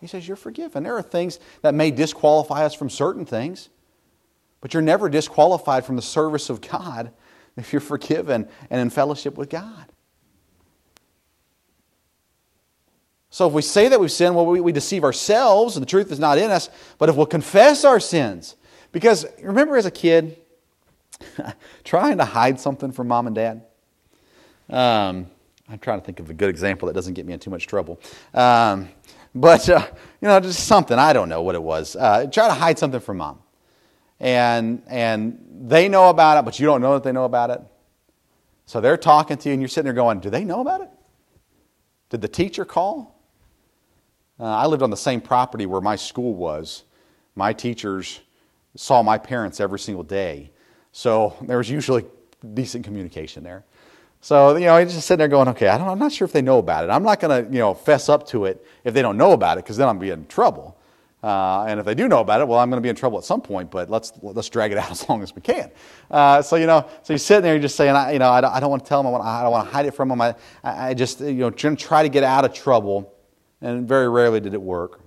He 0.00 0.06
says, 0.06 0.26
You're 0.26 0.38
forgiven. 0.38 0.82
There 0.82 0.96
are 0.96 1.02
things 1.02 1.40
that 1.60 1.74
may 1.74 1.90
disqualify 1.90 2.64
us 2.64 2.72
from 2.72 2.88
certain 2.88 3.26
things, 3.26 3.68
but 4.60 4.74
you're 4.74 4.82
never 4.82 5.08
disqualified 5.08 5.84
from 5.84 5.96
the 5.96 6.02
service 6.02 6.50
of 6.50 6.60
God 6.60 7.12
if 7.56 7.72
you're 7.72 7.80
forgiven 7.80 8.48
and 8.70 8.80
in 8.80 8.90
fellowship 8.90 9.36
with 9.36 9.50
God. 9.50 9.86
So 13.30 13.46
if 13.46 13.52
we 13.52 13.62
say 13.62 13.88
that 13.88 14.00
we've 14.00 14.10
sinned, 14.10 14.34
well, 14.34 14.46
we, 14.46 14.60
we 14.60 14.72
deceive 14.72 15.04
ourselves 15.04 15.76
and 15.76 15.82
the 15.82 15.88
truth 15.88 16.10
is 16.10 16.18
not 16.18 16.38
in 16.38 16.50
us. 16.50 16.70
But 16.96 17.08
if 17.08 17.16
we'll 17.16 17.26
confess 17.26 17.84
our 17.84 18.00
sins, 18.00 18.56
because 18.90 19.26
remember 19.42 19.76
as 19.76 19.86
a 19.86 19.90
kid, 19.90 20.38
trying 21.84 22.18
to 22.18 22.24
hide 22.24 22.58
something 22.58 22.90
from 22.90 23.08
mom 23.08 23.26
and 23.26 23.36
dad? 23.36 23.62
Um, 24.70 25.26
I'm 25.68 25.78
trying 25.78 26.00
to 26.00 26.06
think 26.06 26.20
of 26.20 26.30
a 26.30 26.34
good 26.34 26.48
example 26.48 26.86
that 26.86 26.94
doesn't 26.94 27.14
get 27.14 27.26
me 27.26 27.32
in 27.32 27.38
too 27.38 27.50
much 27.50 27.66
trouble. 27.66 28.00
Um, 28.32 28.88
but, 29.34 29.68
uh, 29.68 29.86
you 30.20 30.28
know, 30.28 30.40
just 30.40 30.66
something, 30.66 30.98
I 30.98 31.12
don't 31.12 31.28
know 31.28 31.42
what 31.42 31.54
it 31.54 31.62
was. 31.62 31.96
Uh, 31.96 32.26
try 32.26 32.48
to 32.48 32.54
hide 32.54 32.78
something 32.78 33.00
from 33.00 33.18
mom. 33.18 33.38
And, 34.20 34.82
and 34.88 35.44
they 35.60 35.88
know 35.88 36.10
about 36.10 36.38
it, 36.38 36.44
but 36.44 36.58
you 36.58 36.66
don't 36.66 36.80
know 36.80 36.94
that 36.94 37.04
they 37.04 37.12
know 37.12 37.24
about 37.24 37.50
it. 37.50 37.60
So 38.66 38.80
they're 38.80 38.96
talking 38.96 39.36
to 39.38 39.48
you, 39.48 39.52
and 39.52 39.62
you're 39.62 39.68
sitting 39.68 39.84
there 39.84 39.94
going, 39.94 40.20
Do 40.20 40.30
they 40.30 40.44
know 40.44 40.60
about 40.60 40.82
it? 40.82 40.90
Did 42.10 42.20
the 42.20 42.28
teacher 42.28 42.64
call? 42.64 43.18
Uh, 44.40 44.44
I 44.44 44.66
lived 44.66 44.82
on 44.82 44.90
the 44.90 44.96
same 44.96 45.20
property 45.20 45.66
where 45.66 45.80
my 45.80 45.96
school 45.96 46.34
was. 46.34 46.84
My 47.34 47.52
teachers 47.52 48.20
saw 48.76 49.02
my 49.02 49.18
parents 49.18 49.60
every 49.60 49.78
single 49.78 50.04
day. 50.04 50.50
So 50.92 51.36
there 51.42 51.58
was 51.58 51.70
usually 51.70 52.04
decent 52.54 52.84
communication 52.84 53.42
there. 53.42 53.64
So, 54.20 54.56
you 54.56 54.66
know, 54.66 54.78
he's 54.78 54.94
just 54.94 55.06
sitting 55.06 55.18
there 55.18 55.28
going, 55.28 55.48
okay, 55.48 55.68
I 55.68 55.76
I'm 55.76 55.98
not 55.98 56.12
sure 56.12 56.24
if 56.24 56.32
they 56.32 56.42
know 56.42 56.58
about 56.58 56.84
it. 56.84 56.90
I'm 56.90 57.02
not 57.02 57.20
going 57.20 57.44
to, 57.44 57.52
you 57.52 57.58
know, 57.58 57.74
fess 57.74 58.08
up 58.08 58.26
to 58.28 58.46
it 58.46 58.64
if 58.84 58.94
they 58.94 59.02
don't 59.02 59.16
know 59.16 59.32
about 59.32 59.58
it 59.58 59.64
because 59.64 59.76
then 59.76 59.88
I'm 59.88 59.98
be 59.98 60.10
in 60.10 60.26
trouble. 60.26 60.76
Uh, 61.22 61.64
and 61.64 61.80
if 61.80 61.86
they 61.86 61.96
do 61.96 62.06
know 62.06 62.20
about 62.20 62.40
it, 62.40 62.46
well, 62.46 62.60
I'm 62.60 62.70
going 62.70 62.78
to 62.80 62.82
be 62.82 62.88
in 62.88 62.94
trouble 62.94 63.18
at 63.18 63.24
some 63.24 63.40
point, 63.40 63.70
but 63.70 63.90
let's, 63.90 64.12
let's 64.22 64.48
drag 64.48 64.70
it 64.70 64.78
out 64.78 64.90
as 64.92 65.08
long 65.08 65.22
as 65.22 65.34
we 65.34 65.42
can. 65.42 65.70
Uh, 66.10 66.40
so, 66.42 66.56
you 66.56 66.66
know, 66.66 66.88
so 67.02 67.12
you're 67.12 67.18
sitting 67.18 67.42
there, 67.42 67.54
you're 67.54 67.62
just 67.62 67.76
saying, 67.76 67.94
I, 67.94 68.12
you 68.12 68.18
know, 68.18 68.30
I 68.30 68.40
don't, 68.40 68.52
I 68.52 68.60
don't 68.60 68.70
want 68.70 68.84
to 68.84 68.88
tell 68.88 69.02
them, 69.02 69.08
I, 69.08 69.10
want, 69.10 69.24
I 69.24 69.42
don't 69.42 69.50
want 69.50 69.66
to 69.66 69.72
hide 69.72 69.86
it 69.86 69.94
from 69.94 70.08
them. 70.08 70.20
I, 70.20 70.34
I 70.62 70.94
just, 70.94 71.20
you 71.20 71.34
know, 71.34 71.50
try 71.50 72.02
to 72.02 72.08
get 72.08 72.22
out 72.22 72.44
of 72.44 72.52
trouble 72.52 73.14
and 73.60 73.86
very 73.88 74.08
rarely 74.08 74.38
did 74.38 74.54
it 74.54 74.62
work. 74.62 75.00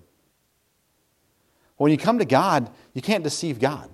When 1.77 1.91
you 1.91 1.97
come 1.97 2.19
to 2.19 2.25
God, 2.25 2.69
you 2.93 3.01
can't 3.01 3.23
deceive 3.23 3.59
God. 3.59 3.89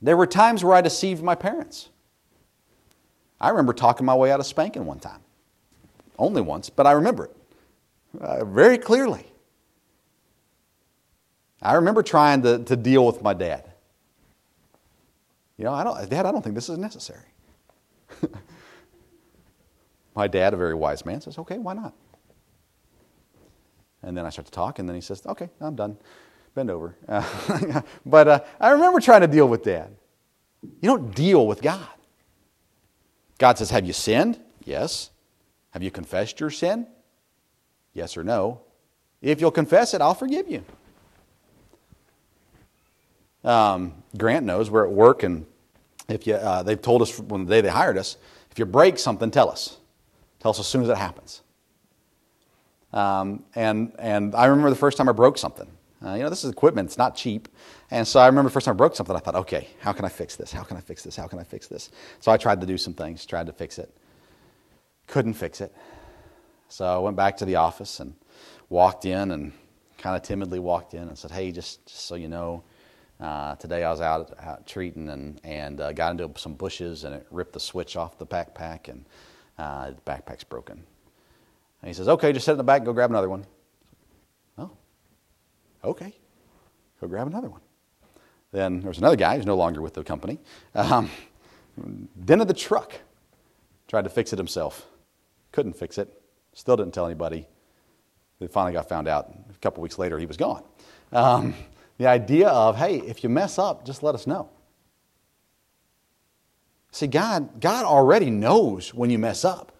There 0.00 0.16
were 0.16 0.26
times 0.26 0.62
where 0.62 0.74
I 0.74 0.80
deceived 0.80 1.22
my 1.22 1.34
parents. 1.34 1.90
I 3.40 3.50
remember 3.50 3.72
talking 3.72 4.06
my 4.06 4.14
way 4.14 4.30
out 4.30 4.40
of 4.40 4.46
spanking 4.46 4.86
one 4.86 5.00
time. 5.00 5.20
Only 6.18 6.40
once, 6.40 6.70
but 6.70 6.86
I 6.86 6.92
remember 6.92 7.26
it 7.26 7.36
uh, 8.20 8.44
very 8.44 8.78
clearly. 8.78 9.26
I 11.66 11.74
remember 11.74 12.02
trying 12.04 12.42
to, 12.42 12.58
to 12.64 12.76
deal 12.76 13.04
with 13.04 13.22
my 13.22 13.34
dad. 13.34 13.72
You 15.56 15.64
know, 15.64 15.74
I 15.74 15.82
don't, 15.82 16.08
Dad, 16.08 16.24
I 16.24 16.30
don't 16.30 16.42
think 16.42 16.54
this 16.54 16.68
is 16.68 16.78
necessary. 16.78 17.26
my 20.14 20.28
dad, 20.28 20.54
a 20.54 20.56
very 20.56 20.74
wise 20.74 21.04
man, 21.04 21.20
says, 21.20 21.38
okay, 21.38 21.58
why 21.58 21.74
not? 21.74 21.92
And 24.02 24.16
then 24.16 24.24
I 24.24 24.30
start 24.30 24.46
to 24.46 24.52
talk, 24.52 24.78
and 24.78 24.88
then 24.88 24.94
he 24.94 25.00
says, 25.00 25.26
Okay, 25.26 25.48
I'm 25.60 25.74
done. 25.74 25.96
Bend 26.54 26.70
over. 26.70 26.94
But 28.06 28.28
uh, 28.28 28.40
I 28.60 28.70
remember 28.70 29.00
trying 29.00 29.22
to 29.22 29.26
deal 29.26 29.48
with 29.48 29.64
dad. 29.64 29.96
You 30.62 30.88
don't 30.88 31.12
deal 31.14 31.46
with 31.46 31.60
God. 31.60 31.88
God 33.38 33.58
says, 33.58 33.70
Have 33.70 33.84
you 33.84 33.92
sinned? 33.92 34.40
Yes. 34.64 35.10
Have 35.70 35.82
you 35.82 35.90
confessed 35.90 36.38
your 36.38 36.50
sin? 36.50 36.86
Yes 37.94 38.16
or 38.16 38.22
no. 38.22 38.60
If 39.20 39.40
you'll 39.40 39.50
confess 39.50 39.92
it, 39.92 40.00
I'll 40.00 40.14
forgive 40.14 40.48
you. 40.48 40.64
Um, 43.46 43.94
Grant 44.18 44.44
knows 44.44 44.70
we're 44.70 44.84
at 44.84 44.92
work, 44.92 45.22
and 45.22 45.46
if 46.08 46.26
you, 46.26 46.34
uh, 46.34 46.62
they've 46.62 46.80
told 46.80 47.00
us 47.00 47.10
from 47.10 47.46
the 47.46 47.50
day 47.50 47.60
they 47.60 47.68
hired 47.68 47.96
us, 47.96 48.16
if 48.50 48.58
you 48.58 48.66
break 48.66 48.98
something, 48.98 49.30
tell 49.30 49.48
us. 49.48 49.78
Tell 50.40 50.50
us 50.50 50.60
as 50.60 50.66
soon 50.66 50.82
as 50.82 50.88
it 50.88 50.96
happens. 50.96 51.42
Um, 52.92 53.44
and, 53.54 53.92
and 53.98 54.34
I 54.34 54.46
remember 54.46 54.70
the 54.70 54.76
first 54.76 54.98
time 54.98 55.08
I 55.08 55.12
broke 55.12 55.38
something. 55.38 55.68
Uh, 56.04 56.14
you 56.14 56.22
know, 56.22 56.30
this 56.30 56.44
is 56.44 56.50
equipment, 56.50 56.88
it's 56.88 56.98
not 56.98 57.14
cheap. 57.16 57.48
And 57.90 58.06
so 58.06 58.20
I 58.20 58.26
remember 58.26 58.50
the 58.50 58.52
first 58.52 58.66
time 58.66 58.74
I 58.74 58.76
broke 58.76 58.96
something, 58.96 59.14
I 59.14 59.18
thought, 59.18 59.34
okay, 59.36 59.68
how 59.80 59.92
can 59.92 60.04
I 60.04 60.08
fix 60.08 60.36
this? 60.36 60.52
How 60.52 60.62
can 60.62 60.76
I 60.76 60.80
fix 60.80 61.02
this? 61.02 61.16
How 61.16 61.26
can 61.26 61.38
I 61.38 61.44
fix 61.44 61.68
this? 61.68 61.90
So 62.20 62.32
I 62.32 62.36
tried 62.36 62.60
to 62.60 62.66
do 62.66 62.76
some 62.76 62.94
things, 62.94 63.24
tried 63.24 63.46
to 63.46 63.52
fix 63.52 63.78
it. 63.78 63.90
Couldn't 65.06 65.34
fix 65.34 65.60
it. 65.60 65.74
So 66.68 66.84
I 66.84 66.98
went 66.98 67.16
back 67.16 67.36
to 67.38 67.44
the 67.44 67.56
office 67.56 68.00
and 68.00 68.14
walked 68.68 69.04
in 69.04 69.30
and 69.30 69.52
kind 69.98 70.16
of 70.16 70.22
timidly 70.22 70.58
walked 70.58 70.94
in 70.94 71.08
and 71.08 71.16
said, 71.16 71.30
hey, 71.30 71.52
just, 71.52 71.86
just 71.86 72.06
so 72.06 72.14
you 72.14 72.28
know, 72.28 72.62
uh, 73.20 73.54
today 73.56 73.84
I 73.84 73.90
was 73.90 74.00
out, 74.00 74.34
out 74.40 74.66
treating 74.66 75.08
and, 75.08 75.40
and 75.44 75.80
uh, 75.80 75.92
got 75.92 76.10
into 76.12 76.30
some 76.38 76.54
bushes 76.54 77.04
and 77.04 77.14
it 77.14 77.26
ripped 77.30 77.52
the 77.52 77.60
switch 77.60 77.96
off 77.96 78.18
the 78.18 78.26
backpack 78.26 78.88
and 78.88 79.04
uh, 79.58 79.90
the 79.90 80.00
backpack's 80.02 80.44
broken. 80.44 80.82
And 81.80 81.88
he 81.88 81.94
says, 81.94 82.08
okay, 82.08 82.32
just 82.32 82.44
sit 82.44 82.52
in 82.52 82.58
the 82.58 82.64
back, 82.64 82.78
and 82.78 82.86
go 82.86 82.92
grab 82.92 83.10
another 83.10 83.28
one. 83.28 83.46
Oh, 84.58 84.70
okay, 85.84 86.14
go 87.00 87.06
grab 87.06 87.26
another 87.26 87.48
one. 87.48 87.60
Then 88.52 88.80
there 88.80 88.88
was 88.88 88.98
another 88.98 89.16
guy 89.16 89.36
who's 89.36 89.46
no 89.46 89.56
longer 89.56 89.82
with 89.82 89.94
the 89.94 90.02
company. 90.02 90.38
Um, 90.74 91.10
dented 92.24 92.48
the 92.48 92.54
truck, 92.54 92.94
tried 93.88 94.04
to 94.04 94.10
fix 94.10 94.32
it 94.32 94.38
himself. 94.38 94.86
Couldn't 95.52 95.74
fix 95.74 95.98
it, 95.98 96.20
still 96.54 96.76
didn't 96.76 96.92
tell 96.92 97.06
anybody. 97.06 97.46
It 98.40 98.52
finally 98.52 98.72
got 98.72 98.88
found 98.88 99.08
out. 99.08 99.32
A 99.48 99.58
couple 99.60 99.82
weeks 99.82 99.98
later, 99.98 100.18
he 100.18 100.26
was 100.26 100.36
gone. 100.36 100.62
Um, 101.12 101.54
the 101.98 102.06
idea 102.06 102.48
of, 102.48 102.76
hey, 102.76 102.98
if 102.98 103.22
you 103.22 103.30
mess 103.30 103.58
up, 103.58 103.84
just 103.86 104.02
let 104.02 104.14
us 104.14 104.26
know. 104.26 104.50
See, 106.90 107.06
God, 107.06 107.60
God 107.60 107.84
already 107.84 108.30
knows 108.30 108.94
when 108.94 109.10
you 109.10 109.18
mess 109.18 109.44
up. 109.44 109.72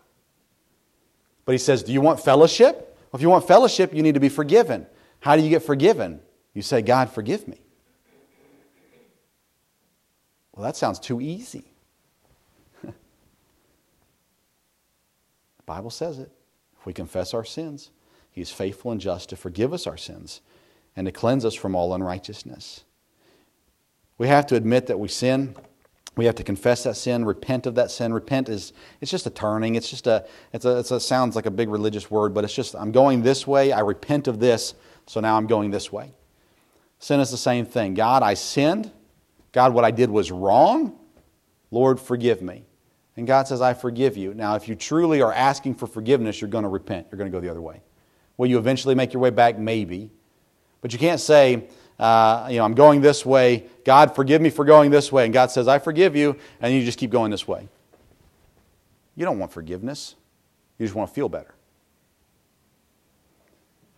But 1.45 1.53
he 1.53 1.59
says, 1.59 1.83
Do 1.83 1.93
you 1.93 2.01
want 2.01 2.21
fellowship? 2.21 2.77
Well, 2.77 3.19
if 3.19 3.23
you 3.23 3.31
want 3.31 3.47
fellowship, 3.47 3.95
you 3.95 4.03
need 4.03 4.15
to 4.15 4.21
be 4.21 4.29
forgiven. 4.29 4.87
How 5.21 5.37
do 5.37 5.43
you 5.43 5.49
get 5.49 5.63
forgiven? 5.63 6.21
You 6.53 6.63
say, 6.63 6.83
God, 6.83 7.11
forgive 7.11 7.47
me. 7.49 7.61
Well, 10.53 10.65
that 10.65 10.77
sounds 10.77 10.99
too 10.99 11.21
easy. 11.21 11.65
the 12.83 12.93
Bible 15.67 15.91
says 15.91 16.19
it. 16.19 16.31
If 16.81 16.87
we 16.87 16.93
confess 16.93 17.35
our 17.35 17.45
sins, 17.45 17.91
He 18.31 18.41
is 18.41 18.51
faithful 18.51 18.91
and 18.91 19.01
just 19.01 19.29
to 19.31 19.37
forgive 19.37 19.73
us 19.73 19.87
our 19.87 19.99
sins 19.99 20.41
and 20.97 21.07
to 21.07 21.13
cleanse 21.13 21.45
us 21.45 21.55
from 21.55 21.77
all 21.77 21.95
unrighteousness. 21.95 22.85
We 24.19 24.29
have 24.29 24.47
to 24.47 24.57
admit 24.57 24.87
that 24.87 24.99
we 24.99 25.09
sin. 25.09 25.55
We 26.17 26.25
have 26.25 26.35
to 26.37 26.43
confess 26.43 26.85
that 26.85 26.97
sin, 26.97 27.27
repent 27.27 27.67
of 27.67 27.75
that 27.75 27.91
sin. 27.91 28.15
Repent 28.15 28.49
is 28.49 28.73
it's 29.03 29.11
just 29.11 29.27
a 29.27 29.31
turning. 29.31 29.75
It's 29.75 29.91
just 29.91 30.07
a 30.07 30.27
it's 30.53 30.65
a, 30.65 30.79
it's 30.79 30.91
a 30.91 30.99
sounds 30.99 31.37
like 31.37 31.45
a 31.45 31.51
big 31.51 31.69
religious 31.69 32.11
word, 32.11 32.33
but 32.33 32.43
it's 32.43 32.55
just 32.55 32.75
I'm 32.75 32.91
going 32.91 33.23
this 33.23 33.47
way. 33.47 33.71
I 33.71 33.81
repent 33.81 34.27
of 34.27 34.41
this, 34.41 34.75
so 35.07 35.21
now 35.21 35.37
I'm 35.37 35.47
going 35.47 35.71
this 35.71 35.93
way. 35.93 36.15
Sin 36.99 37.21
is 37.21 37.31
the 37.31 37.37
same 37.37 37.67
thing. 37.67 37.93
God, 37.93 38.23
I 38.23 38.33
sinned. 38.33 38.91
God, 39.53 39.75
what 39.75 39.85
I 39.85 39.91
did 39.91 40.11
was 40.11 40.31
wrong. 40.31 40.99
Lord, 41.71 42.01
forgive 42.01 42.41
me. 42.41 42.65
And 43.17 43.27
God 43.27 43.49
says, 43.49 43.61
I 43.61 43.75
forgive 43.75 44.17
you. 44.17 44.35
Now, 44.35 44.57
if 44.57 44.69
you 44.69 44.75
truly 44.75 45.23
are 45.23 45.33
asking 45.33 45.75
for 45.75 45.87
forgiveness, 45.87 46.41
you're 46.41 46.51
going 46.51 46.65
to 46.65 46.69
repent. 46.69 47.09
You're 47.11 47.19
going 47.19 47.31
to 47.31 47.37
go 47.37 47.41
the 47.41 47.51
other 47.51 47.63
way. 47.63 47.83
Will 48.37 48.47
you 48.47 48.59
eventually 48.59 48.95
make 48.95 49.13
your 49.13 49.23
way 49.23 49.31
back? 49.31 49.59
Maybe. 49.59 50.11
But 50.81 50.93
you 50.93 50.99
can't 50.99 51.21
say, 51.21 51.65
uh, 51.99 52.49
you 52.51 52.59
know, 52.59 52.65
I'm 52.65 52.75
going 52.75 53.01
this 53.01 53.25
way. 53.25 53.65
God, 53.85 54.15
forgive 54.15 54.43
me 54.43 54.51
for 54.51 54.65
going 54.65 54.91
this 54.91 55.11
way. 55.11 55.25
And 55.25 55.33
God 55.33 55.51
says, 55.51 55.69
I 55.69 55.79
forgive 55.79 56.15
you. 56.15 56.37
And 56.61 56.75
you 56.75 56.85
just 56.85 56.99
keep 56.99 57.11
going 57.11 57.31
this 57.31 57.49
way. 57.49 57.69
You 59.15 59.25
don't 59.25 59.39
want 59.39 59.53
forgiveness. 59.53 60.15
You 60.79 60.87
just 60.87 60.95
want 60.95 61.09
to 61.09 61.15
feel 61.15 61.29
better. 61.29 61.55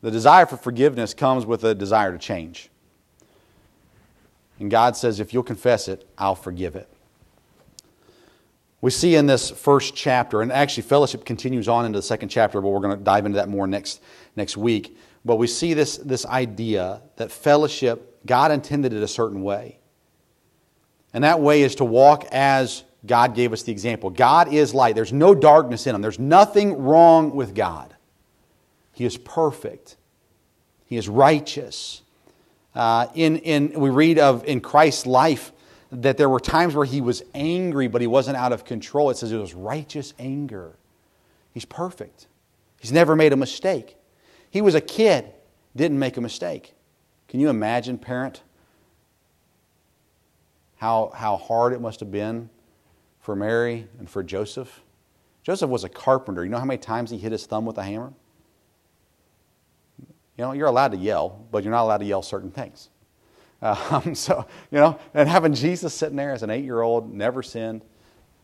The 0.01 0.11
desire 0.13 0.47
for 0.47 0.57
forgiveness 0.57 1.13
comes 1.13 1.45
with 1.45 1.65
a 1.65 1.75
desire 1.75 2.13
to 2.13 2.19
change. 2.19 2.71
And 4.61 4.71
God 4.71 4.97
says, 4.97 5.19
if 5.19 5.35
you'll 5.35 5.43
confess 5.43 5.89
it, 5.89 6.09
I'll 6.17 6.37
forgive 6.37 6.77
it. 6.77 6.89
We 8.81 8.93
see 8.93 9.17
in 9.17 9.27
this 9.27 9.51
first 9.51 9.97
chapter, 9.97 10.41
and 10.41 10.53
actually, 10.53 10.85
fellowship 10.85 11.25
continues 11.25 11.67
on 11.67 11.85
into 11.85 11.99
the 11.99 12.03
second 12.03 12.29
chapter, 12.29 12.61
but 12.61 12.69
we're 12.69 12.81
going 12.81 12.97
to 12.97 13.03
dive 13.03 13.27
into 13.27 13.37
that 13.37 13.49
more 13.49 13.67
next, 13.67 14.01
next 14.37 14.57
week. 14.57 14.97
But 15.29 15.37
we 15.37 15.47
see 15.47 15.75
this, 15.75 15.99
this 15.99 16.25
idea 16.25 17.03
that 17.17 17.31
fellowship, 17.31 18.25
God 18.25 18.51
intended 18.51 18.95
it 18.95 19.03
a 19.03 19.07
certain 19.07 19.43
way. 19.43 19.79
And 21.13 21.23
that 21.23 21.39
way 21.39 21.61
is 21.61 21.75
to 21.77 21.85
walk 21.85 22.25
as 22.33 22.83
God 23.05 23.35
gave 23.35 23.53
us 23.53 23.63
the 23.63 23.71
example. 23.71 24.09
God 24.09 24.51
is 24.55 24.73
light, 24.73 24.95
there's 24.95 25.13
no 25.13 25.35
darkness 25.35 25.87
in 25.87 25.95
Him, 25.95 26.01
there's 26.01 26.19
nothing 26.19 26.83
wrong 26.83 27.35
with 27.35 27.55
God. 27.55 27.95
He 28.93 29.05
is 29.05 29.19
perfect, 29.19 29.99
He 30.87 30.97
is 30.97 31.11
righteous. 31.11 32.01
Uh, 32.75 33.09
in, 33.15 33.37
in, 33.37 33.79
we 33.79 33.91
read 33.91 34.19
of 34.19 34.47
in 34.47 34.63
Christ's 34.63 35.05
life 35.05 35.53
that 35.93 36.17
there 36.17 36.31
were 36.31 36.41
times 36.41 36.75
where 36.75 36.87
he 36.87 37.03
was 37.03 37.23
angry, 37.35 37.87
but 37.87 38.01
he 38.01 38.07
wasn't 38.07 38.37
out 38.39 38.53
of 38.53 38.65
control. 38.65 39.11
It 39.11 39.19
says 39.19 39.31
it 39.31 39.37
was 39.37 39.53
righteous 39.53 40.15
anger. 40.19 40.77
He's 41.53 41.67
perfect. 41.67 42.29
He's 42.81 42.93
never 42.93 43.15
made 43.15 43.35
a 43.35 43.37
mistake. 43.37 43.98
He 44.51 44.61
was 44.61 44.75
a 44.75 44.81
kid, 44.81 45.33
didn't 45.77 45.99
make 45.99 46.17
a 46.17 46.21
mistake. 46.21 46.75
Can 47.29 47.41
you 47.41 47.51
imagine, 47.51 47.99
parent, 47.99 48.43
how, 50.77 51.13
how 51.15 51.37
hard 51.37 51.73
it 51.73 51.81
must 51.81 52.01
have 52.01 52.11
been 52.11 52.49
for 53.21 53.37
Mary 53.37 53.87
and 53.99 54.09
for 54.09 54.23
Joseph? 54.23 54.83
Joseph 55.43 55.69
was 55.69 55.85
a 55.85 55.89
carpenter. 55.89 56.45
You 56.45 56.51
know 56.51 56.59
how 56.59 56.65
many 56.65 56.79
times 56.79 57.11
he 57.11 57.19
hit 57.19 57.33
his 57.33 57.47
thumb 57.47 57.67
with 57.67 57.79
a 57.79 57.83
hammer? 57.83 58.13
You 60.39 60.45
know, 60.45 60.53
you're 60.53 60.69
allowed 60.69 60.93
to 60.93 60.99
yell, 60.99 61.45
but 61.51 61.65
you're 61.65 61.73
not 61.73 61.83
allowed 61.83 61.99
to 61.99 62.05
yell 62.05 62.23
certain 62.23 62.51
things. 62.51 62.91
Um, 63.61 64.15
so, 64.15 64.47
you 64.71 64.79
know, 64.79 65.01
and 65.15 65.29
having 65.29 65.53
Jesus 65.53 65.93
sitting 65.93 66.15
there 66.15 66.31
as 66.31 66.45
an 66.45 66.51
eight 66.51 66.63
year 66.63 66.81
old, 66.81 67.13
never 67.13 67.43
sinned, 67.43 67.83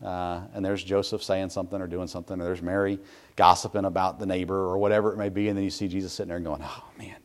uh, 0.03 0.41
and 0.53 0.63
there's 0.63 0.83
Joseph 0.83 1.23
saying 1.23 1.49
something 1.49 1.81
or 1.81 1.87
doing 1.87 2.07
something, 2.07 2.39
or 2.39 2.43
there's 2.43 2.61
Mary 2.61 2.99
gossiping 3.35 3.85
about 3.85 4.19
the 4.19 4.25
neighbor 4.25 4.55
or 4.55 4.77
whatever 4.77 5.13
it 5.13 5.17
may 5.17 5.29
be, 5.29 5.47
and 5.47 5.57
then 5.57 5.63
you 5.63 5.69
see 5.69 5.87
Jesus 5.87 6.13
sitting 6.13 6.29
there 6.29 6.37
and 6.37 6.45
going, 6.45 6.61
oh, 6.63 6.83
man. 6.97 7.15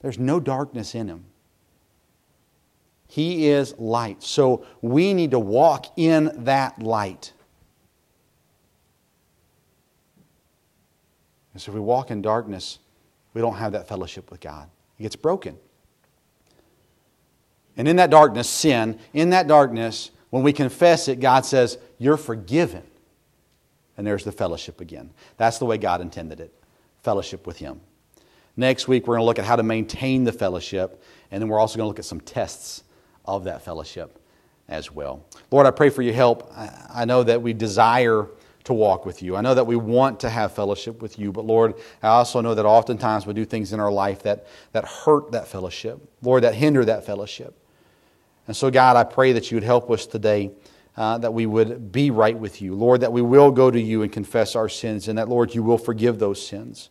There's 0.00 0.18
no 0.18 0.38
darkness 0.40 0.94
in 0.94 1.08
him. 1.08 1.24
He 3.08 3.48
is 3.48 3.74
light. 3.78 4.22
So 4.22 4.66
we 4.82 5.14
need 5.14 5.30
to 5.32 5.38
walk 5.38 5.86
in 5.96 6.30
that 6.44 6.80
light. 6.80 7.32
And 11.52 11.60
so 11.60 11.72
if 11.72 11.74
we 11.74 11.80
walk 11.80 12.10
in 12.10 12.22
darkness, 12.22 12.78
we 13.34 13.40
don't 13.40 13.56
have 13.56 13.72
that 13.72 13.88
fellowship 13.88 14.30
with 14.30 14.40
God. 14.40 14.68
It 14.98 15.02
gets 15.02 15.16
broken. 15.16 15.56
And 17.78 17.88
in 17.88 17.96
that 17.96 18.10
darkness, 18.10 18.50
sin, 18.50 18.98
in 19.14 19.30
that 19.30 19.46
darkness, 19.46 20.10
when 20.30 20.42
we 20.42 20.52
confess 20.52 21.08
it, 21.08 21.20
God 21.20 21.46
says, 21.46 21.78
You're 21.96 22.18
forgiven. 22.18 22.82
And 23.96 24.06
there's 24.06 24.24
the 24.24 24.32
fellowship 24.32 24.80
again. 24.80 25.10
That's 25.38 25.58
the 25.58 25.64
way 25.64 25.78
God 25.78 26.00
intended 26.00 26.40
it 26.40 26.52
fellowship 27.02 27.46
with 27.46 27.58
Him. 27.58 27.80
Next 28.56 28.88
week, 28.88 29.06
we're 29.06 29.14
going 29.14 29.22
to 29.22 29.26
look 29.26 29.38
at 29.38 29.44
how 29.44 29.56
to 29.56 29.62
maintain 29.62 30.24
the 30.24 30.32
fellowship, 30.32 31.02
and 31.30 31.40
then 31.40 31.48
we're 31.48 31.60
also 31.60 31.76
going 31.76 31.84
to 31.84 31.88
look 31.88 31.98
at 32.00 32.04
some 32.04 32.20
tests 32.20 32.82
of 33.24 33.44
that 33.44 33.62
fellowship 33.62 34.18
as 34.68 34.92
well. 34.92 35.24
Lord, 35.50 35.66
I 35.66 35.70
pray 35.70 35.90
for 35.90 36.02
your 36.02 36.14
help. 36.14 36.52
I 36.54 37.04
know 37.04 37.22
that 37.22 37.40
we 37.40 37.52
desire 37.52 38.26
to 38.64 38.74
walk 38.74 39.06
with 39.06 39.22
you. 39.22 39.36
I 39.36 39.40
know 39.40 39.54
that 39.54 39.66
we 39.66 39.76
want 39.76 40.20
to 40.20 40.28
have 40.28 40.52
fellowship 40.52 41.00
with 41.00 41.18
you, 41.18 41.32
but 41.32 41.46
Lord, 41.46 41.74
I 42.02 42.08
also 42.08 42.40
know 42.40 42.54
that 42.54 42.66
oftentimes 42.66 43.26
we 43.26 43.32
do 43.32 43.46
things 43.46 43.72
in 43.72 43.80
our 43.80 43.90
life 43.90 44.24
that, 44.24 44.46
that 44.72 44.84
hurt 44.84 45.32
that 45.32 45.48
fellowship, 45.48 45.98
Lord, 46.20 46.42
that 46.42 46.54
hinder 46.54 46.84
that 46.84 47.06
fellowship. 47.06 47.57
And 48.48 48.56
so, 48.56 48.70
God, 48.70 48.96
I 48.96 49.04
pray 49.04 49.32
that 49.32 49.50
you 49.50 49.56
would 49.56 49.62
help 49.62 49.90
us 49.90 50.06
today, 50.06 50.50
uh, 50.96 51.18
that 51.18 51.32
we 51.32 51.46
would 51.46 51.92
be 51.92 52.10
right 52.10 52.36
with 52.36 52.60
you. 52.60 52.74
Lord, 52.74 53.02
that 53.02 53.12
we 53.12 53.22
will 53.22 53.52
go 53.52 53.70
to 53.70 53.80
you 53.80 54.02
and 54.02 54.10
confess 54.10 54.56
our 54.56 54.70
sins, 54.70 55.06
and 55.06 55.18
that, 55.18 55.28
Lord, 55.28 55.54
you 55.54 55.62
will 55.62 55.78
forgive 55.78 56.18
those 56.18 56.44
sins. 56.44 56.88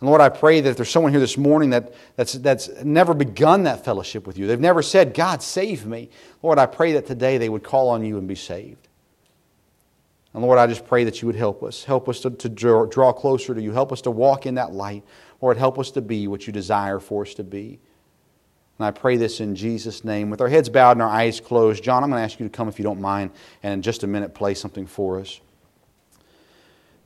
And 0.00 0.08
Lord, 0.08 0.20
I 0.20 0.28
pray 0.28 0.60
that 0.60 0.68
if 0.68 0.76
there's 0.76 0.90
someone 0.90 1.12
here 1.12 1.20
this 1.20 1.38
morning 1.38 1.70
that, 1.70 1.94
that's, 2.16 2.32
that's 2.32 2.68
never 2.82 3.14
begun 3.14 3.62
that 3.62 3.84
fellowship 3.84 4.26
with 4.26 4.36
you, 4.36 4.48
they've 4.48 4.58
never 4.58 4.82
said, 4.82 5.14
God, 5.14 5.40
save 5.40 5.86
me. 5.86 6.10
Lord, 6.42 6.58
I 6.58 6.66
pray 6.66 6.94
that 6.94 7.06
today 7.06 7.38
they 7.38 7.48
would 7.48 7.62
call 7.62 7.88
on 7.88 8.04
you 8.04 8.18
and 8.18 8.26
be 8.26 8.34
saved. 8.34 8.88
And 10.34 10.42
Lord, 10.42 10.58
I 10.58 10.66
just 10.66 10.84
pray 10.84 11.04
that 11.04 11.22
you 11.22 11.26
would 11.26 11.36
help 11.36 11.62
us. 11.62 11.84
Help 11.84 12.08
us 12.08 12.18
to, 12.20 12.30
to 12.30 12.48
draw, 12.48 12.86
draw 12.86 13.12
closer 13.12 13.54
to 13.54 13.62
you. 13.62 13.70
Help 13.70 13.92
us 13.92 14.00
to 14.02 14.10
walk 14.10 14.46
in 14.46 14.56
that 14.56 14.72
light. 14.72 15.04
Lord, 15.40 15.56
help 15.56 15.78
us 15.78 15.92
to 15.92 16.00
be 16.00 16.26
what 16.26 16.48
you 16.48 16.52
desire 16.52 16.98
for 16.98 17.22
us 17.22 17.34
to 17.34 17.44
be. 17.44 17.78
And 18.82 18.88
I 18.88 18.90
pray 18.90 19.16
this 19.16 19.38
in 19.38 19.54
Jesus' 19.54 20.02
name. 20.02 20.28
With 20.28 20.40
our 20.40 20.48
heads 20.48 20.68
bowed 20.68 20.96
and 20.96 21.02
our 21.02 21.08
eyes 21.08 21.38
closed, 21.38 21.84
John, 21.84 22.02
I'm 22.02 22.10
going 22.10 22.18
to 22.18 22.24
ask 22.24 22.40
you 22.40 22.48
to 22.48 22.50
come 22.50 22.66
if 22.66 22.80
you 22.80 22.82
don't 22.82 23.00
mind 23.00 23.30
and 23.62 23.74
in 23.74 23.80
just 23.80 24.02
a 24.02 24.08
minute 24.08 24.34
play 24.34 24.54
something 24.54 24.88
for 24.88 25.20
us. 25.20 25.40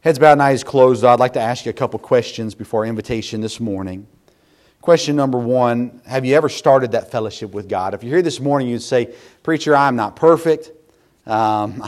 Heads 0.00 0.18
bowed 0.18 0.32
and 0.32 0.42
eyes 0.42 0.64
closed, 0.64 1.04
I'd 1.04 1.20
like 1.20 1.34
to 1.34 1.40
ask 1.40 1.66
you 1.66 1.70
a 1.70 1.74
couple 1.74 1.98
questions 1.98 2.54
before 2.54 2.80
our 2.80 2.86
invitation 2.86 3.42
this 3.42 3.60
morning. 3.60 4.06
Question 4.80 5.16
number 5.16 5.36
one 5.36 6.00
Have 6.06 6.24
you 6.24 6.34
ever 6.34 6.48
started 6.48 6.92
that 6.92 7.10
fellowship 7.10 7.52
with 7.52 7.68
God? 7.68 7.92
If 7.92 8.02
you're 8.02 8.14
here 8.14 8.22
this 8.22 8.40
morning, 8.40 8.68
you'd 8.68 8.80
say, 8.80 9.14
Preacher, 9.42 9.76
I'm 9.76 9.96
not 9.96 10.16
perfect. 10.16 10.70
Um, 11.26 11.82